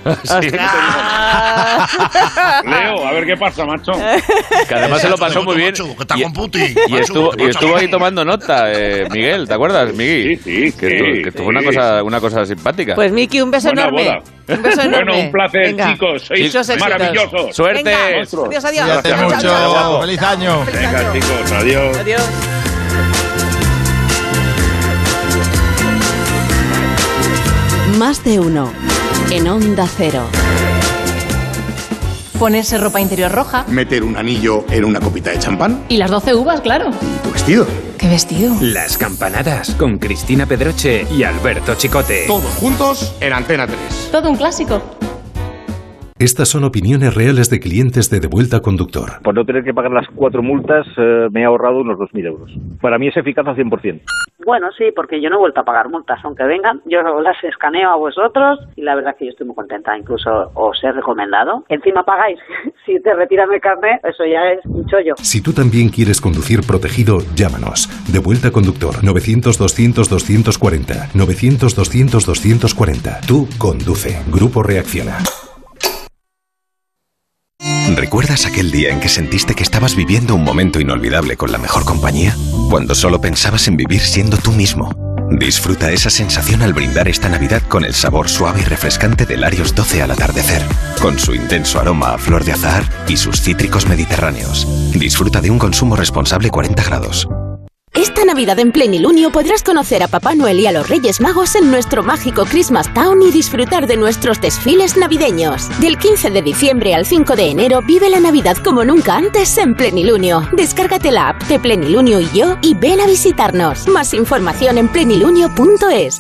Leo, 2.66 3.06
a 3.08 3.12
ver 3.14 3.26
qué 3.26 3.36
pasa, 3.38 3.66
macho. 3.66 3.92
Que 4.68 4.76
además 4.76 5.02
se 5.02 5.10
lo 5.10 5.18
pasó 5.18 5.44
muy 5.44 5.56
bien. 5.58 5.74
Y- 6.16 6.22
con 6.24 6.34
Putin. 6.34 6.76
Y 6.88 6.92
macho, 6.92 7.04
estuvo, 7.04 7.32
y 7.34 7.38
macho, 7.38 7.50
estuvo 7.50 7.76
ahí 7.78 7.88
tomando 7.90 8.24
nota, 8.26 8.72
eh, 8.72 9.08
Miguel, 9.12 9.48
¿te 9.48 9.54
acuerdas, 9.54 9.94
Miguel? 9.94 10.38
Sí, 10.44 10.44
sí, 10.44 10.72
Que, 10.78 10.88
sí, 10.88 10.96
estuvo, 10.96 11.24
que 11.24 11.31
estuvo 11.32 11.50
sí. 11.50 11.56
una 11.58 11.64
cosa, 11.64 12.04
una 12.04 12.20
cosa 12.20 12.46
simpática. 12.46 12.96
Pues 12.96 13.12
Miki, 13.12 13.42
un 13.42 13.52
beso 13.52 13.70
Buena 13.70 13.84
enorme. 13.84 14.04
boda. 14.04 14.56
Un 14.56 14.62
beso 14.62 14.82
enorme. 14.82 15.12
Bueno, 15.12 15.26
un 15.26 15.32
placer, 15.32 15.62
Venga. 15.68 15.92
chicos. 15.94 16.22
Sois 16.24 16.42
Muchos 16.42 16.70
éxitos. 16.70 16.90
maravillosos. 16.90 17.56
Suerte. 17.56 17.84
Venga, 17.84 17.98
Monstruos. 18.18 18.48
adiós, 18.50 18.66
adiós. 18.66 18.86
Cuídate 18.86 19.10
Gracias, 19.10 19.34
mucho. 19.36 19.48
Chao, 19.48 19.72
guapo. 19.72 20.02
Feliz 20.02 20.22
año. 20.22 20.64
Feliz 20.66 20.82
Venga, 20.82 21.00
año. 21.00 21.14
chicos, 21.14 21.52
adiós. 21.52 21.98
Adiós. 21.98 22.30
Más 27.98 28.24
de 28.24 28.40
uno. 28.40 28.72
En 29.32 29.48
Onda 29.48 29.88
Cero. 29.88 30.24
Ponerse 32.40 32.78
ropa 32.78 33.00
interior 33.00 33.32
roja. 33.32 33.66
Meter 33.68 34.04
un 34.04 34.18
anillo 34.18 34.66
en 34.70 34.86
una 34.86 35.00
copita 35.00 35.30
de 35.30 35.40
champán. 35.40 35.84
Y 35.90 35.98
las 35.98 36.10
12 36.10 36.34
uvas, 36.34 36.62
claro. 36.62 36.90
Tu 37.24 37.32
vestido. 37.32 37.68
¿Qué 38.02 38.08
vestido? 38.08 38.56
Las 38.62 38.98
campanadas 38.98 39.76
con 39.76 40.00
Cristina 40.00 40.48
Pedroche 40.48 41.06
y 41.12 41.22
Alberto 41.22 41.76
Chicote. 41.76 42.24
Todos 42.26 42.52
juntos 42.56 43.14
en 43.20 43.32
Antena 43.32 43.68
3. 43.68 44.10
Todo 44.12 44.32
un 44.32 44.38
clásico. 44.38 44.82
Estas 46.22 46.50
son 46.50 46.64
opiniones 46.66 47.16
reales 47.16 47.50
de 47.50 47.60
clientes 47.60 48.12
de 48.12 48.20
Devuelta 48.20 48.60
Conductor. 48.60 49.24
Por 49.24 49.34
no 49.34 49.44
tener 49.44 49.64
que 49.64 49.74
pagar 49.74 49.92
las 49.92 50.08
cuatro 50.10 50.44
multas, 50.44 50.86
eh, 50.96 51.28
me 51.32 51.42
he 51.42 51.46
ahorrado 51.46 51.80
unos 51.80 51.98
2.000 51.98 52.26
euros. 52.28 52.52
Para 52.80 53.00
mí 53.00 53.08
es 53.08 53.18
eficaz 53.18 53.48
al 53.48 53.56
100%. 53.56 54.02
Bueno, 54.46 54.68
sí, 54.78 54.92
porque 54.96 55.20
yo 55.20 55.32
no 55.32 55.38
he 55.38 55.40
vuelto 55.40 55.62
a 55.62 55.64
pagar 55.64 55.90
multas, 55.90 56.20
aunque 56.24 56.44
vengan. 56.44 56.80
Yo 56.86 57.02
las 57.22 57.44
escaneo 57.44 57.90
a 57.90 57.96
vosotros 57.96 58.60
y 58.76 58.84
la 58.84 58.94
verdad 58.94 59.16
que 59.18 59.26
yo 59.26 59.32
estoy 59.32 59.48
muy 59.48 59.56
contenta. 59.56 59.98
Incluso 59.98 60.52
os 60.54 60.84
he 60.84 60.92
recomendado. 60.92 61.66
Encima 61.70 62.04
pagáis. 62.04 62.38
si 62.86 63.02
te 63.02 63.16
retiran 63.16 63.52
el 63.52 63.60
carnet, 63.60 64.06
eso 64.06 64.24
ya 64.24 64.48
es 64.52 64.64
un 64.68 64.86
chollo. 64.86 65.16
Si 65.18 65.42
tú 65.42 65.54
también 65.54 65.90
quieres 65.90 66.22
conducir 66.22 66.60
protegido, 66.68 67.18
llámanos. 67.34 67.90
Devuelta 68.14 68.52
Conductor 68.52 68.94
900-200-240. 69.02 71.14
900-200-240. 71.16 73.26
Tú 73.26 73.48
conduce. 73.58 74.22
Grupo 74.32 74.62
Reacciona. 74.62 75.18
¿Recuerdas 77.90 78.46
aquel 78.46 78.72
día 78.72 78.92
en 78.92 79.00
que 79.00 79.10
sentiste 79.10 79.56
que 79.56 79.64
estabas 79.64 79.96
viviendo 79.96 80.36
un 80.36 80.44
momento 80.44 80.80
inolvidable 80.80 81.36
con 81.36 81.52
la 81.52 81.58
mejor 81.58 81.84
compañía? 81.84 82.36
Cuando 82.70 82.96
solo 82.96 83.20
pensabas 83.20 83.68
en 83.68 83.78
vivir 83.78 84.02
siendo 84.02 84.38
tú 84.38 84.52
mismo. 84.52 84.92
Disfruta 85.32 85.92
esa 85.92 86.10
sensación 86.10 86.62
al 86.62 86.74
brindar 86.74 87.08
esta 87.08 87.30
Navidad 87.30 87.62
con 87.68 87.86
el 87.86 87.94
sabor 87.94 88.30
suave 88.30 88.62
y 88.62 88.66
refrescante 88.66 89.26
del 89.26 89.44
Arios 89.44 89.74
12 89.74 90.02
al 90.02 90.12
atardecer, 90.12 90.62
con 91.02 91.18
su 91.18 91.34
intenso 91.34 91.80
aroma 91.80 92.14
a 92.14 92.18
flor 92.18 92.44
de 92.44 92.52
azahar 92.52 92.84
y 93.08 93.18
sus 93.18 93.42
cítricos 93.42 93.88
mediterráneos. 93.88 94.68
Disfruta 94.94 95.42
de 95.42 95.50
un 95.50 95.58
consumo 95.60 95.96
responsable 95.96 96.50
40 96.50 96.84
grados. 96.84 97.28
Esta 97.94 98.24
Navidad 98.24 98.58
en 98.60 98.72
Plenilunio 98.72 99.32
podrás 99.32 99.64
conocer 99.64 100.02
a 100.02 100.08
Papá 100.08 100.34
Noel 100.34 100.60
y 100.62 100.66
a 100.66 100.72
los 100.72 100.88
Reyes 100.88 101.20
Magos 101.20 101.56
en 101.56 101.70
nuestro 101.70 102.04
mágico 102.04 102.46
Christmas 102.46 102.92
Town 102.94 103.22
y 103.22 103.32
disfrutar 103.32 103.86
de 103.86 103.98
nuestros 103.98 104.40
desfiles 104.40 104.96
navideños. 104.96 105.68
Del 105.80 105.98
15 105.98 106.30
de 106.30 106.42
diciembre 106.42 106.96
al 106.96 107.06
5 107.06 107.36
de 107.36 107.50
enero 107.50 107.82
vive 107.82 108.10
la 108.10 108.22
Navidad 108.22 108.56
como 108.64 108.86
nunca 108.86 109.18
antes 109.18 109.58
en 109.58 109.76
Plenilunio. 109.76 110.48
Descárgate 110.54 111.12
la 111.12 111.30
app 111.30 111.44
de 111.44 111.60
Plenilunio 111.60 112.22
y 112.22 112.30
yo 112.34 112.58
y 112.62 112.76
ven 112.76 113.02
a 113.02 113.06
visitarnos. 113.06 113.88
Más 113.90 114.14
información 114.14 114.78
en 114.78 114.88
plenilunio.es. 114.88 116.20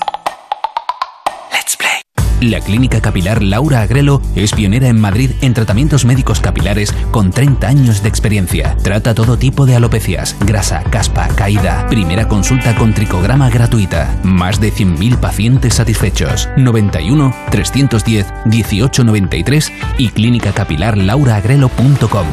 La 2.41 2.59
Clínica 2.59 2.99
Capilar 3.01 3.41
Laura 3.43 3.81
Agrelo 3.81 4.19
es 4.35 4.53
pionera 4.53 4.87
en 4.87 4.99
Madrid 4.99 5.29
en 5.41 5.53
tratamientos 5.53 6.05
médicos 6.05 6.39
capilares 6.39 6.91
con 7.11 7.29
30 7.29 7.67
años 7.67 8.01
de 8.01 8.09
experiencia. 8.09 8.75
Trata 8.81 9.13
todo 9.13 9.37
tipo 9.37 9.67
de 9.67 9.75
alopecias, 9.75 10.35
grasa, 10.43 10.81
caspa, 10.89 11.27
caída. 11.35 11.85
Primera 11.87 12.27
consulta 12.27 12.75
con 12.75 12.95
tricograma 12.95 13.51
gratuita. 13.51 14.19
Más 14.23 14.59
de 14.59 14.73
100.000 14.73 15.19
pacientes 15.19 15.75
satisfechos. 15.75 16.49
91 16.57 17.31
310 17.51 18.25
1893 18.45 19.71
y 19.99 20.09
clínicacapilarlauraagrelo.com. 20.09 22.27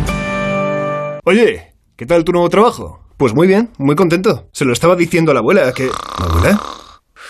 Oye, 1.24 1.74
¿qué 1.96 2.06
tal 2.06 2.24
tu 2.24 2.32
nuevo 2.32 2.48
trabajo? 2.48 3.00
Pues 3.18 3.34
muy 3.34 3.46
bien, 3.46 3.68
muy 3.76 3.94
contento. 3.94 4.48
Se 4.52 4.64
lo 4.64 4.72
estaba 4.72 4.96
diciendo 4.96 5.32
a 5.32 5.34
la 5.34 5.40
abuela 5.40 5.70
que... 5.74 5.90
¿Abuela? 6.16 6.58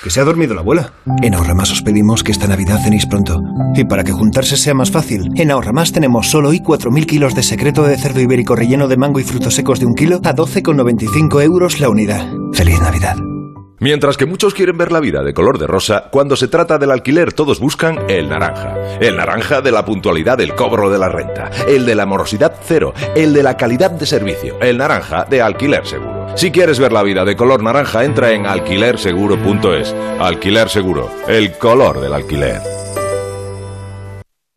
Que 0.02 0.10
se 0.10 0.20
ha 0.20 0.24
dormido 0.24 0.54
la 0.54 0.60
abuela. 0.60 0.92
En 1.22 1.34
Ahorramás 1.34 1.70
os 1.70 1.82
pedimos 1.82 2.22
que 2.22 2.32
esta 2.32 2.46
Navidad 2.46 2.80
cenéis 2.82 3.06
pronto. 3.06 3.40
Y 3.74 3.84
para 3.84 4.04
que 4.04 4.12
juntarse 4.12 4.56
sea 4.56 4.74
más 4.74 4.90
fácil, 4.90 5.30
en 5.36 5.50
Ahorramás 5.50 5.92
tenemos 5.92 6.30
solo 6.30 6.50
hoy 6.50 6.60
4.000 6.60 7.06
kilos 7.06 7.34
de 7.34 7.42
secreto 7.42 7.82
de 7.84 7.96
cerdo 7.96 8.20
ibérico 8.20 8.56
relleno 8.56 8.88
de 8.88 8.96
mango 8.96 9.20
y 9.20 9.24
frutos 9.24 9.54
secos 9.54 9.80
de 9.80 9.86
un 9.86 9.94
kilo 9.94 10.16
a 10.24 10.34
12,95 10.34 11.42
euros 11.42 11.80
la 11.80 11.88
unidad. 11.88 12.26
¡Feliz 12.52 12.80
Navidad! 12.80 13.16
Mientras 13.80 14.16
que 14.16 14.26
muchos 14.26 14.54
quieren 14.54 14.76
ver 14.76 14.90
la 14.90 14.98
vida 14.98 15.22
de 15.22 15.32
color 15.32 15.58
de 15.58 15.68
rosa, 15.68 16.08
cuando 16.10 16.34
se 16.34 16.48
trata 16.48 16.78
del 16.78 16.90
alquiler 16.90 17.32
todos 17.32 17.60
buscan 17.60 17.98
el 18.08 18.28
naranja. 18.28 18.74
El 19.00 19.16
naranja 19.16 19.60
de 19.60 19.70
la 19.70 19.84
puntualidad 19.84 20.36
del 20.36 20.56
cobro 20.56 20.90
de 20.90 20.98
la 20.98 21.08
renta, 21.08 21.50
el 21.68 21.86
de 21.86 21.94
la 21.94 22.04
morosidad 22.04 22.54
cero, 22.64 22.92
el 23.14 23.32
de 23.32 23.44
la 23.44 23.56
calidad 23.56 23.92
de 23.92 24.06
servicio, 24.06 24.58
el 24.60 24.78
naranja 24.78 25.26
de 25.26 25.42
alquiler 25.42 25.86
seguro. 25.86 26.17
Si 26.38 26.52
quieres 26.52 26.78
ver 26.78 26.92
la 26.92 27.02
vida 27.02 27.24
de 27.24 27.34
color 27.34 27.64
naranja, 27.64 28.04
entra 28.04 28.30
en 28.30 28.46
alquilerseguro.es. 28.46 29.92
Alquiler 30.20 30.68
seguro, 30.68 31.10
el 31.26 31.58
color 31.58 32.00
del 32.00 32.14
alquiler. 32.14 32.60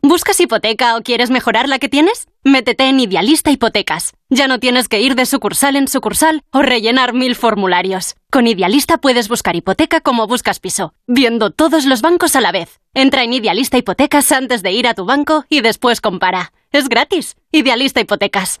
¿Buscas 0.00 0.38
hipoteca 0.38 0.96
o 0.96 1.02
quieres 1.02 1.30
mejorar 1.30 1.68
la 1.68 1.80
que 1.80 1.88
tienes? 1.88 2.28
Métete 2.44 2.88
en 2.88 3.00
Idealista 3.00 3.50
Hipotecas. 3.50 4.12
Ya 4.30 4.46
no 4.46 4.60
tienes 4.60 4.88
que 4.88 5.00
ir 5.00 5.16
de 5.16 5.26
sucursal 5.26 5.74
en 5.74 5.88
sucursal 5.88 6.44
o 6.52 6.62
rellenar 6.62 7.14
mil 7.14 7.34
formularios. 7.34 8.14
Con 8.30 8.46
Idealista 8.46 8.98
puedes 8.98 9.28
buscar 9.28 9.56
hipoteca 9.56 10.00
como 10.00 10.28
buscas 10.28 10.60
piso, 10.60 10.94
viendo 11.08 11.50
todos 11.50 11.84
los 11.84 12.00
bancos 12.00 12.36
a 12.36 12.40
la 12.40 12.52
vez. 12.52 12.78
Entra 12.94 13.24
en 13.24 13.32
Idealista 13.32 13.76
Hipotecas 13.76 14.30
antes 14.30 14.62
de 14.62 14.70
ir 14.70 14.86
a 14.86 14.94
tu 14.94 15.04
banco 15.04 15.46
y 15.48 15.62
después 15.62 16.00
compara. 16.00 16.52
Es 16.70 16.88
gratis. 16.88 17.34
Idealista 17.50 18.00
Hipotecas. 18.00 18.60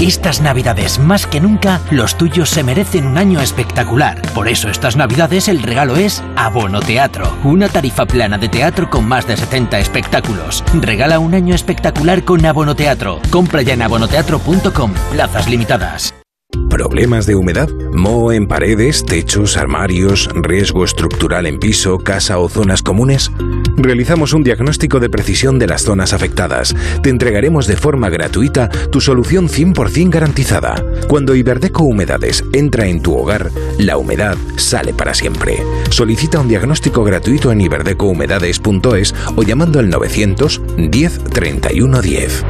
Estas 0.00 0.40
navidades, 0.40 0.98
más 0.98 1.26
que 1.26 1.40
nunca, 1.40 1.78
los 1.90 2.16
tuyos 2.16 2.48
se 2.48 2.64
merecen 2.64 3.06
un 3.06 3.18
año 3.18 3.38
espectacular. 3.38 4.22
Por 4.32 4.48
eso 4.48 4.70
estas 4.70 4.96
navidades 4.96 5.46
el 5.46 5.62
regalo 5.62 5.96
es 5.96 6.22
Abono 6.36 6.80
Teatro, 6.80 7.30
una 7.44 7.68
tarifa 7.68 8.06
plana 8.06 8.38
de 8.38 8.48
teatro 8.48 8.88
con 8.88 9.06
más 9.06 9.26
de 9.26 9.36
70 9.36 9.78
espectáculos. 9.78 10.64
Regala 10.72 11.18
un 11.18 11.34
año 11.34 11.54
espectacular 11.54 12.24
con 12.24 12.46
Abono 12.46 12.74
Teatro. 12.74 13.20
Compra 13.28 13.60
ya 13.60 13.74
en 13.74 13.82
abonoteatro.com, 13.82 14.94
plazas 15.12 15.50
limitadas. 15.50 16.09
¿Problemas 16.70 17.26
de 17.26 17.34
humedad? 17.34 17.68
¿Moho 17.92 18.32
en 18.32 18.46
paredes, 18.46 19.04
techos, 19.04 19.56
armarios, 19.56 20.30
riesgo 20.34 20.84
estructural 20.84 21.46
en 21.46 21.58
piso, 21.58 21.98
casa 21.98 22.38
o 22.38 22.48
zonas 22.48 22.82
comunes? 22.82 23.30
Realizamos 23.76 24.32
un 24.32 24.42
diagnóstico 24.42 25.00
de 25.00 25.10
precisión 25.10 25.58
de 25.58 25.66
las 25.66 25.82
zonas 25.82 26.12
afectadas. 26.12 26.74
Te 27.02 27.10
entregaremos 27.10 27.66
de 27.66 27.76
forma 27.76 28.08
gratuita 28.08 28.68
tu 28.90 29.00
solución 29.00 29.48
100% 29.48 30.10
garantizada. 30.10 30.84
Cuando 31.08 31.34
Iberdeco 31.34 31.82
Humedades 31.82 32.44
entra 32.52 32.86
en 32.86 33.02
tu 33.02 33.14
hogar, 33.14 33.50
la 33.78 33.96
humedad 33.96 34.38
sale 34.56 34.94
para 34.94 35.12
siempre. 35.12 35.62
Solicita 35.90 36.40
un 36.40 36.48
diagnóstico 36.48 37.04
gratuito 37.04 37.52
en 37.52 37.60
iberdecohumedades.es 37.60 39.14
o 39.36 39.42
llamando 39.42 39.80
al 39.80 39.90
900 39.90 40.62
10 40.78 41.24
31 41.24 42.00
10. 42.00 42.44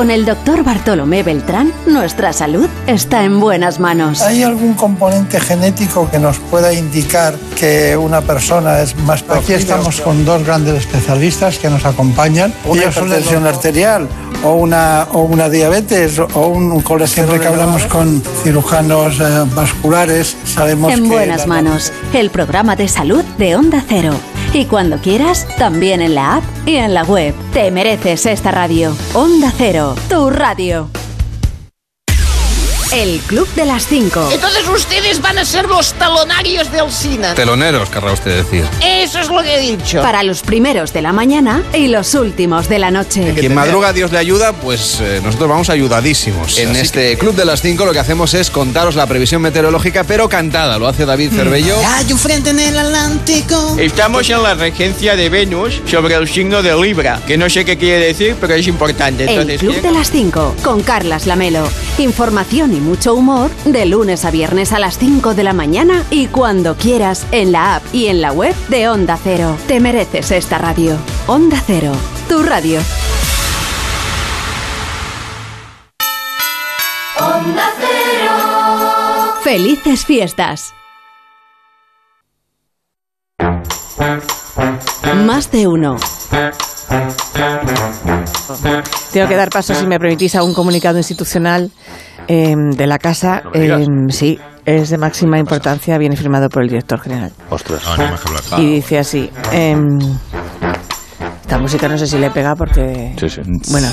Con 0.00 0.10
el 0.10 0.24
doctor 0.24 0.64
Bartolomé 0.64 1.22
Beltrán, 1.22 1.74
nuestra 1.86 2.32
salud 2.32 2.66
está 2.86 3.22
en 3.22 3.38
buenas 3.38 3.80
manos. 3.80 4.22
¿Hay 4.22 4.42
algún 4.42 4.72
componente 4.72 5.38
genético 5.38 6.10
que 6.10 6.18
nos 6.18 6.38
pueda 6.38 6.72
indicar 6.72 7.34
que 7.54 7.98
una 7.98 8.22
persona 8.22 8.80
es 8.80 8.96
más 8.96 9.22
Aquí 9.28 9.52
estamos 9.52 10.00
con 10.00 10.24
dos 10.24 10.42
grandes 10.42 10.78
especialistas 10.78 11.58
que 11.58 11.68
nos 11.68 11.84
acompañan. 11.84 12.50
Una 12.64 12.84
hipertensión 12.84 13.46
arterial 13.46 14.08
o 14.42 14.54
una, 14.54 15.06
o 15.12 15.20
una 15.20 15.50
diabetes 15.50 16.18
o 16.18 16.46
un 16.46 16.80
colesterol. 16.80 17.28
Siempre 17.28 17.40
que 17.40 17.48
hablamos 17.48 17.84
con 17.84 18.22
cirujanos 18.42 19.20
eh, 19.20 19.44
vasculares 19.54 20.34
sabemos 20.46 20.94
en 20.94 21.02
que... 21.02 21.08
buenas 21.10 21.46
manos, 21.46 21.92
el 22.14 22.30
programa 22.30 22.74
de 22.74 22.88
salud 22.88 23.22
de 23.36 23.54
Onda 23.54 23.84
Cero. 23.86 24.14
Y 24.52 24.64
cuando 24.64 24.98
quieras, 24.98 25.46
también 25.58 26.00
en 26.00 26.16
la 26.16 26.36
app 26.36 26.44
y 26.66 26.76
en 26.76 26.92
la 26.92 27.04
web. 27.04 27.34
Te 27.52 27.70
mereces 27.70 28.26
esta 28.26 28.50
radio. 28.50 28.92
Onda 29.14 29.52
Cero, 29.56 29.94
tu 30.08 30.28
radio. 30.28 30.88
El 32.92 33.20
Club 33.20 33.46
de 33.54 33.64
las 33.64 33.86
5. 33.86 34.30
Entonces 34.32 34.66
ustedes 34.68 35.22
van 35.22 35.38
a 35.38 35.44
ser 35.44 35.66
los 35.66 35.92
talonarios 35.94 36.72
del 36.72 36.90
cine. 36.90 37.34
Teloneros, 37.34 37.88
querrá 37.88 38.12
usted 38.12 38.42
decir. 38.42 38.64
Eso 38.84 39.20
es 39.20 39.28
lo 39.28 39.42
que 39.42 39.54
he 39.54 39.60
dicho. 39.60 40.02
Para 40.02 40.24
los 40.24 40.42
primeros 40.42 40.92
de 40.92 41.00
la 41.00 41.12
mañana 41.12 41.62
y 41.72 41.86
los 41.86 42.14
últimos 42.14 42.68
de 42.68 42.80
la 42.80 42.90
noche. 42.90 43.32
Quien 43.38 43.54
madruga, 43.54 43.92
Dios 43.92 44.10
le 44.10 44.18
ayuda, 44.18 44.52
pues 44.54 44.98
eh, 45.00 45.20
nosotros 45.22 45.48
vamos 45.48 45.70
ayudadísimos. 45.70 46.58
En 46.58 46.70
Así 46.70 46.80
este 46.80 47.16
Club 47.16 47.36
de 47.36 47.44
las 47.44 47.62
5 47.62 47.84
lo 47.86 47.92
que 47.92 48.00
hacemos 48.00 48.34
es 48.34 48.50
contaros 48.50 48.96
la 48.96 49.06
previsión 49.06 49.40
meteorológica, 49.40 50.02
pero 50.02 50.28
cantada. 50.28 50.76
Lo 50.78 50.88
hace 50.88 51.06
David 51.06 51.30
Cervello. 51.30 51.76
Hay 51.86 52.12
un 52.12 52.18
frente 52.18 52.50
en 52.50 52.58
el 52.58 52.76
Atlántico. 52.76 53.76
Estamos 53.78 54.28
en 54.30 54.42
la 54.42 54.54
regencia 54.54 55.14
de 55.14 55.28
Venus 55.28 55.80
sobre 55.88 56.16
el 56.16 56.28
signo 56.28 56.60
de 56.60 56.74
Libra, 56.74 57.22
que 57.24 57.38
no 57.38 57.48
sé 57.48 57.64
qué 57.64 57.78
quiere 57.78 58.06
decir, 58.06 58.36
pero 58.40 58.54
es 58.54 58.66
importante. 58.66 59.24
El 59.24 59.30
Entonces, 59.30 59.60
Club 59.60 59.80
de 59.80 59.92
las 59.92 60.10
5 60.10 60.56
con 60.64 60.82
Carlas 60.82 61.26
Lamelo. 61.26 61.68
Información 61.98 62.74
y 62.74 62.79
mucho 62.80 63.14
humor 63.14 63.50
de 63.64 63.86
lunes 63.86 64.24
a 64.24 64.30
viernes 64.30 64.72
a 64.72 64.78
las 64.78 64.98
5 64.98 65.34
de 65.34 65.44
la 65.44 65.52
mañana 65.52 66.04
y 66.10 66.26
cuando 66.26 66.76
quieras 66.76 67.26
en 67.30 67.52
la 67.52 67.76
app 67.76 67.82
y 67.92 68.06
en 68.06 68.20
la 68.20 68.32
web 68.32 68.54
de 68.68 68.88
Onda 68.88 69.18
Cero. 69.22 69.56
Te 69.68 69.80
mereces 69.80 70.30
esta 70.30 70.58
radio. 70.58 70.96
Onda 71.26 71.62
Cero, 71.66 71.92
tu 72.28 72.42
radio. 72.42 72.80
Onda 77.18 77.70
Cero. 77.78 79.34
Felices 79.42 80.04
fiestas. 80.04 80.74
Más 85.14 85.50
de 85.50 85.66
uno. 85.66 85.96
Tengo 89.12 89.28
que 89.28 89.36
dar 89.36 89.50
paso, 89.50 89.74
si 89.74 89.86
me 89.86 89.98
permitís, 89.98 90.34
a 90.34 90.42
un 90.42 90.54
comunicado 90.54 90.98
institucional 90.98 91.70
eh, 92.28 92.54
de 92.56 92.86
la 92.86 92.98
casa. 92.98 93.42
digas. 93.52 93.82
Eh, 93.82 93.86
sí, 94.10 94.38
es 94.64 94.90
de 94.90 94.98
máxima 94.98 95.38
importancia, 95.38 95.98
viene 95.98 96.16
firmado 96.16 96.48
por 96.48 96.62
el 96.62 96.68
director 96.68 97.00
general. 97.00 97.32
Ostras. 97.48 97.82
Y 98.58 98.74
dice 98.74 98.98
así. 98.98 99.30
em, 99.52 99.98
esta 101.40 101.58
música 101.58 101.88
no 101.88 101.98
sé 101.98 102.06
si 102.06 102.18
le 102.18 102.30
pega 102.30 102.54
porque... 102.54 103.14
Sí, 103.18 103.28
sí. 103.28 103.40
Bueno, 103.72 103.88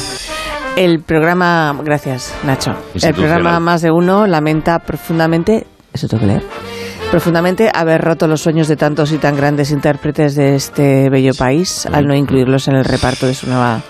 el 0.75 1.01
programa... 1.01 1.75
Gracias, 1.83 2.33
Nacho. 2.43 2.75
El 3.01 3.15
programa 3.15 3.59
Más 3.59 3.81
de 3.81 3.89
Uno 3.91 4.27
lamenta 4.27 4.77
profundamente... 4.79 5.65
¿Eso 5.91 6.07
tengo 6.07 6.21
que 6.21 6.27
leer? 6.27 6.43
Profundamente 7.11 7.71
haber 7.73 8.01
roto 8.01 8.27
los 8.27 8.41
sueños 8.41 8.67
de 8.67 8.75
tantos 8.75 9.11
y 9.11 9.17
tan 9.17 9.35
grandes 9.35 9.71
intérpretes 9.71 10.35
de 10.35 10.55
este 10.55 11.09
bello 11.09 11.33
país 11.33 11.85
al 11.85 12.05
no 12.05 12.13
incluirlos 12.13 12.67
en 12.67 12.75
el 12.75 12.85
reparto 12.85 13.25
de 13.25 13.33
su 13.33 13.47
nueva 13.47 13.81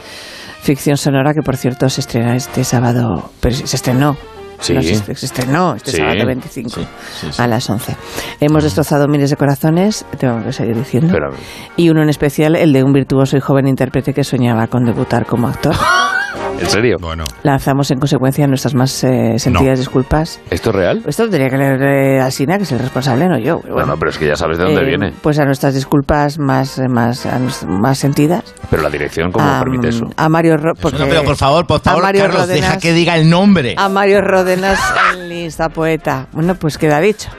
ficción 0.62 0.97
sonora 0.97 1.34
que, 1.34 1.41
por 1.41 1.58
cierto, 1.58 1.89
se 1.89 2.01
estrena 2.01 2.36
este 2.36 2.63
sábado... 2.63 3.32
Pero 3.39 3.56
se 3.56 3.76
estrenó. 3.76 4.15
Sí. 4.59 4.74
No, 4.74 4.82
se, 4.82 4.95
se 5.15 5.26
estrenó 5.26 5.76
este 5.76 5.91
Sí. 5.91 5.97
sábado 5.97 6.26
25 6.26 6.70
Sí, 6.70 6.88
sí, 7.22 7.28
sí. 7.32 7.41
a 7.41 7.47
las 7.47 7.70
11. 7.70 7.95
Hemos 8.39 8.63
destrozado 8.63 9.07
miles 9.07 9.30
de 9.30 9.36
corazones, 9.36 10.05
tengo 10.18 10.43
que 10.43 10.51
seguir 10.53 10.76
diciendo. 10.76 11.11
Pero- 11.13 11.30
Y 11.76 11.89
uno 11.89 12.01
en 12.03 12.09
especial, 12.09 12.55
el 12.55 12.72
de 12.74 12.84
un 12.84 12.91
virtuoso 12.93 13.38
y 13.38 13.39
joven 13.39 13.68
intérprete 13.68 14.13
que 14.13 14.24
soñaba 14.24 14.68
con 14.68 14.84
debutar 14.86 15.26
como 15.26 15.47
actor. 15.47 15.76
¿En 16.59 16.68
serio? 16.70 16.97
Bueno. 16.99 17.24
Lanzamos 17.48 17.89
en 17.91 18.00
consecuencia 18.00 18.45
nuestras 18.48 18.74
más 18.76 19.04
eh, 19.04 19.39
sentidas 19.39 19.80
disculpas. 19.80 20.39
¿Esto 20.50 20.70
es 20.70 20.76
real? 20.76 21.04
Esto 21.08 21.26
lo 21.26 21.32
tenía 21.32 21.50
que 21.50 21.58
leer 21.58 21.82
eh, 21.82 22.22
Alsina, 22.22 22.58
que 22.58 22.64
es 22.64 22.72
el 22.72 22.80
responsable, 22.80 23.28
no 23.28 23.38
yo. 23.39 23.60
Bueno, 23.72 23.95
pero 23.98 24.12
es 24.12 24.18
que 24.18 24.28
ya 24.28 24.36
sabes 24.36 24.58
de 24.58 24.66
dónde 24.66 24.82
Eh, 24.82 24.86
viene. 24.86 25.14
Pues 25.22 25.39
a 25.39 25.45
nuestras 25.45 25.74
disculpas 25.74 26.38
más, 26.39 26.78
eh, 26.78 26.88
más, 26.88 27.26
más 27.68 27.98
sentidas. 27.98 28.43
Pero 28.70 28.84
la 28.84 28.89
dirección, 28.89 29.32
¿cómo 29.32 29.45
a, 29.48 29.60
permite 29.60 29.89
eso? 29.89 30.06
A 30.16 30.30
Mario 30.30 30.58
Ro- 30.58 30.74
porque- 30.80 31.00
No, 31.00 31.06
pero 31.08 31.24
por 31.24 31.36
favor, 31.38 31.66
por 31.66 31.82
favor, 31.82 32.04
Mario 32.04 32.22
Carlos, 32.24 32.41
Ródenas- 32.48 32.62
deja 32.62 32.78
que 32.80 32.93
diga 32.93 33.16
el 33.16 33.30
nombre. 33.30 33.76
A 33.78 33.89
Mario 33.89 34.22
Ródenas, 34.22 34.80
el 35.14 35.30
lista 35.30 35.70
poeta. 35.70 36.28
Bueno, 36.34 36.56
pues 36.56 36.78
queda 36.78 37.00
dicho. 37.00 37.30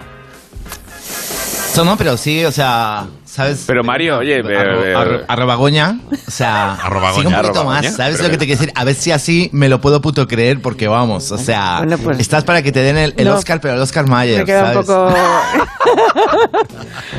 Eso 1.72 1.84
no, 1.84 1.96
pero 1.96 2.16
sí, 2.16 2.44
o 2.44 2.50
sea, 2.50 3.06
¿sabes? 3.38 3.64
Pero 3.66 3.82
Mario, 3.84 4.18
oye, 4.18 4.42
Arro- 4.42 4.84
eh, 4.84 4.94
arro- 4.94 5.24
arroba 5.28 5.54
Goña, 5.54 5.98
o 6.26 6.30
sea, 6.30 6.74
Arroba 6.82 7.12
sigue 7.14 7.28
un 7.28 7.32
poquito 7.34 7.50
Arroba 7.60 7.64
más, 7.64 7.82
Goña, 7.82 7.92
¿sabes 7.96 8.16
pero 8.16 8.28
lo 8.28 8.32
que 8.32 8.38
te 8.38 8.46
quiero 8.46 8.60
decir? 8.60 8.72
A 8.76 8.84
ver 8.84 8.94
si 8.94 9.12
así 9.12 9.48
me 9.52 9.68
lo 9.68 9.80
puedo 9.80 10.00
puto 10.00 10.26
creer, 10.26 10.60
porque 10.60 10.88
vamos, 10.88 11.30
o 11.32 11.38
sea, 11.38 11.78
Bueno, 11.78 11.98
pues- 11.98 12.18
estás 12.20 12.44
para 12.44 12.62
que 12.62 12.72
te 12.72 12.80
den 12.80 12.96
el, 12.96 13.14
el 13.16 13.26
No. 13.28 13.36
Oscar, 13.36 13.60
pero 13.60 13.74
el 13.74 13.80
Oscar 13.80 14.06
Mayer, 14.06 14.40
Me 14.40 14.44
queda 14.44 14.72
un 14.78 14.84
poco. 14.84 15.14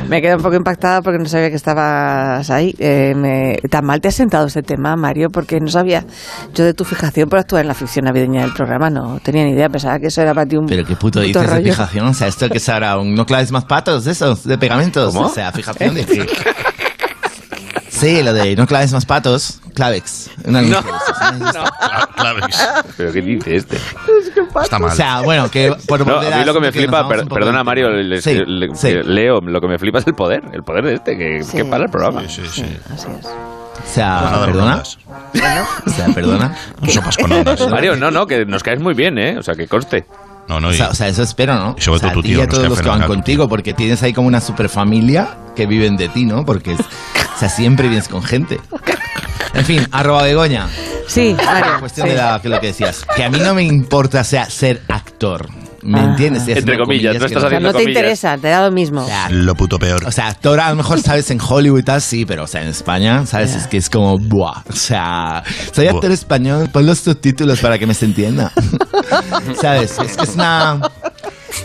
me 0.08 0.20
queda 0.22 0.36
un 0.36 0.42
poco 0.42 0.56
impactada 0.56 1.02
porque 1.02 1.18
no 1.18 1.26
sabía 1.26 1.50
que 1.50 1.56
estabas 1.56 2.48
ahí. 2.50 2.74
Eh, 2.78 3.14
me- 3.16 3.58
Tan 3.70 3.84
mal 3.84 4.00
te 4.00 4.08
has 4.08 4.14
sentado 4.14 4.46
este 4.46 4.62
tema, 4.62 4.96
Mario, 4.96 5.28
porque 5.30 5.60
no 5.60 5.68
sabía 5.68 6.04
yo 6.54 6.64
de 6.64 6.74
tu 6.74 6.84
fijación 6.84 7.28
por 7.28 7.38
actuar 7.38 7.62
en 7.62 7.68
la 7.68 7.74
ficción 7.74 8.04
navideña 8.04 8.42
del 8.42 8.52
programa. 8.52 8.90
No 8.90 9.20
tenía 9.22 9.44
ni 9.44 9.52
idea, 9.52 9.68
pensaba 9.68 9.98
que 9.98 10.06
eso 10.08 10.20
era 10.22 10.34
para 10.34 10.46
ti 10.46 10.56
un. 10.56 10.66
Pero 10.66 10.84
qué 10.84 10.96
puto 10.96 11.20
dices 11.20 11.50
de 11.50 11.62
fijación, 11.62 12.06
o 12.08 12.14
sea, 12.14 12.28
esto 12.28 12.48
que 12.48 12.60
será 12.60 12.98
un 12.98 13.14
no 13.14 13.26
claves 13.26 13.52
más 13.52 13.64
patos, 13.64 14.04
de 14.04 14.12
esos, 14.12 14.44
de 14.44 14.58
pegamentos, 14.58 15.14
¿Cómo? 15.14 15.26
o 15.26 15.30
sea, 15.30 15.52
fijación 15.52 15.94
de 15.94 16.04
que... 16.18 16.28
Sí, 17.88 18.22
lo 18.22 18.32
de 18.32 18.56
no 18.56 18.66
claves 18.66 18.92
más 18.92 19.04
patos, 19.04 19.60
clavex. 19.74 20.30
Una- 20.44 20.62
No, 20.62 20.82
Claves. 22.16 22.68
¿Pero 22.96 23.12
qué 23.12 23.20
dice 23.20 23.56
este? 23.56 23.76
Está 24.62 24.78
mal. 24.78 24.90
O 24.90 24.94
sea, 24.94 25.20
bueno, 25.20 25.50
que 25.50 25.74
por 25.86 26.06
No, 26.06 26.18
a 26.18 26.22
mí 26.38 26.44
lo 26.44 26.54
que 26.54 26.60
me 26.60 26.72
flipa, 26.72 27.06
per- 27.06 27.26
perdona 27.28 27.62
Mario, 27.62 27.88
tema. 27.88 28.02
le- 28.02 28.22
Sí, 28.22 28.38
le- 28.46 28.74
sí. 28.74 28.92
Leo, 29.04 29.40
lo 29.40 29.60
que 29.60 29.66
me 29.68 29.78
flipa 29.78 29.98
es 29.98 30.06
el 30.06 30.14
poder, 30.14 30.42
el 30.52 30.62
poder 30.62 30.84
de 30.84 30.94
este, 30.94 31.18
que, 31.18 31.42
Sí. 31.42 31.58
que 31.58 31.64
para 31.66 31.84
el 31.84 31.90
programa. 31.90 32.22
Sí, 32.22 32.42
sí, 32.42 32.62
sí. 32.62 32.76
Así 32.94 33.06
es. 33.18 33.26
O 33.26 33.92
sea, 33.92 34.42
perdona. 34.46 34.82
O 34.82 35.90
sea, 35.90 36.06
perdona. 36.14 36.54
Sopas 36.88 37.16
con 37.18 37.32
ondas. 37.32 37.68
Mario, 37.68 37.96
no, 37.96 38.10
no, 38.10 38.26
que 38.26 38.44
nos 38.46 38.62
caes 38.62 38.80
muy 38.80 38.94
bien, 38.94 39.18
¿eh? 39.18 39.36
O 39.38 39.42
sea, 39.42 39.54
que 39.54 39.66
conste. 39.68 40.06
No, 40.50 40.58
no, 40.60 40.68
O 40.68 40.72
y- 40.72 40.76
sea, 40.76 40.88
o 40.88 40.94
sea, 40.94 41.06
eso 41.06 41.22
espero, 41.22 41.54
¿no? 41.54 41.76
Y 41.78 41.80
sobre 41.80 41.96
o 41.96 42.00
sea, 42.00 42.08
todo 42.12 42.22
tu 42.22 42.28
tío, 42.28 42.38
y 42.38 42.42
a 42.42 42.48
todos 42.48 42.68
los 42.68 42.80
que 42.82 42.88
van 42.88 43.06
contigo, 43.06 43.48
porque 43.48 43.72
tienes 43.72 44.02
ahí 44.02 44.12
como 44.12 44.26
una 44.26 44.40
super 44.40 44.68
familia 44.68 45.36
que 45.54 45.66
viven 45.66 45.96
de 45.96 46.08
ti, 46.08 46.24
¿no? 46.24 46.44
Porque, 46.44 46.72
es- 46.72 46.80
o 46.80 47.38
sea, 47.38 47.48
siempre 47.48 47.86
vienes 47.86 48.08
con 48.08 48.22
gente. 48.24 48.58
En 49.54 49.64
fin, 49.64 49.86
arroba 49.92 50.24
Begoña. 50.24 50.68
Sí, 51.06 51.36
Mario. 51.44 51.78
cuestión 51.78 52.06
sí. 52.08 52.12
de 52.14 52.18
la, 52.18 52.40
que 52.42 52.48
lo 52.48 52.60
que 52.60 52.66
decías. 52.68 53.04
Que 53.16 53.22
a 53.24 53.30
mí 53.30 53.38
no 53.38 53.54
me 53.54 53.62
importa, 53.62 54.24
sea, 54.24 54.50
ser 54.50 54.82
actor. 54.88 55.48
¿Me 55.82 55.98
Ah. 56.00 56.04
entiendes? 56.04 56.46
Entre 56.46 56.76
comillas, 56.78 57.18
no 57.18 57.26
estás 57.26 57.44
haciendo 57.44 57.68
no 57.68 57.72
te 57.72 57.80
comillas. 57.84 57.96
interesa, 58.02 58.36
te 58.38 58.48
da 58.48 58.64
lo 58.66 58.70
mismo. 58.72 59.02
O 59.02 59.06
sea, 59.06 59.28
Lo 59.30 59.54
puto 59.54 59.78
peor. 59.78 60.04
o 60.06 60.10
sea, 60.12 60.28
actor 60.28 60.60
a 60.60 60.70
lo 60.70 60.76
mejor 60.76 61.00
sabes 61.00 61.30
en 61.30 61.40
Hollywood 61.40 61.78
y 61.80 61.82
tal, 61.82 62.00
sí, 62.02 62.24
pero 62.26 62.44
o 62.44 62.46
sea, 62.46 62.62
en 62.62 62.68
España, 62.68 63.24
¿sabes? 63.26 63.54
Es 63.54 63.66
que 63.66 63.76
es 63.78 63.88
como, 63.88 64.18
buah. 64.18 64.62
O 64.68 64.72
sea, 64.74 65.42
soy 65.72 65.86
Buah. 65.86 65.94
actor 65.96 66.10
español, 66.12 66.68
pon 66.72 66.86
los 66.86 66.98
subtítulos 66.98 67.60
para 67.60 67.78
que 67.78 67.86
me 67.86 67.94
se 67.94 68.04
entienda. 68.06 68.52
¿Sabes? 69.60 69.96
Es 69.98 70.16
que 70.16 70.22
es 70.24 70.34
una. 70.34 70.80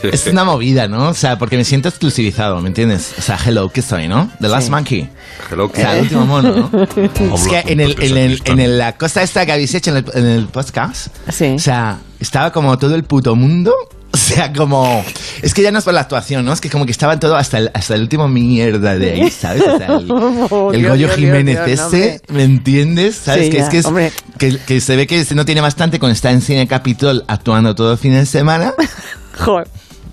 Es 0.04 0.28
una 0.28 0.44
movida, 0.44 0.88
¿no? 0.88 1.10
O 1.10 1.14
sea, 1.14 1.38
porque 1.38 1.58
me 1.58 1.64
siento 1.64 1.90
exclusivizado, 1.90 2.60
¿me 2.60 2.68
entiendes? 2.70 3.14
O 3.18 3.22
sea, 3.22 3.38
hello, 3.46 3.70
¿qué 3.70 3.82
soy, 3.82 4.08
no? 4.08 4.30
The 4.42 4.48
Last 4.50 4.66
Sí. 4.66 4.72
Monkey. 4.72 5.10
Hello, 5.52 5.66
O 5.66 5.76
sea, 5.76 5.96
el 5.96 6.04
último 6.04 6.26
mono, 6.26 6.70
¿no? 6.72 6.84
es 7.36 7.48
que 7.48 7.60
en, 7.72 7.80
el, 7.80 7.96
en, 8.02 8.18
el, 8.18 8.42
en 8.46 8.60
el- 8.60 8.78
la 8.78 8.98
cosa 8.98 9.22
esta 9.22 9.46
que 9.46 9.52
habéis 9.52 9.74
hecho 9.76 9.92
en 9.92 9.98
el, 9.98 10.06
en 10.14 10.26
el 10.26 10.48
podcast, 10.48 11.08
Sí. 11.30 11.54
o 11.56 11.60
sea, 11.60 12.00
estaba 12.20 12.52
como 12.52 12.78
todo 12.78 12.96
el 12.96 13.04
puto 13.04 13.36
mundo. 13.36 13.74
O 14.16 14.18
sea, 14.18 14.54
como. 14.54 15.04
Es 15.42 15.54
que 15.54 15.62
ya 15.62 15.72
no 15.72 15.80
es 15.80 15.84
por 15.84 15.94
la 15.94 16.00
actuación, 16.00 16.46
¿no? 16.46 16.54
Es 16.54 16.62
que 16.62 16.70
como 16.70 16.86
que 16.86 16.94
estaba 16.94 17.20
todo 17.20 17.36
hasta 17.36 17.58
el, 17.58 17.70
hasta 17.74 17.96
el 17.96 18.02
último 18.02 18.30
mierda 18.30 18.96
de 18.96 19.12
ahí, 19.12 19.30
¿sabes? 19.30 19.62
O 19.62 19.78
sea, 19.78 19.88
el, 19.88 20.08
Oh, 20.50 20.72
el 20.72 20.80
Dios, 20.80 20.92
Goyo 20.92 21.08
Dios, 21.08 21.20
Jiménez 21.20 21.66
Dios, 21.66 21.94
ese, 21.94 22.22
¿me 22.30 22.44
entiendes? 22.44 23.18
¿Sabes? 23.18 23.46
Sí, 23.46 23.52
que 23.52 23.58
ya, 23.58 23.64
es 23.66 23.70
que 23.70 23.78
es. 23.80 23.86
hombre. 23.86 24.14
Que, 24.38 24.58
que 24.58 24.80
se 24.80 24.96
ve 24.96 25.06
que 25.06 25.26
no 25.36 25.44
tiene 25.44 25.60
bastante 25.60 26.00
con 26.00 26.12
estar 26.12 26.32
en 26.32 26.42
Cine 26.42 26.66
Capitol 26.66 27.26
actuando 27.28 27.76
todo 27.76 27.92
el 27.92 27.98
fin 27.98 28.14
de 28.14 28.26
semana. 28.26 28.74
Joder, 29.38 29.68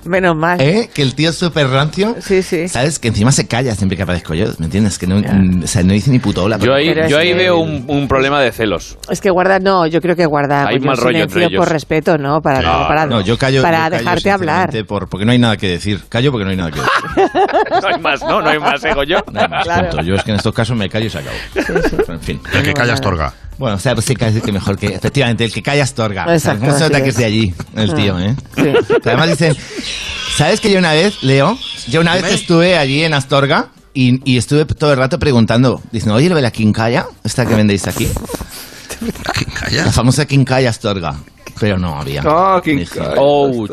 menos 0.04 0.36
mal. 0.36 0.60
¿Eh? 0.60 0.90
Que 0.92 1.02
el 1.02 1.14
tío 1.14 1.30
es 1.30 1.36
súper 1.36 1.68
rancio. 1.68 2.16
Sí, 2.20 2.42
sí. 2.42 2.68
¿Sabes? 2.68 2.98
Que 2.98 3.08
encima 3.08 3.32
se 3.32 3.46
calla 3.46 3.74
siempre 3.74 3.96
que 3.96 4.02
aparezco 4.02 4.34
yo, 4.34 4.46
¿me 4.58 4.66
entiendes? 4.66 4.98
Que 4.98 5.06
no, 5.06 5.16
mm, 5.18 5.64
o 5.64 5.66
sea, 5.66 5.82
no 5.82 5.92
dice 5.92 6.10
ni 6.10 6.18
puto 6.18 6.44
hola. 6.44 6.58
Yo 6.58 6.74
ahí, 6.74 6.88
Pero 6.94 7.08
yo 7.08 7.16
es 7.18 7.22
ahí 7.22 7.28
que- 7.30 7.34
veo 7.34 7.58
un, 7.58 7.84
un 7.88 8.08
problema 8.08 8.40
de 8.40 8.52
celos. 8.52 8.98
Es 9.10 9.20
que 9.20 9.30
guarda, 9.30 9.58
no, 9.58 9.86
yo 9.86 10.00
creo 10.00 10.16
que 10.16 10.26
guarda 10.26 10.66
Hay 10.66 10.78
pues, 10.78 10.86
mal 10.86 10.96
rollo 10.96 11.22
entre 11.24 11.44
ellos. 11.46 11.58
por 11.58 11.68
respeto, 11.72 12.18
¿no? 12.18 12.40
Para, 12.42 12.60
No, 12.62 12.86
para, 12.88 13.06
No, 13.06 13.20
yo 13.20 13.36
callo. 13.38 13.62
para 13.62 13.84
yo 13.86 13.90
callo 13.90 13.98
dejarte 13.98 14.30
hablar. 14.30 14.70
Por, 14.86 15.08
porque 15.08 15.24
no 15.24 15.32
hay 15.32 15.38
nada 15.38 15.56
que 15.56 15.68
decir. 15.68 16.00
Callo 16.08 16.30
porque 16.32 16.44
no 16.44 16.50
hay 16.50 16.56
nada 16.56 16.70
que 16.70 16.78
decir. 16.80 16.92
No 17.82 17.88
hay 17.88 18.00
más, 18.00 18.20
¿no? 18.22 18.40
No 18.42 18.48
hay 18.48 18.58
más, 18.58 18.84
ego 18.84 19.02
yo. 19.04 19.18
Nada 19.32 19.48
más, 19.48 19.64
Claro. 19.64 19.88
punto. 19.90 20.04
Yo 20.04 20.14
es 20.14 20.22
que 20.22 20.30
en 20.30 20.36
estos 20.36 20.54
casos 20.54 20.76
me 20.76 20.88
callo 20.88 21.06
y 21.06 21.10
se 21.10 21.18
acabó. 21.18 21.36
En 22.12 22.20
fin. 22.20 22.40
El 22.52 22.62
que 22.62 22.72
calla. 22.74 22.94
Bueno, 23.62 23.76
o 23.76 23.78
sea, 23.78 23.94
pues 23.94 24.06
sí, 24.06 24.16
casi 24.16 24.40
que 24.40 24.50
mejor 24.50 24.76
que. 24.76 24.88
Efectivamente, 24.88 25.44
el 25.44 25.52
que 25.52 25.62
calla 25.62 25.84
Astorga. 25.84 26.24
O 26.24 26.26
sea, 26.26 26.34
Exacto, 26.34 26.66
¿Cómo 26.66 26.76
se 26.76 26.82
nota 26.82 27.00
que 27.00 27.10
es. 27.10 27.16
de 27.16 27.24
allí, 27.24 27.54
el 27.76 27.94
tío, 27.94 28.18
eh? 28.18 28.34
Sí. 28.56 28.62
Pero 28.64 28.80
Además 29.04 29.28
dicen. 29.38 29.56
¿Sabes 30.36 30.60
que 30.60 30.68
yo 30.72 30.80
una 30.80 30.92
vez, 30.94 31.22
Leo? 31.22 31.56
Yo 31.86 32.00
una 32.00 32.16
vez 32.16 32.24
estuve 32.32 32.76
allí 32.76 33.04
en 33.04 33.14
Astorga 33.14 33.68
y, 33.94 34.18
y 34.28 34.36
estuve 34.36 34.64
todo 34.64 34.90
el 34.90 34.98
rato 34.98 35.20
preguntando. 35.20 35.80
Diciendo, 35.92 36.16
oye, 36.16 36.28
¿lo 36.28 36.34
de 36.34 36.42
la 36.42 36.50
quincalla? 36.50 37.06
¿Esta 37.22 37.46
que 37.46 37.54
vendéis 37.54 37.86
aquí? 37.86 38.08
¿Quién 38.98 39.12
calla? 39.54 39.84
La 39.84 39.92
famosa 39.92 40.26
quincalla 40.26 40.70
Astorga. 40.70 41.14
Pero 41.60 41.78
no 41.78 42.00
había. 42.00 42.22
Ah, 42.26 42.60
Dije, 42.64 42.98
Ouch. 43.16 43.70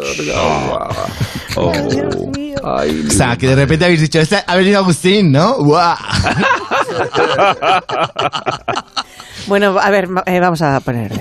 Oh. 1.55 1.71
O 1.71 3.11
sea, 3.11 3.35
que 3.37 3.47
de 3.47 3.55
repente 3.55 3.85
habéis 3.85 4.01
dicho, 4.01 4.19
"Este- 4.19 4.43
ha 4.45 4.55
venido 4.55 4.77
Agustín, 4.77 5.31
¿no? 5.31 5.55
¡Guau! 5.55 5.97
Bueno, 9.49 9.77
a 9.79 9.89
ver, 9.89 10.07
eh, 10.27 10.39
vamos 10.39 10.61
a 10.61 10.79
poner. 10.79 11.11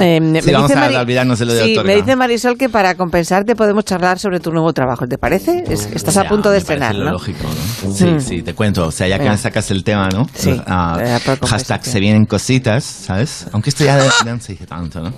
Eh, 0.00 0.20
me 0.20 0.42
Sí, 0.42 0.52
vamos 0.52 0.68
dice 0.70 0.78
a 0.80 1.00
olvidarnos 1.00 1.38
de 1.40 1.44
lo 1.46 1.54
de 1.54 1.64
Sí, 1.64 1.76
me 1.84 1.96
dice 1.96 2.14
Marisol 2.14 2.56
que 2.56 2.68
para 2.68 2.94
compensarte 2.94 3.56
podemos 3.56 3.84
charlar 3.84 4.18
sobre 4.18 4.38
tu 4.38 4.52
nuevo 4.52 4.72
trabajo. 4.72 5.06
¿Te 5.08 5.18
parece? 5.18 5.64
Es- 5.68 5.88
estás 5.92 6.16
O 6.16 6.20
a 6.20 6.24
punto 6.24 6.50
de 6.50 6.58
estrenar, 6.58 6.94
¿no? 6.94 7.10
lógico, 7.12 7.44
¿no? 7.84 7.92
Sí, 7.94 8.04
Mm. 8.04 8.20
sí, 8.20 8.42
te 8.42 8.54
cuento. 8.54 8.86
O 8.86 8.90
sea, 8.92 9.08
ya 9.08 9.16
que 9.16 9.22
Venga. 9.22 9.32
me 9.32 9.38
sacas 9.38 9.70
el 9.72 9.82
tema, 9.82 10.08
¿no? 10.08 10.26
Sí, 10.34 10.60
Ah, 10.66 10.98
eh, 11.02 11.18
hashtag 11.46 11.84
se 11.84 11.98
vienen 12.00 12.26
cositas, 12.26 12.84
¿sabes? 12.84 13.46
Aunque 13.52 13.70
esto 13.70 13.84
ya 13.84 13.96
de- 13.96 14.08
ya 14.24 14.34
no 14.34 14.40
se 14.40 14.52
dice 14.52 14.66
tanto, 14.66 15.00
¿no? 15.00 15.12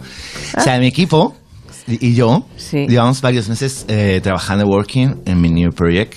O 0.57 0.61
sea, 0.61 0.79
mi 0.79 0.87
equipo 0.87 1.35
y 1.87 2.09
y 2.09 2.15
yo 2.15 2.47
Sí. 2.57 2.87
llevamos 2.89 3.21
varios 3.21 3.49
meses 3.49 3.85
eh, 3.89 4.21
trabajando, 4.23 4.65
working 4.67 5.23
en 5.27 5.41
mi 5.41 5.51
new 5.51 5.71
project, 5.73 6.15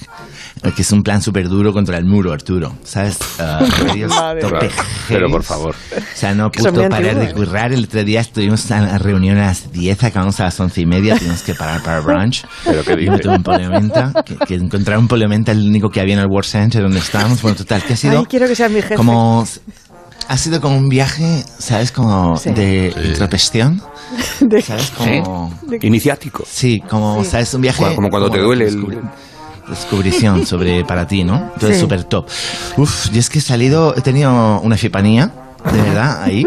eh, 0.64 0.72
que 0.76 0.82
es 0.82 0.91
un 0.91 1.03
plan 1.03 1.22
súper 1.22 1.47
duro 1.49 1.74
contra 1.74 1.97
el 1.97 2.05
muro, 2.05 2.32
Arturo. 2.32 2.74
¿Sabes? 2.84 3.18
Madre 3.39 4.41
tope 4.41 4.66
mía. 4.66 4.70
Pero, 5.07 5.30
por 5.30 5.43
favor. 5.43 5.76
O 5.95 6.18
sea, 6.18 6.34
no 6.34 6.51
puto 6.51 6.72
parar 6.89 7.03
de 7.03 7.09
antiguos, 7.11 7.34
currar. 7.47 7.74
El 7.74 7.84
otro 7.86 8.03
día 8.03 8.22
estuvimos 8.22 8.70
en 8.72 8.86
la 8.86 8.97
reunión 8.97 9.38
a 9.38 9.47
las 9.47 9.72
10, 9.72 10.03
acabamos 10.03 10.39
a 10.39 10.45
las 10.45 10.59
11 10.59 10.82
y 10.82 10.86
media, 10.86 11.18
tuvimos 11.18 11.43
que 11.43 11.53
parar 11.55 11.82
para 11.84 11.99
brunch. 12.01 12.45
¿Pero 12.64 12.84
qué 12.84 12.91
Yo 12.91 12.95
me 12.95 13.01
dices? 13.18 13.22
tuve 13.22 13.36
un 13.36 13.43
poliomenta, 13.43 14.14
que, 14.26 14.36
que 14.38 14.55
encontrar 14.55 14.97
un 14.99 15.07
poliomenta 15.07 15.51
el 15.51 15.68
único 15.68 15.89
que 15.89 15.99
había 16.01 16.14
en 16.14 16.20
el 16.22 16.28
World 16.28 16.49
Center 16.49 16.82
donde 16.82 16.99
estábamos. 16.99 17.41
Bueno, 17.41 17.57
total, 17.57 17.84
que 17.84 17.93
ha 17.93 17.97
sido 17.97 18.20
Ay, 18.20 18.26
quiero 18.30 18.47
que 18.47 18.55
seas 18.55 18.72
mi 18.72 18.82
jefe. 18.82 18.95
como... 18.95 19.45
Ha 20.30 20.38
sido 20.38 20.61
como 20.61 20.78
un 20.78 20.88
viaje, 20.88 21.43
¿sabes? 21.59 21.91
Como 21.91 22.38
Sí. 22.38 22.51
de 22.51 22.93
introspección. 23.09 23.82
De- 24.39 24.61
¿Sabes? 24.61 24.91
Como... 24.91 25.53
Iniciático. 25.82 26.45
Sí, 26.49 26.80
como, 26.89 27.22
Sí. 27.26 27.30
¿sabes? 27.32 27.53
Un 27.53 27.61
viaje... 27.61 27.84
Como- 27.84 27.95
como 27.95 28.09
cuando 28.09 28.30
te 28.30 28.39
duele 28.39 28.68
el- 28.70 28.86
Descubrición 29.68 30.45
sobre 30.45 30.84
para 30.86 31.07
ti, 31.07 31.24
¿no? 31.24 31.36
Entonces, 31.53 31.78
Sí. 31.78 31.82
súper 31.82 32.03
top. 32.03 32.28
Uf, 32.78 33.09
yo 33.11 33.20
es 33.20 33.30
que 33.30 33.39
he 33.39 33.41
salido, 33.41 33.95
he 33.97 34.01
tenido 34.01 34.59
una 34.61 34.76
epifanía, 34.76 35.32
de 35.72 35.82
verdad, 35.82 36.22
ahí. 36.24 36.45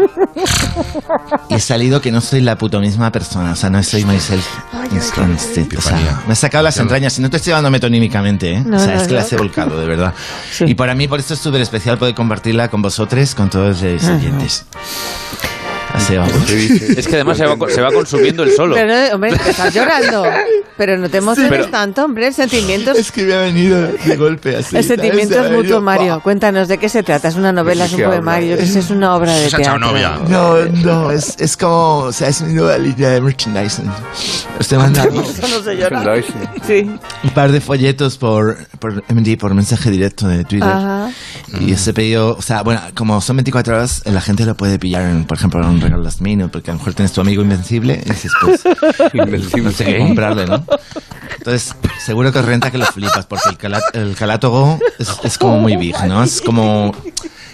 Y 1.49 1.55
he 1.55 1.59
salido 1.59 1.99
que 2.01 2.11
no 2.11 2.21
soy 2.21 2.41
la 2.41 2.55
puto 2.55 2.79
misma 2.79 3.11
persona, 3.11 3.53
o 3.53 3.55
sea, 3.55 3.69
no 3.71 3.81
soy 3.81 4.05
myself 4.05 4.45
instant. 4.91 5.73
O 5.75 5.81
sea, 5.81 6.21
me 6.27 6.33
he 6.33 6.35
sacado 6.35 6.63
las 6.63 6.77
entrañas 6.77 7.17
y 7.17 7.21
no 7.23 7.29
te 7.29 7.37
estoy 7.37 7.53
dando 7.53 7.71
metonímicamente, 7.71 8.53
¿eh? 8.53 8.63
No, 8.63 8.77
o 8.77 8.79
sea, 8.79 8.93
no, 8.95 9.01
es 9.01 9.07
que 9.07 9.13
no. 9.15 9.19
las 9.19 9.33
he 9.33 9.37
volcado, 9.37 9.79
de 9.79 9.87
verdad. 9.87 10.13
Sí. 10.51 10.65
Y 10.67 10.75
para 10.75 10.93
mí, 10.93 11.07
por 11.07 11.19
esto 11.19 11.33
es 11.33 11.39
súper 11.39 11.61
especial 11.61 11.97
poder 11.97 12.13
compartirla 12.13 12.69
con 12.69 12.81
vosotros, 12.83 13.33
con 13.33 13.49
todos 13.49 13.81
los 13.81 14.03
oyentes. 14.03 14.65
Así 16.07 16.15
vamos. 16.15 16.49
Es 16.51 17.07
que 17.07 17.15
además 17.15 17.37
se 17.37 17.45
va, 17.45 17.69
se 17.69 17.81
va 17.81 17.91
consumiendo 17.91 18.43
el 18.43 18.51
solo. 18.51 18.75
Pero, 18.75 18.87
no, 18.87 19.15
hombre, 19.15 19.35
te 19.35 19.49
estás 19.49 19.73
llorando. 19.73 20.23
Pero 20.77 20.97
no 20.97 21.09
te 21.09 21.17
emociones 21.17 21.49
pero- 21.51 21.69
tanto, 21.69 22.05
hombre. 22.05 22.27
El 22.27 22.33
sentimiento 22.33 22.91
es, 22.91 22.99
Es 22.99 23.11
que 23.11 23.23
me 23.23 23.33
ha 23.33 23.39
venido 23.41 23.81
de 23.81 24.15
golpe 24.15 24.55
así. 24.55 24.77
el 24.77 24.83
sentimiento 24.83 25.43
es 25.43 25.51
mutuo, 25.51 25.81
Mario. 25.81 26.19
Cuéntanos 26.21 26.67
de 26.67 26.77
qué 26.77 26.87
se 26.87 27.01
trata. 27.03 27.27
Es 27.27 27.35
una 27.35 27.51
novela, 27.51 27.85
es 27.85 27.93
un 27.93 28.03
poemario, 28.03 28.57
sé, 28.57 28.79
es 28.79 28.89
una 28.91 29.15
obra 29.15 29.33
de 29.33 29.49
Se 29.49 29.57
teatro. 29.57 29.79
novia. 29.79 30.19
No, 30.29 30.57
no, 30.65 31.11
es, 31.11 31.35
es 31.39 31.57
como, 31.57 31.97
o 31.99 32.11
sea, 32.13 32.27
es 32.29 32.41
mi 32.41 32.53
nueva 32.53 32.77
línea 32.77 33.09
de 33.09 33.21
merchandising. 33.21 33.89
Os 34.59 34.67
se 34.67 34.75
llora. 35.75 35.99
Merchandising. 36.01 36.49
Sí. 36.67 36.91
un 37.23 37.29
par 37.31 37.51
de 37.51 37.59
folletos 37.61 38.17
por, 38.17 38.57
por 38.79 39.03
MD, 39.11 39.37
por 39.37 39.53
mensaje 39.55 39.89
directo 39.89 40.27
de 40.27 40.43
Twitter. 40.43 40.69
Ajá. 40.69 41.09
Y 41.59 41.71
ese 41.73 41.93
pedido, 41.93 42.35
o 42.37 42.41
sea, 42.41 42.61
bueno, 42.61 42.81
como 42.93 43.19
son 43.21 43.37
24 43.37 43.75
horas, 43.75 44.03
la 44.05 44.21
gente 44.21 44.45
lo 44.45 44.55
puede 44.55 44.77
pillar, 44.77 45.03
en, 45.09 45.25
por 45.25 45.37
ejemplo, 45.37 45.61
en 45.63 45.69
un 45.69 45.79
last 45.95 46.19
minute, 46.21 46.49
porque 46.51 46.71
a 46.71 46.73
lo 46.73 46.79
mejor 46.79 46.93
tienes 46.93 47.13
tu 47.13 47.21
amigo 47.21 47.41
invencible 47.41 48.01
y 48.05 48.09
dices, 48.09 48.31
pues, 48.41 48.61
no 49.63 49.71
sé 49.71 49.85
qué 49.85 49.97
comprarle, 49.99 50.45
¿no? 50.45 50.65
Entonces, 51.37 51.73
seguro 52.03 52.31
que 52.31 52.41
renta 52.41 52.71
que 52.71 52.77
lo 52.77 52.85
flipas, 52.85 53.25
porque 53.25 53.49
el, 53.49 53.57
cala- 53.57 53.81
el 53.93 54.15
calátogo 54.15 54.79
es, 54.99 55.09
es 55.23 55.37
como 55.37 55.59
muy 55.59 55.77
big, 55.77 55.95
¿no? 56.07 56.23
Es 56.23 56.41
como... 56.41 56.93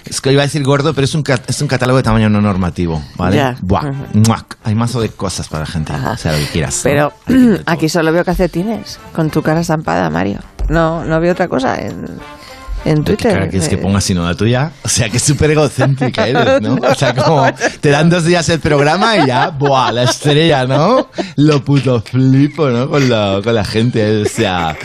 Es 0.05 0.19
que 0.19 0.33
iba 0.33 0.41
a 0.41 0.45
decir 0.45 0.63
gordo, 0.63 0.93
pero 0.93 1.05
es 1.05 1.15
un, 1.15 1.23
es 1.47 1.61
un 1.61 1.67
catálogo 1.69 1.95
de 1.97 2.03
tamaño 2.03 2.29
no 2.29 2.41
normativo, 2.41 3.01
¿vale? 3.15 3.37
Ya. 3.37 3.55
Buah, 3.61 3.85
Ujú. 3.89 4.19
muac. 4.27 4.57
Hay 4.63 4.75
mazo 4.75 4.99
de 4.99 5.07
cosas 5.09 5.47
para 5.47 5.61
la 5.61 5.65
gente, 5.65 5.93
o 5.93 6.17
sea, 6.17 6.33
lo 6.33 6.39
que 6.39 6.47
quieras. 6.47 6.75
¿no? 6.75 6.81
Pero 6.83 7.13
aquí 7.65 7.87
solo 7.87 8.11
veo 8.11 8.25
calcetines 8.25 8.99
con 9.15 9.29
tu 9.29 9.41
cara 9.41 9.61
estampada, 9.61 10.09
Mario. 10.09 10.39
No, 10.67 11.05
no 11.05 11.19
veo 11.21 11.31
otra 11.31 11.47
cosa 11.47 11.79
en, 11.79 12.05
en 12.85 12.97
¿Qué 13.03 13.15
Twitter. 13.15 13.33
cara 13.33 13.49
quieres 13.49 13.69
que 13.69 13.75
Eh, 13.75 13.79
ponga 13.79 14.01
sino 14.01 14.25
la 14.25 14.35
tuya? 14.35 14.71
O 14.83 14.89
sea, 14.89 15.09
que 15.09 15.19
súper 15.19 15.51
egocéntrica 15.51 16.27
eres, 16.27 16.61
¿no? 16.61 16.75
O 16.75 16.95
sea, 16.95 17.13
como 17.15 17.45
te 17.81 17.89
dan 17.89 18.09
dos 18.09 18.25
días 18.25 18.47
el 18.49 18.59
programa 18.59 19.17
y 19.17 19.27
ya, 19.27 19.49
¡buah! 19.49 19.91
La 19.91 20.03
estrella, 20.03 20.65
¿no? 20.65 21.09
Lo 21.37 21.63
puto 21.63 22.01
flipo, 22.01 22.69
¿no? 22.69 22.89
Con 22.89 23.09
la, 23.09 23.39
con 23.43 23.55
la 23.55 23.63
gente, 23.65 24.21
o 24.21 24.25
sea, 24.25 24.75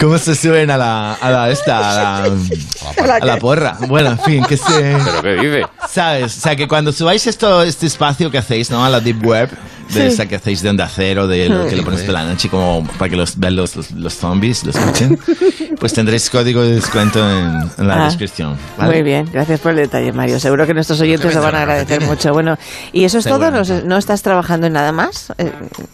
¿cómo 0.00 0.18
se 0.18 0.34
suben 0.34 0.70
a 0.70 0.76
la, 0.76 1.14
a 1.14 1.30
la 1.30 1.50
esta, 1.50 2.22
a 2.22 2.28
la, 2.28 3.16
a 3.20 3.24
la 3.24 3.36
porra? 3.38 3.76
Bueno, 3.88 4.10
en 4.10 4.18
fin, 4.18 4.44
que 4.44 4.56
se... 4.56 4.96
¿Pero 5.22 5.40
qué 5.42 5.48
dice? 5.48 5.66
¿Sabes? 5.88 6.36
O 6.36 6.40
sea, 6.40 6.56
que 6.56 6.68
cuando 6.68 6.92
subáis 6.92 7.26
esto, 7.26 7.62
este 7.62 7.86
espacio 7.86 8.30
que 8.30 8.38
hacéis, 8.38 8.70
¿no? 8.70 8.84
A 8.84 8.90
la 8.90 9.00
Deep 9.00 9.24
Web, 9.24 9.50
de 9.88 9.94
Sí. 9.94 10.00
esa 10.00 10.26
que 10.26 10.36
hacéis 10.36 10.62
de 10.62 10.70
onda 10.70 10.88
cero, 10.92 11.26
de 11.26 11.48
lo 11.48 11.66
que 11.66 11.76
lo 11.76 11.84
pones 11.84 12.06
de 12.06 12.12
la 12.12 12.24
noche, 12.24 12.48
como 12.48 12.84
para 12.98 13.08
que 13.08 13.16
los 13.16 13.38
vean 13.38 13.56
los, 13.56 13.76
los, 13.76 13.90
los 13.92 14.14
zombies, 14.14 14.64
lo 14.64 14.70
escuchen, 14.70 15.18
pues 15.80 15.92
tendréis 15.92 16.28
código 16.28 16.62
de 16.62 16.74
descuento 16.76 17.18
en, 17.20 17.70
en 17.78 17.86
la 17.88 18.02
Ah, 18.02 18.04
descripción. 18.06 18.56
¿vale? 18.76 18.92
Muy 18.94 19.02
bien, 19.02 19.28
gracias 19.32 19.60
por 19.60 19.70
el 19.72 19.78
detalle, 19.78 20.12
Mario. 20.12 20.38
Seguro 20.40 20.66
que 20.66 20.74
nuestros 20.74 21.00
oyentes 21.00 21.34
lo 21.34 21.40
van 21.42 21.54
a 21.54 21.62
agradecer 21.62 22.00
mucho. 22.02 22.32
Bueno, 22.32 22.56
¿y 22.92 23.04
eso 23.04 23.18
es 23.18 23.24
todo? 23.24 23.50
¿No, 23.50 23.62
no 23.84 23.96
estás 23.96 24.22
trabajando 24.22 24.66
en 24.66 24.72
nada 24.74 24.92
más? 24.92 25.32
Eh, 25.38 25.52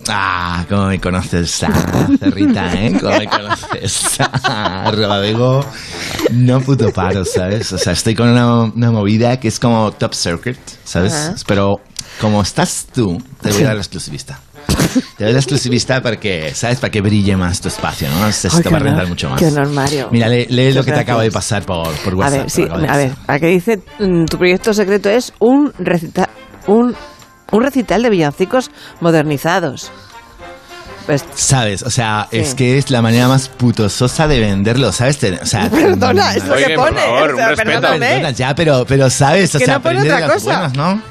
Ah, 0.09 0.64
cómo 0.68 0.86
me 0.86 1.01
conoces, 1.01 1.62
ah, 1.64 2.09
Cerrita, 2.18 2.72
¿eh? 2.74 2.97
Cómo 3.01 3.16
me 3.18 3.26
conoces. 3.26 4.18
Ah, 4.45 4.90
Rodrigo, 4.95 5.64
no 6.32 6.61
puto 6.61 6.90
paro, 6.93 7.24
¿sabes? 7.24 7.72
O 7.72 7.78
sea, 7.78 7.93
estoy 7.93 8.14
con 8.14 8.28
una, 8.28 8.62
una 8.64 8.90
movida 8.90 9.38
que 9.38 9.49
es 9.49 9.59
como 9.61 9.93
top 9.93 10.14
circuit, 10.14 10.59
¿sabes? 10.84 11.12
Ajá. 11.12 11.34
Pero 11.47 11.80
como 12.21 12.43
estás 12.43 12.87
tú, 12.93 13.21
te 13.41 13.51
voy 13.53 13.63
a 13.63 13.67
dar 13.67 13.75
la 13.75 13.81
exclusivista. 13.83 14.39
Te 15.17 15.25
doy 15.25 15.33
la 15.33 15.39
exclusivista 15.39 16.01
porque, 16.03 16.53
¿sabes? 16.55 16.79
Para 16.79 16.91
que 16.91 17.01
brille 17.01 17.37
más 17.37 17.61
tu 17.61 17.69
espacio, 17.69 18.09
¿no? 18.11 18.31
Se 18.33 18.49
te 18.49 18.63
qué 18.63 18.69
va 18.69 18.77
a 18.77 18.81
rentar 18.81 19.07
mucho 19.09 19.29
más. 19.31 19.39
qué 19.39 19.47
honor, 19.47 19.69
Mario. 19.69 20.09
Mira, 20.13 20.29
lee, 20.29 20.47
lee 20.49 20.73
lo 20.73 20.85
que 20.85 20.93
te 20.93 21.01
acaba 21.01 21.23
de 21.23 21.31
pasar 21.31 21.63
por, 21.65 21.89
por 21.97 22.13
a 22.13 22.17
WhatsApp. 22.17 22.41
ver, 22.41 22.51
sí, 22.51 22.63
a 22.71 22.77
ver, 22.97 23.11
pasar. 23.11 23.17
aquí 23.29 23.47
dice, 23.47 23.81
mm, 23.99 24.25
tu 24.27 24.39
proyecto 24.39 24.73
secreto 24.75 25.09
es 25.11 25.33
un 25.39 25.73
recital, 25.79 26.29
un, 26.67 26.95
un 27.51 27.63
recital 27.63 28.03
de 28.03 28.11
villancicos 28.11 28.71
modernizados. 29.01 29.91
Pues, 31.07 31.25
¿Sabes? 31.35 31.83
O 31.83 31.91
sea, 31.91 32.29
Sí. 32.31 32.39
es 32.39 32.55
que 32.55 32.79
es 32.79 32.91
la 32.91 33.03
manera 33.03 33.27
más 33.27 33.49
putososa 33.49 34.29
de 34.29 34.39
venderlo, 34.39 34.93
¿sabes? 34.93 35.19
Te- 35.19 35.33
O 35.41 35.47
sea, 35.47 35.69
Perdona, 35.71 36.35
es 36.37 36.47
lo 36.47 36.55
que 36.55 36.65
Oye, 36.67 36.75
por 36.77 36.89
pone. 36.91 37.01
favor, 37.01 37.33
o 37.33 37.37
sea, 37.37 37.45
un 37.45 37.51
respeto. 37.57 37.71
perdóname. 37.81 38.07
Perdona, 38.07 38.31
ya, 38.31 38.55
pero, 38.55 38.85
pero 38.87 39.11
sabes, 39.11 39.53
o 39.55 39.59
Que 39.59 39.65
sea, 39.65 39.75
no 39.75 39.83
pone 39.83 39.99
aprende 39.99 40.09
de 40.09 40.15
otra 40.15 40.27
las 40.29 40.43
cosa. 40.45 40.59
buenas, 40.69 40.75
¿no? 40.77 41.03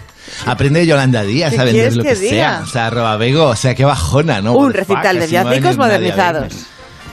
Aprende 0.45 0.81
de 0.81 0.87
Yolanda 0.87 1.23
Díaz 1.23 1.53
¿Qué 1.53 1.59
a 1.59 1.63
vender 1.63 1.95
lo 1.95 2.03
que 2.03 2.15
diga? 2.15 2.29
sea. 2.29 2.61
O 2.63 2.67
sea, 2.67 2.87
arroba 2.87 3.17
Bego, 3.17 3.47
o 3.47 3.55
sea, 3.55 3.75
qué 3.75 3.85
bajona, 3.85 4.41
¿no? 4.41 4.53
un 4.53 4.67
fuck, 4.67 4.75
recital 4.75 5.19
de 5.19 5.27
villancicos 5.27 5.77
modernizados. 5.77 6.53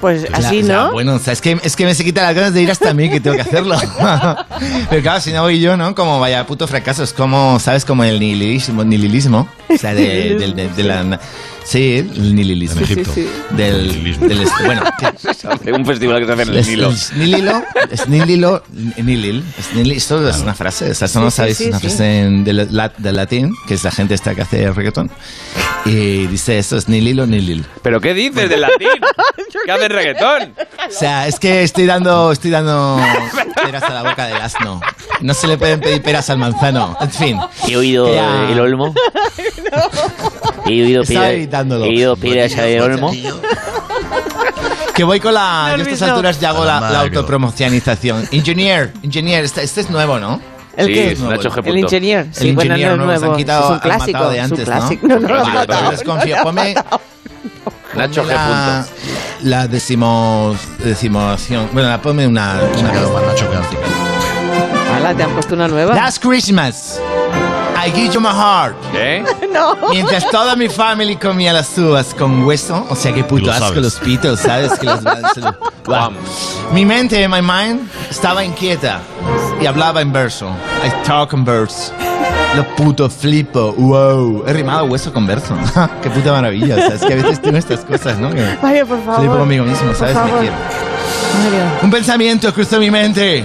Pues 0.00 0.26
Claro, 0.26 0.46
así, 0.46 0.62
¿no? 0.62 0.92
bueno, 0.92 1.14
o 1.14 1.18
sea, 1.18 1.32
es 1.32 1.40
que, 1.40 1.58
es 1.62 1.74
que 1.74 1.84
me 1.84 1.92
se 1.94 2.04
quita 2.04 2.22
las 2.22 2.34
ganas 2.34 2.54
de 2.54 2.62
ir 2.62 2.70
hasta 2.70 2.94
mí 2.94 3.10
que 3.10 3.20
tengo 3.20 3.34
que 3.36 3.42
hacerlo. 3.42 3.76
Pero 4.90 5.02
claro, 5.02 5.20
si 5.20 5.32
no 5.32 5.42
voy 5.42 5.60
yo, 5.60 5.76
¿no? 5.76 5.94
Como 5.94 6.20
vaya 6.20 6.46
puto 6.46 6.66
fracaso, 6.68 7.02
es 7.02 7.12
como, 7.12 7.58
¿sabes? 7.58 7.84
Como 7.84 8.04
el 8.04 8.20
nihilismo, 8.20 8.84
nihilismo 8.84 9.48
o 9.68 9.76
sea, 9.76 9.94
de, 9.94 10.34
del- 10.38 10.54
de- 10.54 10.68
de 10.68 10.82
la... 10.84 11.20
Sí, 11.64 11.96
el 11.98 12.34
nihilismo. 12.34 12.78
En 12.78 12.84
Egipto. 12.84 13.10
Sí, 13.14 13.28
Del, 13.50 14.18
del 14.20 14.40
est- 14.40 14.52
bueno, 14.64 14.82
que- 15.64 15.72
un 15.72 15.84
festival 15.84 16.20
que 16.20 16.26
se 16.26 16.32
hace 16.32 16.42
en 16.42 16.48
el 16.48 16.56
es, 16.56 16.68
Nilo. 16.68 16.90
es 16.90 17.12
Nililo, 17.12 17.62
es 17.90 18.08
Nililo, 18.08 18.62
Nilil, 18.96 19.44
es 19.58 19.74
Nilil, 19.74 19.92
esto 19.98 20.26
es 20.30 20.38
una 20.38 20.54
frase, 20.54 20.90
o 20.92 20.94
sea, 20.94 21.04
esto 21.06 21.20
no 21.20 21.30
Sí, 21.30 21.34
sí, 21.34 21.36
sabéis, 21.36 21.56
sí, 21.58 21.64
es 21.64 21.68
una 21.70 21.78
sí. 21.80 21.86
frase 21.88 22.20
en- 22.20 22.44
del, 22.44 22.70
del 22.96 23.16
latín, 23.16 23.52
que 23.66 23.74
es 23.74 23.84
la 23.84 23.90
gente 23.90 24.14
esta 24.14 24.34
que 24.34 24.40
hace 24.42 24.70
reggaetón, 24.72 25.10
y 25.84 26.26
dice 26.28 26.58
esto, 26.58 26.78
es 26.78 26.88
Nililo, 26.88 27.26
Nilil. 27.26 27.66
¿Pero 27.82 28.00
qué 28.00 28.14
dices 28.14 28.48
del 28.48 28.62
latín? 28.62 28.88
¿Qué 29.66 29.70
hace 29.72 29.87
reggaetón? 29.90 30.54
O 30.88 30.90
sea, 30.92 31.26
es 31.26 31.38
que 31.38 31.62
estoy 31.62 31.86
dando, 31.86 32.32
estoy 32.32 32.50
dando 32.50 33.00
peras 33.62 33.82
a 33.82 33.90
la 33.94 34.02
boca 34.02 34.26
del 34.26 34.36
asno. 34.36 34.80
No 35.20 35.34
se 35.34 35.46
le 35.46 35.58
pueden 35.58 35.80
pedir 35.80 36.02
peras 36.02 36.30
al 36.30 36.38
manzano. 36.38 36.96
En 37.00 37.10
fin. 37.10 37.38
He 37.66 37.76
oído 37.76 38.12
Ya. 38.14 38.48
el 38.50 38.58
olmo. 38.60 38.94
He 40.66 40.82
oído 40.82 41.02
evitándolo. 41.06 41.84
he 41.84 41.88
oído 41.88 42.16
piras 42.16 42.54
del 42.54 42.80
olmo. 42.82 43.10
Que 44.94 45.04
voy 45.04 45.20
con 45.20 45.32
la. 45.34 45.68
No, 45.70 45.76
yo 45.76 45.84
a 45.84 45.92
estas 45.92 46.08
no. 46.08 46.14
alturas 46.14 46.40
ya 46.40 46.50
hago 46.50 46.64
la, 46.64 46.74
la 46.74 46.80
Mario. 46.80 46.98
autopromocionalización. 47.20 48.28
Engineer, 48.32 48.92
engineer, 49.02 49.44
este, 49.44 49.62
este 49.62 49.80
es 49.82 49.90
nuevo, 49.90 50.18
¿no? 50.18 50.40
¿El 50.76 50.86
Sí, 50.86 50.92
qué? 50.92 51.12
es 51.12 51.20
Nacho 51.20 51.50
G. 51.50 51.66
El 51.66 51.78
ingenier. 51.78 52.26
Sí, 52.32 52.48
El 52.50 52.54
bueno, 52.54 52.76
no 52.76 52.96
nuevo, 52.96 53.12
es 53.12 53.20
se 53.20 53.26
han 53.26 53.36
quitado- 53.36 53.64
es 53.64 53.70
un 53.70 53.78
clásico. 53.78 54.12
matado 54.12 54.30
de 54.30 54.36
es 54.38 54.44
antes, 54.44 54.58
un 54.58 54.64
¿no? 54.64 54.78
clásico. 54.78 55.06
No, 55.08 55.18
no, 55.20 55.28
no 55.28 55.44
matado. 55.44 55.92
Nacho 57.98 58.24
G. 58.24 58.28
la, 58.28 58.86
la 59.42 59.66
decimos, 59.66 60.56
decimoción. 60.78 61.68
Bueno, 61.72 61.88
la 61.88 62.00
ponme 62.00 62.26
una. 62.26 62.60
una 62.78 62.92
Hala, 64.94 65.14
te 65.14 65.22
han 65.22 65.30
puesto 65.30 65.54
una 65.54 65.68
nueva. 65.68 65.94
Last 65.94 66.22
Christmas, 66.24 67.00
I 67.88 67.92
give 67.94 68.12
you 68.12 68.20
my 68.20 68.28
heart. 68.30 68.74
¿Qué? 68.92 69.24
No. 69.52 69.76
Mientras 69.90 70.28
toda 70.30 70.54
mi 70.56 70.68
family 70.68 71.16
comía 71.16 71.52
las 71.52 71.76
uvas 71.78 72.14
con 72.14 72.44
hueso, 72.44 72.86
o 72.90 72.94
sea 72.94 73.12
que 73.14 73.24
puto 73.24 73.46
lo 73.46 73.52
asco 73.52 73.68
sabes. 73.68 73.82
los 73.82 73.94
pitos, 73.96 74.40
¿sabes? 74.40 74.78
Que 74.78 74.86
los 74.86 75.02
lo- 75.02 75.56
Guau. 75.86 76.12
Mi 76.72 76.84
mente, 76.84 77.26
my 77.28 77.40
mind, 77.40 77.88
estaba 78.10 78.44
inquieta 78.44 79.00
y 79.60 79.66
hablaba 79.66 80.02
en 80.02 80.12
verso. 80.12 80.50
I 80.84 80.90
talk 81.06 81.32
in 81.32 81.44
verse. 81.44 81.92
Lo 82.56 82.64
puto 82.76 83.08
flipo, 83.08 83.72
wow. 83.72 84.44
He 84.46 84.52
rimado 84.52 84.84
hueso 84.84 85.12
con 85.12 85.26
verso. 85.26 85.54
Qué 86.02 86.10
puta 86.10 86.32
maravilla. 86.32 86.74
O 86.74 86.78
sea, 86.78 86.94
es 86.94 87.00
que 87.02 87.12
a 87.14 87.16
veces 87.16 87.40
tengo 87.40 87.56
estas 87.56 87.80
cosas, 87.80 88.18
¿no? 88.18 88.30
Que 88.30 88.56
Mario, 88.62 88.86
por 88.86 88.98
favor. 89.04 89.20
flipo 89.20 89.36
conmigo 89.38 89.64
mismo, 89.64 89.86
Por 89.88 89.96
¿sabes? 89.96 90.14
Me 90.14 90.22
quiero. 90.40 90.56
Mario. 91.44 91.64
Un 91.82 91.90
pensamiento 91.90 92.52
cruzó 92.52 92.78
mi 92.78 92.90
mente. 92.90 93.44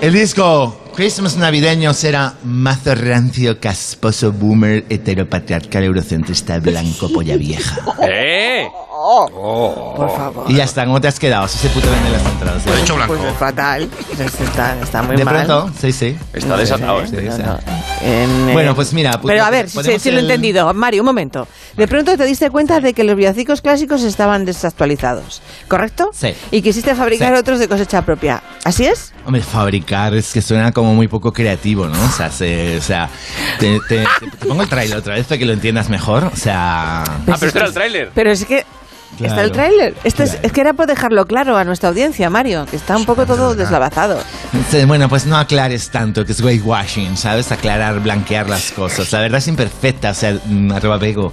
El 0.00 0.12
disco 0.12 0.76
Christmas 0.94 1.36
navideño 1.36 1.92
será 1.92 2.34
mazo 2.44 2.94
rancio, 2.94 3.58
casposo, 3.58 4.30
boomer, 4.30 4.84
heteropatriarcal, 4.88 5.82
eurocentrista, 5.82 6.60
blanco, 6.60 7.12
polla 7.12 7.36
vieja. 7.36 7.80
¿Eh? 8.02 8.68
Por 9.08 10.10
favor. 10.16 10.44
Y 10.50 10.54
ya 10.54 10.64
está, 10.64 10.84
¿cómo 10.86 11.00
te 11.00 11.08
has 11.08 11.18
quedado? 11.18 11.46
Si 11.48 11.58
se 11.58 11.68
puto 11.68 11.90
vende 11.90 12.10
las 12.10 12.24
entradas. 12.24 12.64
Lo 12.66 12.72
he 12.74 12.76
dicho 12.78 12.94
blanco. 12.96 13.14
Pues 13.14 13.24
es 13.32 13.36
fatal. 13.38 13.90
Está, 14.40 14.80
está 14.82 15.02
muy 15.02 15.16
De 15.16 15.24
mal. 15.24 15.44
pronto, 15.46 15.70
sí, 15.80 15.92
sí. 15.92 16.16
Está 16.32 16.56
desatado, 16.56 17.06
Sí, 17.06 17.16
¿eh? 17.16 17.30
sí. 17.34 17.42
En, 18.02 18.48
eh, 18.48 18.52
Bueno, 18.52 18.74
pues 18.74 18.92
mira, 18.92 19.20
pues 19.20 19.32
pero 19.32 19.44
a 19.44 19.50
ver, 19.50 19.68
si, 19.68 20.10
lo 20.10 20.18
he 20.18 20.20
entendido. 20.20 20.72
Mario, 20.74 21.02
un 21.02 21.06
momento. 21.06 21.46
De 21.76 21.86
pronto 21.88 22.16
te 22.16 22.24
diste 22.24 22.50
cuenta 22.50 22.80
de 22.80 22.94
que 22.94 23.04
los 23.04 23.16
villancicos 23.16 23.60
clásicos 23.60 24.02
estaban 24.02 24.44
desactualizados, 24.44 25.42
¿correcto? 25.68 26.10
Sí. 26.14 26.34
Y 26.50 26.62
quisiste 26.62 26.94
fabricar 26.94 27.32
Sí. 27.34 27.38
otros 27.40 27.58
de 27.58 27.68
cosecha 27.68 28.02
propia. 28.02 28.42
¿Así 28.64 28.86
es? 28.86 29.12
Hombre, 29.26 29.42
fabricar 29.42 30.14
es 30.14 30.32
que 30.32 30.40
suena 30.42 30.72
como 30.72 30.94
muy 30.94 31.08
poco 31.08 31.32
creativo, 31.32 31.86
¿no? 31.86 32.04
O 32.04 32.10
sea, 32.10 32.30
se- 32.30 32.76
o 32.78 32.82
sea 32.82 33.08
te, 33.58 33.80
te- 33.88 34.04
te- 34.20 34.36
te 34.38 34.46
pongo 34.46 34.62
el 34.62 34.68
trailer 34.68 34.98
otra 34.98 35.14
vez 35.14 35.26
para 35.26 35.38
que 35.38 35.44
lo 35.46 35.52
entiendas 35.52 35.88
mejor. 35.88 36.24
O 36.24 36.36
sea... 36.36 37.02
Ah, 37.02 37.06
pero 37.26 37.46
este 37.46 37.58
era 37.58 37.68
el 37.68 37.74
tráiler. 37.74 38.10
Pero 38.14 38.30
es 38.30 38.44
que 38.44 38.64
está 39.22 39.34
Claro, 39.34 39.42
el 39.42 39.52
tráiler. 39.52 39.94
Esto 40.04 40.22
es, 40.22 40.30
claro. 40.30 40.46
es 40.46 40.52
que 40.52 40.60
era 40.60 40.72
por 40.72 40.86
dejarlo 40.86 41.26
claro 41.26 41.56
a 41.56 41.64
nuestra 41.64 41.88
audiencia, 41.88 42.28
Mario, 42.30 42.66
que 42.68 42.76
está 42.76 42.96
un 42.96 43.04
poco 43.04 43.26
todo 43.26 43.54
deslavazado. 43.54 44.18
Sí, 44.70 44.84
Bueno, 44.84 45.08
pues 45.08 45.26
no 45.26 45.36
aclares 45.36 45.90
tanto, 45.90 46.24
que 46.24 46.32
es 46.32 46.40
whitewashing, 46.40 47.16
¿sabes? 47.16 47.52
Aclarar, 47.52 48.00
blanquear 48.00 48.48
las 48.48 48.72
cosas. 48.72 49.12
La 49.12 49.20
verdad 49.20 49.38
es 49.38 49.48
imperfecta, 49.48 50.10
o 50.10 50.14
sea, 50.14 50.38
mm, 50.44 50.72
arroba 50.72 50.98
pego. 50.98 51.32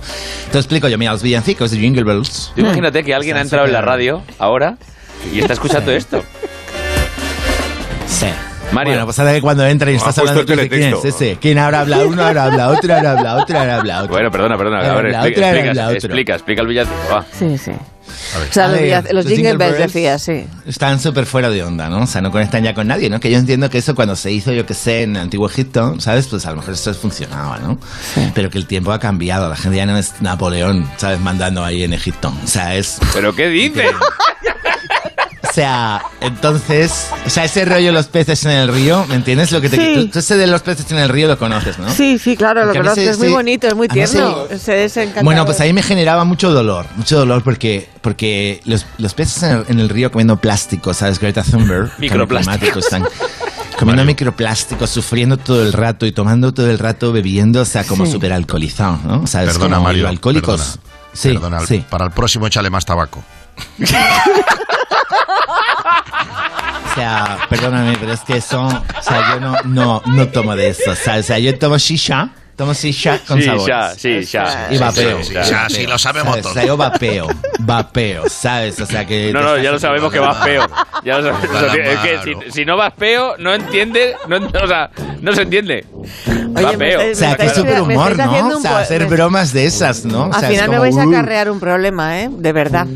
Te 0.51 0.57
explico 0.57 0.88
yo, 0.88 0.97
mira, 0.97 1.11
los 1.11 1.23
villancicos 1.23 1.71
de 1.71 1.77
Jingle 1.77 2.03
Bells. 2.03 2.53
Imagínate 2.55 3.03
que 3.03 3.13
alguien 3.13 3.38
ha 3.38 3.41
entrado 3.41 3.65
en 3.65 3.73
la 3.73 3.82
radio 3.82 4.23
ahora 4.38 4.77
y 5.34 5.39
está 5.39 5.53
escuchando 5.53 5.91
esto. 5.91 6.23
Sí. 8.07 8.27
Mario. 8.72 8.93
Bueno, 8.93 9.05
pues 9.05 9.19
ahora 9.19 9.34
que 9.34 9.41
cuando 9.41 9.65
entra 9.65 9.91
y 9.91 9.95
Ha 9.95 9.97
estás 9.97 10.17
hablando 10.17 10.45
tú, 10.45 10.53
¿quién 10.53 10.84
es 10.95 11.05
ese? 11.05 11.38
¿Quién 11.41 11.57
habrá 11.57 11.82
hablado? 11.82 12.07
Uno 12.07 12.24
habrá 12.24 12.45
hablado, 12.45 12.74
otro 12.78 12.93
habrá 12.95 13.11
hablado, 13.11 13.41
otro 13.41 13.59
habrá 13.59 13.76
hablado. 13.78 14.03
otro. 14.05 14.13
Bueno, 14.15 14.32
perdona, 14.32 14.57
perdona. 14.57 14.78
A 14.80 14.95
ver, 14.95 15.05
explica, 15.07 15.19
otra, 15.19 15.49
explica, 15.49 15.69
habla, 15.69 15.91
explica, 15.93 16.34
explica 16.34 16.61
el 16.61 16.67
villancico. 16.67 16.97
Va. 17.13 17.26
Sí, 17.38 17.57
sí. 17.57 17.72
O 17.72 18.53
sea, 18.53 18.67
los 18.67 18.82
villa- 18.82 19.03
los 19.11 19.26
Jingle 19.26 19.55
Bells 19.57 19.78
decías, 19.78 20.22
sí. 20.22 20.45
Están 20.65 20.99
súper 20.99 21.26
fuera 21.26 21.49
de 21.49 21.63
onda, 21.63 21.89
¿no? 21.89 22.01
O 22.03 22.07
sea, 22.07 22.22
no 22.22 22.30
conectan 22.30 22.63
ya 22.63 22.74
con 22.74 22.88
nadie, 22.88 23.09
¿no? 23.09 23.19
Que 23.19 23.32
yo 23.32 23.38
entiendo 23.38 23.69
que 23.69 23.78
eso 23.78 23.95
cuando 23.95 24.15
se 24.17 24.32
hizo, 24.32 24.51
yo 24.51 24.65
que 24.65 24.74
sé, 24.74 25.03
en 25.03 25.15
el 25.15 25.22
antiguo 25.24 25.47
Egipto, 25.47 25.95
¿sabes? 25.99 26.28
Pues 26.28 26.45
a 26.45 26.51
lo 26.51 26.57
mejor 26.57 26.74
esto 26.74 26.93
funcionaba, 26.93 27.57
¿no? 27.59 27.78
Pero 28.36 28.49
que 28.49 28.57
el 28.57 28.67
tiempo 28.67 28.91
ha 28.91 28.99
cambiado, 28.99 29.47
la 29.49 29.55
gente 29.55 29.78
ya 29.78 29.86
no 29.86 29.97
es 29.97 30.22
Napoleón, 30.22 30.89
¿sabes? 30.97 31.19
Mandando 31.22 31.63
ahí 31.63 31.84
en 31.84 31.93
Egipto. 31.93 32.34
O 32.43 32.47
sea, 32.47 32.76
es... 32.76 32.99
¿Pero 33.13 33.34
qué 33.34 33.47
dices? 33.47 33.86
O 35.50 35.54
sea, 35.54 36.04
entonces, 36.22 37.08
o 37.26 37.30
sea, 37.30 37.46
ese 37.46 37.66
rollo 37.66 37.88
de 37.88 37.92
los 37.92 38.06
peces 38.08 38.46
en 38.46 38.52
el 38.52 38.68
río, 38.68 39.06
¿me 39.10 39.16
entiendes? 39.16 39.52
Lo 39.52 39.60
que 39.60 39.70
te, 39.70 39.76
Sí. 39.78 39.94
tú, 39.96 40.08
tú 40.12 40.20
ese 40.20 40.38
de 40.38 40.46
los 40.48 40.62
peces 40.62 40.89
en 40.92 40.98
el 41.00 41.10
río 41.10 41.28
lo 41.28 41.38
conoces, 41.38 41.80
¿no? 41.80 41.89
Sí, 41.89 42.20
sí, 42.20 42.38
claro, 42.38 42.62
lo 42.62 42.68
Porque 42.68 42.80
conozco, 42.80 42.96
se- 43.02 43.10
es 43.10 43.18
muy 43.18 43.28
se- 43.28 43.34
bonito, 43.34 43.68
es 43.68 43.76
muy 43.76 43.88
se- 43.88 43.94
tierno. 43.94 44.38
Se 44.58 44.84
es 44.86 44.98
encantador. 44.98 45.24
Bueno, 45.26 45.46
pues 45.46 45.60
ahí 45.60 45.74
me 45.74 45.82
generaba 45.82 46.26
mucho 46.26 46.52
dolor, 46.52 46.86
mucho 46.96 47.18
dolor 47.18 47.44
porque, 47.44 47.89
porque 48.02 48.62
los, 48.66 48.86
los 49.00 49.14
peces 49.16 49.42
en 49.44 49.52
el, 49.52 49.66
en 49.70 49.80
el 49.80 49.89
río 49.89 50.12
comiendo 50.12 50.38
plástico, 50.38 50.94
¿sabes? 50.94 51.20
Greta 51.20 51.42
Thunberg, 51.44 51.92
Microplásticos. 51.98 52.86
están 52.86 53.04
comiendo 53.80 54.06
microplásticos, 54.06 54.92
sufriendo 54.92 55.38
todo 55.38 55.64
el 55.64 55.74
rato 55.74 56.06
y 56.06 56.12
tomando 56.12 56.54
todo 56.54 56.70
el 56.70 56.78
rato, 56.78 57.12
bebiendo, 57.12 57.62
o 57.62 57.66
sea, 57.66 57.84
como 57.84 58.06
Sí. 58.06 58.12
súper 58.12 58.32
alcoholizado, 58.32 59.00
¿no? 59.04 59.26
¿Sabes? 59.26 59.54
Perdona, 59.54 59.78
como 59.78 59.88
Mario. 59.88 60.08
alcohólicos. 60.08 60.62
Perdona, 60.62 60.82
Sí, 61.14 61.28
Perdona, 61.30 61.60
sí. 61.66 61.84
para 61.89 62.06
el 62.06 62.12
próximo 62.12 62.48
échale 62.48 62.70
más 62.70 62.86
tabaco. 62.86 63.22
O 66.91 66.93
sea, 66.95 67.38
perdóname, 67.49 67.95
pero 67.99 68.12
es 68.14 68.20
que 68.22 68.38
eso, 68.38 68.66
o 68.66 69.02
sea, 69.02 69.34
yo 69.34 69.39
no, 69.39 69.56
no, 69.64 70.02
no 70.08 70.28
tomo 70.28 70.56
de 70.58 70.70
eso, 70.70 70.93
¿sabes? 70.95 71.26
O 71.26 71.28
sea, 71.28 71.39
yo 71.39 71.58
tomo 71.58 71.78
shisha, 71.78 72.30
tomo 72.58 72.74
shisha 72.74 73.20
con 73.26 73.39
Sí, 73.39 73.45
sabores. 73.45 73.66
ya, 73.68 73.95
sí, 73.95 74.22
ya. 74.24 74.68
Y 74.72 74.78
vapeo. 74.78 75.24
Sí, 75.24 75.34
ya, 75.34 75.41
vapeo, 75.41 75.70
sí, 75.70 75.88
lo 75.88 75.97
sabemos 75.97 76.36
todos. 76.41 76.52
O 76.52 76.54
sea, 76.54 76.66
yo 76.66 76.76
vapeo, 76.76 77.28
vapeo, 77.66 78.30
¿sabes? 78.30 78.80
O 78.82 78.86
sea 78.86 79.05
que... 79.05 79.32
No, 79.34 79.39
te 79.39 79.45
no, 79.45 79.57
ya 79.57 79.72
lo 79.72 79.80
sabemos 79.80 80.12
que 80.12 80.20
vas 80.20 80.38
peo. 80.43 80.66
Ya 81.03 81.20
lo 81.20 81.32
sabemos. 81.32 81.62
Es 81.82 81.99
que 81.99 82.20
si, 82.24 82.51
si 82.51 82.66
no 82.66 82.78
vas 82.78 82.93
peo, 82.93 83.36
no 83.38 83.53
entiende, 83.53 84.16
no, 84.28 84.38
o 84.38 84.68
sea, 84.68 84.89
no 85.22 85.34
se 85.34 85.41
entiende. 85.43 85.86
Va 86.55 86.72
me 86.74 86.78
peo. 86.78 86.99
estáis- 87.01 87.12
O 87.12 87.16
sea, 87.20 87.36
que 87.36 87.43
me 87.43 87.49
es 87.49 87.55
súper 87.55 87.76
me 87.76 87.82
humor, 87.82 88.18
¿no? 88.18 88.57
O 88.57 88.59
sea, 88.62 88.80
hacer 88.80 89.01
me- 89.03 89.07
bromas 89.09 89.53
de 89.53 89.66
esas, 89.66 90.05
¿no? 90.05 90.28
O 90.28 90.34
sea, 90.34 90.47
Al 90.47 90.53
final 90.53 90.70
me 90.70 90.76
como, 90.78 90.82
vais 90.82 90.97
a 90.97 91.03
acarrear 91.03 91.49
un 91.49 91.59
problema, 91.59 92.20
¿eh? 92.22 92.30
De 92.32 92.51
verdad. 92.53 92.88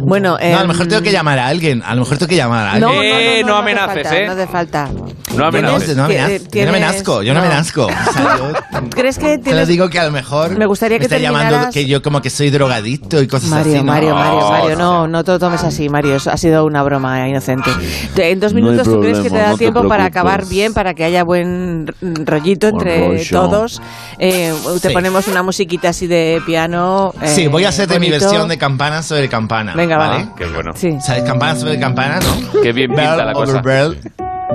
Bueno, 0.00 0.30
No, 0.30 0.36
a 0.36 0.40
lo 0.50 0.60
em, 0.62 0.68
mejor 0.68 0.86
tengo 0.88 1.02
que 1.02 1.12
llamar 1.12 1.38
a 1.38 1.46
alguien, 1.46 1.82
a 1.84 1.94
lo 1.94 2.00
mejor 2.02 2.18
tengo 2.18 2.28
que 2.30 2.36
llamar 2.36 2.66
a 2.66 2.72
alguien. 2.72 2.88
no, 2.90 2.96
no, 2.96 3.02
Eh, 3.02 3.40
no, 3.42 3.46
no 3.48 3.52
no 3.54 3.58
amenaces, 3.58 3.88
hace 3.90 4.02
falta, 4.04 4.18
¿eh? 4.18 4.26
No 4.26 4.32
hace 4.32 4.46
falta. 4.46 4.88
No 5.36 5.46
amenaces. 5.46 5.96
No, 5.96 6.02
no, 6.02 6.08
Tienes- 6.08 6.42
amenaz- 6.42 6.50
yo 6.52 6.62
no 6.64 6.68
amenazco, 6.70 7.22
yo 7.22 7.34
no 7.34 7.40
amenazco. 7.40 7.86
O 7.86 8.12
sea, 8.12 8.36
yo 8.38 8.52
¿Crees 8.90 9.18
que 9.18 9.26
te 9.28 9.36
lo 9.38 9.42
tienes... 9.44 9.68
digo 9.68 9.88
que 9.88 9.98
a 9.98 10.04
lo 10.04 10.10
mejor 10.10 10.56
Me 10.58 10.66
gustaría 10.66 10.98
que 10.98 11.08
llamando 11.08 11.54
terminaras- 11.54 11.72
que 11.74 11.86
yo 11.86 12.02
como 12.02 12.20
que 12.20 12.30
soy 12.30 12.50
drogadicto 12.50 13.22
y 13.22 13.28
cosas 13.28 13.48
Mario, 13.50 13.72
así. 13.72 13.78
¿no? 13.82 13.92
Mario, 13.92 14.11
Mario, 14.14 14.40
No, 14.40 14.50
Mario, 14.50 14.76
no. 14.76 14.76
no, 14.76 15.08
no 15.08 15.24
te 15.24 15.32
lo 15.32 15.38
tomes 15.38 15.62
así, 15.64 15.88
Mario. 15.88 16.16
Eso 16.16 16.30
ha 16.30 16.36
sido 16.36 16.64
una 16.64 16.82
broma 16.82 17.28
inocente. 17.28 17.70
Te- 18.14 18.30
En 18.30 18.40
dos 18.40 18.52
No 18.52 18.58
hay 18.58 18.64
minutos, 18.64 18.86
¿tú 18.86 19.00
crees 19.00 19.18
que 19.18 19.24
te 19.24 19.28
problema, 19.30 19.44
da 19.46 19.50
no 19.52 19.56
te 19.56 19.64
tiempo 19.64 19.80
para 19.88 19.88
preocupes. 20.04 20.06
acabar 20.20 20.46
bien, 20.46 20.74
para 20.74 20.94
que 20.94 21.04
haya 21.04 21.24
buen 21.24 21.86
rollito 22.00 22.68
entre 22.68 23.06
rollo. 23.08 23.24
todos? 23.30 23.82
Eh, 24.18 24.52
te 24.80 24.88
Sí. 24.88 24.94
ponemos 24.94 25.28
una 25.28 25.42
musiquita 25.42 25.88
así 25.90 26.06
de 26.06 26.40
piano. 26.46 27.12
eh, 27.20 27.28
Sí, 27.28 27.48
voy 27.48 27.64
a 27.64 27.68
hacerte 27.70 27.98
mi 28.00 28.08
bonito. 28.08 28.24
versión 28.26 28.48
de 28.48 28.58
campana 28.58 29.02
sobre 29.02 29.28
campana. 29.28 29.74
Venga, 29.74 29.96
¿vale? 29.98 30.24
va. 30.24 30.34
Qué 30.36 30.46
bueno. 30.46 30.72
Sí. 30.74 30.96
¿Sabes? 31.00 31.22
Campana 31.24 31.56
sobre 31.56 31.78
campana, 31.78 32.18
¿no? 32.20 32.60
Qué 32.62 32.72
bien 32.72 32.90
pinta 32.90 33.24
la 33.24 33.32
cosa. 33.32 33.62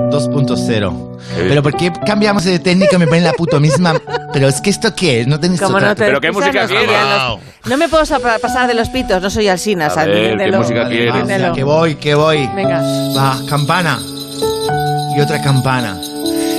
Bell 0.10 0.20
2.0. 0.22 0.58
Qué 1.30 1.36
bien. 1.36 1.49
Pero 1.49 1.64
¿por 1.64 1.76
qué 1.76 1.91
cambiamos 2.05 2.43
de 2.43 2.60
técnica 2.60 2.97
me 2.97 3.08
ponen 3.08 3.24
la 3.24 3.34
puto 3.34 3.60
misma? 3.60 3.95
Pero 4.34 4.47
es 4.47 4.62
que 4.62 4.70
esto 4.70 4.93
qué 4.95 5.22
es, 5.22 5.28
no 5.28 5.39
tenéis 5.39 5.62
Como 5.62 5.80
no 5.80 5.95
te 5.95 6.05
Pero 6.05 6.22
qué 6.22 6.32
música 6.32 6.68
quieres. 6.68 6.89
No 7.66 7.78
me 7.78 7.89
puedo 7.89 8.05
sa- 8.05 8.20
pasar 8.20 8.68
de 8.68 8.74
los 8.74 8.89
pitos, 8.89 9.22
no 9.22 9.30
soy 9.30 9.47
Alsina, 9.47 9.88
A 9.88 10.05
ver, 10.05 10.38
¿qué 10.38 10.51
música 10.51 10.84
Vale, 10.84 10.95
quieres? 10.95 11.14
va, 11.14 11.20
Entiéndelo. 11.20 11.53
que 11.53 11.64
voy, 11.64 11.95
que 11.95 12.16
voy. 12.16 12.49
Venga. 12.55 12.82
Va, 13.16 13.38
campana. 13.49 13.99
Y 15.18 15.20
otra 15.22 15.41
campana. 15.41 15.97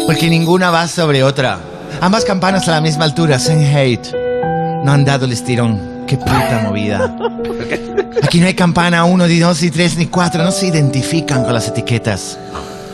Porque 0.06 0.28
ninguna 0.28 0.70
va 0.70 0.88
sobre 0.88 1.22
otra. 1.22 1.58
Ambas 2.00 2.24
campanas 2.24 2.66
a 2.68 2.72
la 2.72 2.80
misma 2.80 3.04
altura, 3.04 3.38
sin 3.38 3.62
hate. 3.64 4.12
No 4.84 4.92
han 4.92 5.04
dado 5.04 5.24
el 5.26 5.32
estirón. 5.32 6.04
Qué 6.06 6.16
puta 6.16 6.62
movida. 6.64 7.14
Aquí 8.22 8.40
no 8.40 8.46
hay 8.46 8.54
campana 8.54 9.04
1, 9.04 9.26
ni 9.26 9.38
2, 9.38 9.62
ni 9.62 9.70
3, 9.70 9.96
ni 9.98 10.06
4. 10.06 10.42
No 10.42 10.50
se 10.50 10.66
identifican 10.66 11.44
con 11.44 11.52
las 11.54 11.68
etiquetas. 11.68 12.38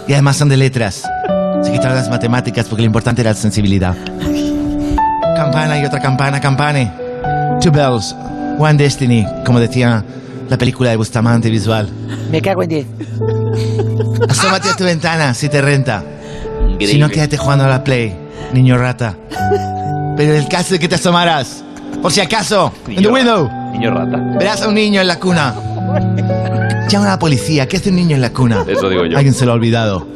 Y 0.07 0.13
además 0.13 0.37
son 0.37 0.49
de 0.49 0.57
letras. 0.57 1.03
Se 1.63 1.73
quitaron 1.73 1.97
las 1.97 2.11
matemáticas 2.11 2.67
porque 2.67 2.83
lo 2.83 2.87
importante 2.87 3.23
era 3.23 3.31
la 3.31 3.37
sensibilidad. 3.37 3.95
Campana 5.37 5.79
y 5.81 5.85
otra 5.85 6.01
campana, 6.01 6.41
campane. 6.41 6.93
Two 7.61 7.73
bells, 7.73 8.15
one 8.59 8.75
destiny, 8.75 9.27
como 9.45 9.59
decía 9.61 10.05
la 10.49 10.59
película 10.59 10.91
de 10.91 10.97
Bustamante 10.97 11.49
visual. 11.51 11.89
Me 12.31 12.43
cago 12.43 12.63
en 12.63 12.69
10. 12.69 12.87
Asómate 14.29 14.69
a 14.71 14.77
tu 14.77 14.85
ventana 14.85 15.33
si 15.35 15.49
te 15.49 15.63
renta. 15.63 16.03
Increíble. 16.61 16.87
Si 16.87 16.99
no, 16.99 17.09
quédate 17.09 17.37
jugando 17.39 17.65
a 17.65 17.69
la 17.69 17.83
Play, 17.83 18.15
niño 18.53 18.77
rata. 18.77 19.15
Pero 20.17 20.35
en 20.35 20.43
el 20.43 20.49
caso 20.49 20.75
de 20.75 20.79
que 20.81 20.89
te 20.89 20.97
asomaras, 20.97 21.65
por 22.03 22.13
si 22.13 22.21
acaso, 22.21 22.73
en 22.89 22.97
the 22.97 23.01
Niño 23.01 23.13
window, 23.13 23.51
Niño 23.73 23.91
rata. 23.93 24.17
verás 24.39 24.63
a 24.63 24.69
un 24.69 24.75
niño 24.75 25.01
en 25.01 25.07
la 25.09 25.19
cuna. 25.19 25.55
Llama 26.89 27.07
a 27.07 27.11
la 27.11 27.19
policía, 27.19 27.67
¿qué 27.67 27.79
hace 27.79 27.91
un 27.91 27.97
niño 27.97 28.15
en 28.15 28.21
la 28.23 28.33
cuna? 28.33 28.65
Eso 28.69 28.89
digo 28.89 29.05
yo. 29.07 29.17
Alguien 29.17 29.35
se 29.35 29.47
lo 29.47 29.53
ha 29.53 29.55
olvidado. 29.55 30.07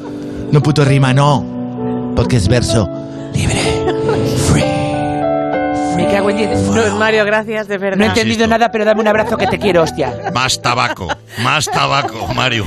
No 0.53 0.63
puto 0.63 0.85
rima, 0.85 1.13
no. 1.13 2.13
Porque 2.15 2.37
es 2.37 2.49
verso 2.49 2.89
libre. 3.35 3.57
Me 5.97 6.07
cago 6.07 6.31
en 6.31 6.37
10. 6.37 6.61
No, 6.71 6.97
Mario, 6.97 7.25
gracias, 7.25 7.67
de 7.67 7.79
verdad. 7.79 7.97
No 7.99 8.05
he 8.05 8.09
entendido 8.09 8.47
nada, 8.47 8.71
pero 8.71 8.85
dame 8.85 9.01
un 9.01 9.09
abrazo 9.09 9.37
que 9.37 9.47
te 9.49 9.59
quiero, 9.59 9.83
hostia. 9.83 10.31
Más 10.33 10.61
tabaco, 10.63 11.09
más 11.43 11.65
tabaco, 11.67 12.27
Mario. 12.35 12.65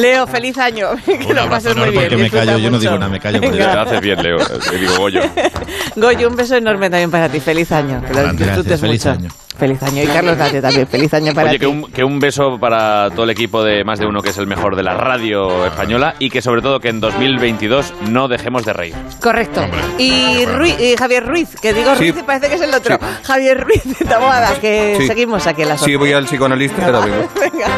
Leo, 0.00 0.26
feliz 0.26 0.58
año. 0.58 0.88
que 1.06 1.32
lo 1.34 1.48
pases 1.48 1.76
muy 1.76 1.90
bien. 1.90 2.04
mucho. 2.70 3.08
me 3.08 3.20
callo. 3.20 3.40
Te 3.40 3.48
Venga. 3.50 3.82
haces 3.82 4.00
bien, 4.00 4.22
Leo. 4.22 4.38
Te 4.38 4.78
digo 4.78 4.96
Goyo. 4.98 5.20
Goyo, 5.96 6.28
un 6.28 6.36
beso 6.36 6.56
enorme 6.56 6.90
también 6.90 7.10
para 7.10 7.28
ti. 7.28 7.38
Feliz 7.40 7.70
año. 7.70 8.00
Que 8.02 8.08
lo 8.14 8.14
Gracias, 8.22 8.38
disfrutes 8.38 8.80
feliz 8.80 9.04
mucho. 9.06 9.18
año. 9.18 9.28
Feliz 9.62 9.80
año. 9.84 10.02
Y 10.02 10.06
Carlos 10.08 10.36
Date 10.36 10.60
también. 10.60 10.88
Feliz 10.88 11.14
año 11.14 11.32
para 11.34 11.50
Oye, 11.50 11.58
ti. 11.58 11.60
que 11.60 11.66
un, 11.68 11.84
que 11.92 12.02
un 12.02 12.18
beso 12.18 12.58
para 12.58 13.10
todo 13.10 13.22
el 13.22 13.30
equipo 13.30 13.62
de 13.62 13.84
Más 13.84 14.00
de 14.00 14.06
Uno, 14.06 14.20
que 14.20 14.30
es 14.30 14.38
el 14.38 14.48
mejor 14.48 14.74
de 14.74 14.82
la 14.82 14.94
radio 14.94 15.64
española, 15.66 16.16
y 16.18 16.30
que 16.30 16.42
sobre 16.42 16.62
todo 16.62 16.80
que 16.80 16.88
en 16.88 16.98
2022 16.98 17.94
no 18.10 18.26
dejemos 18.26 18.64
de 18.64 18.72
reír. 18.72 18.94
Correcto. 19.22 19.60
Y, 19.98 20.44
Ruiz- 20.46 20.80
y 20.80 20.96
Javier 20.96 21.24
Ruiz, 21.24 21.50
que 21.62 21.72
digo 21.72 21.92
Sí. 21.94 22.10
Ruiz 22.10 22.22
y 22.22 22.26
parece 22.26 22.48
que 22.48 22.56
es 22.56 22.60
el 22.62 22.74
otro. 22.74 22.98
Javier 23.22 23.60
Ruiz 23.62 23.84
de 23.84 24.04
Taboada, 24.04 24.52
que 24.60 24.96
Sí. 24.98 25.06
seguimos 25.06 25.46
aquí 25.46 25.62
en 25.62 25.68
la 25.68 25.78
Sí, 25.78 25.94
voy 25.94 26.12
al 26.12 26.24
psicoanalista, 26.24 26.84
ahora 26.84 26.98
vengo. 27.00 27.28
Venga. 27.40 27.68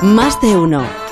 Más 0.00 0.40
de 0.40 0.56
uno. 0.56 1.03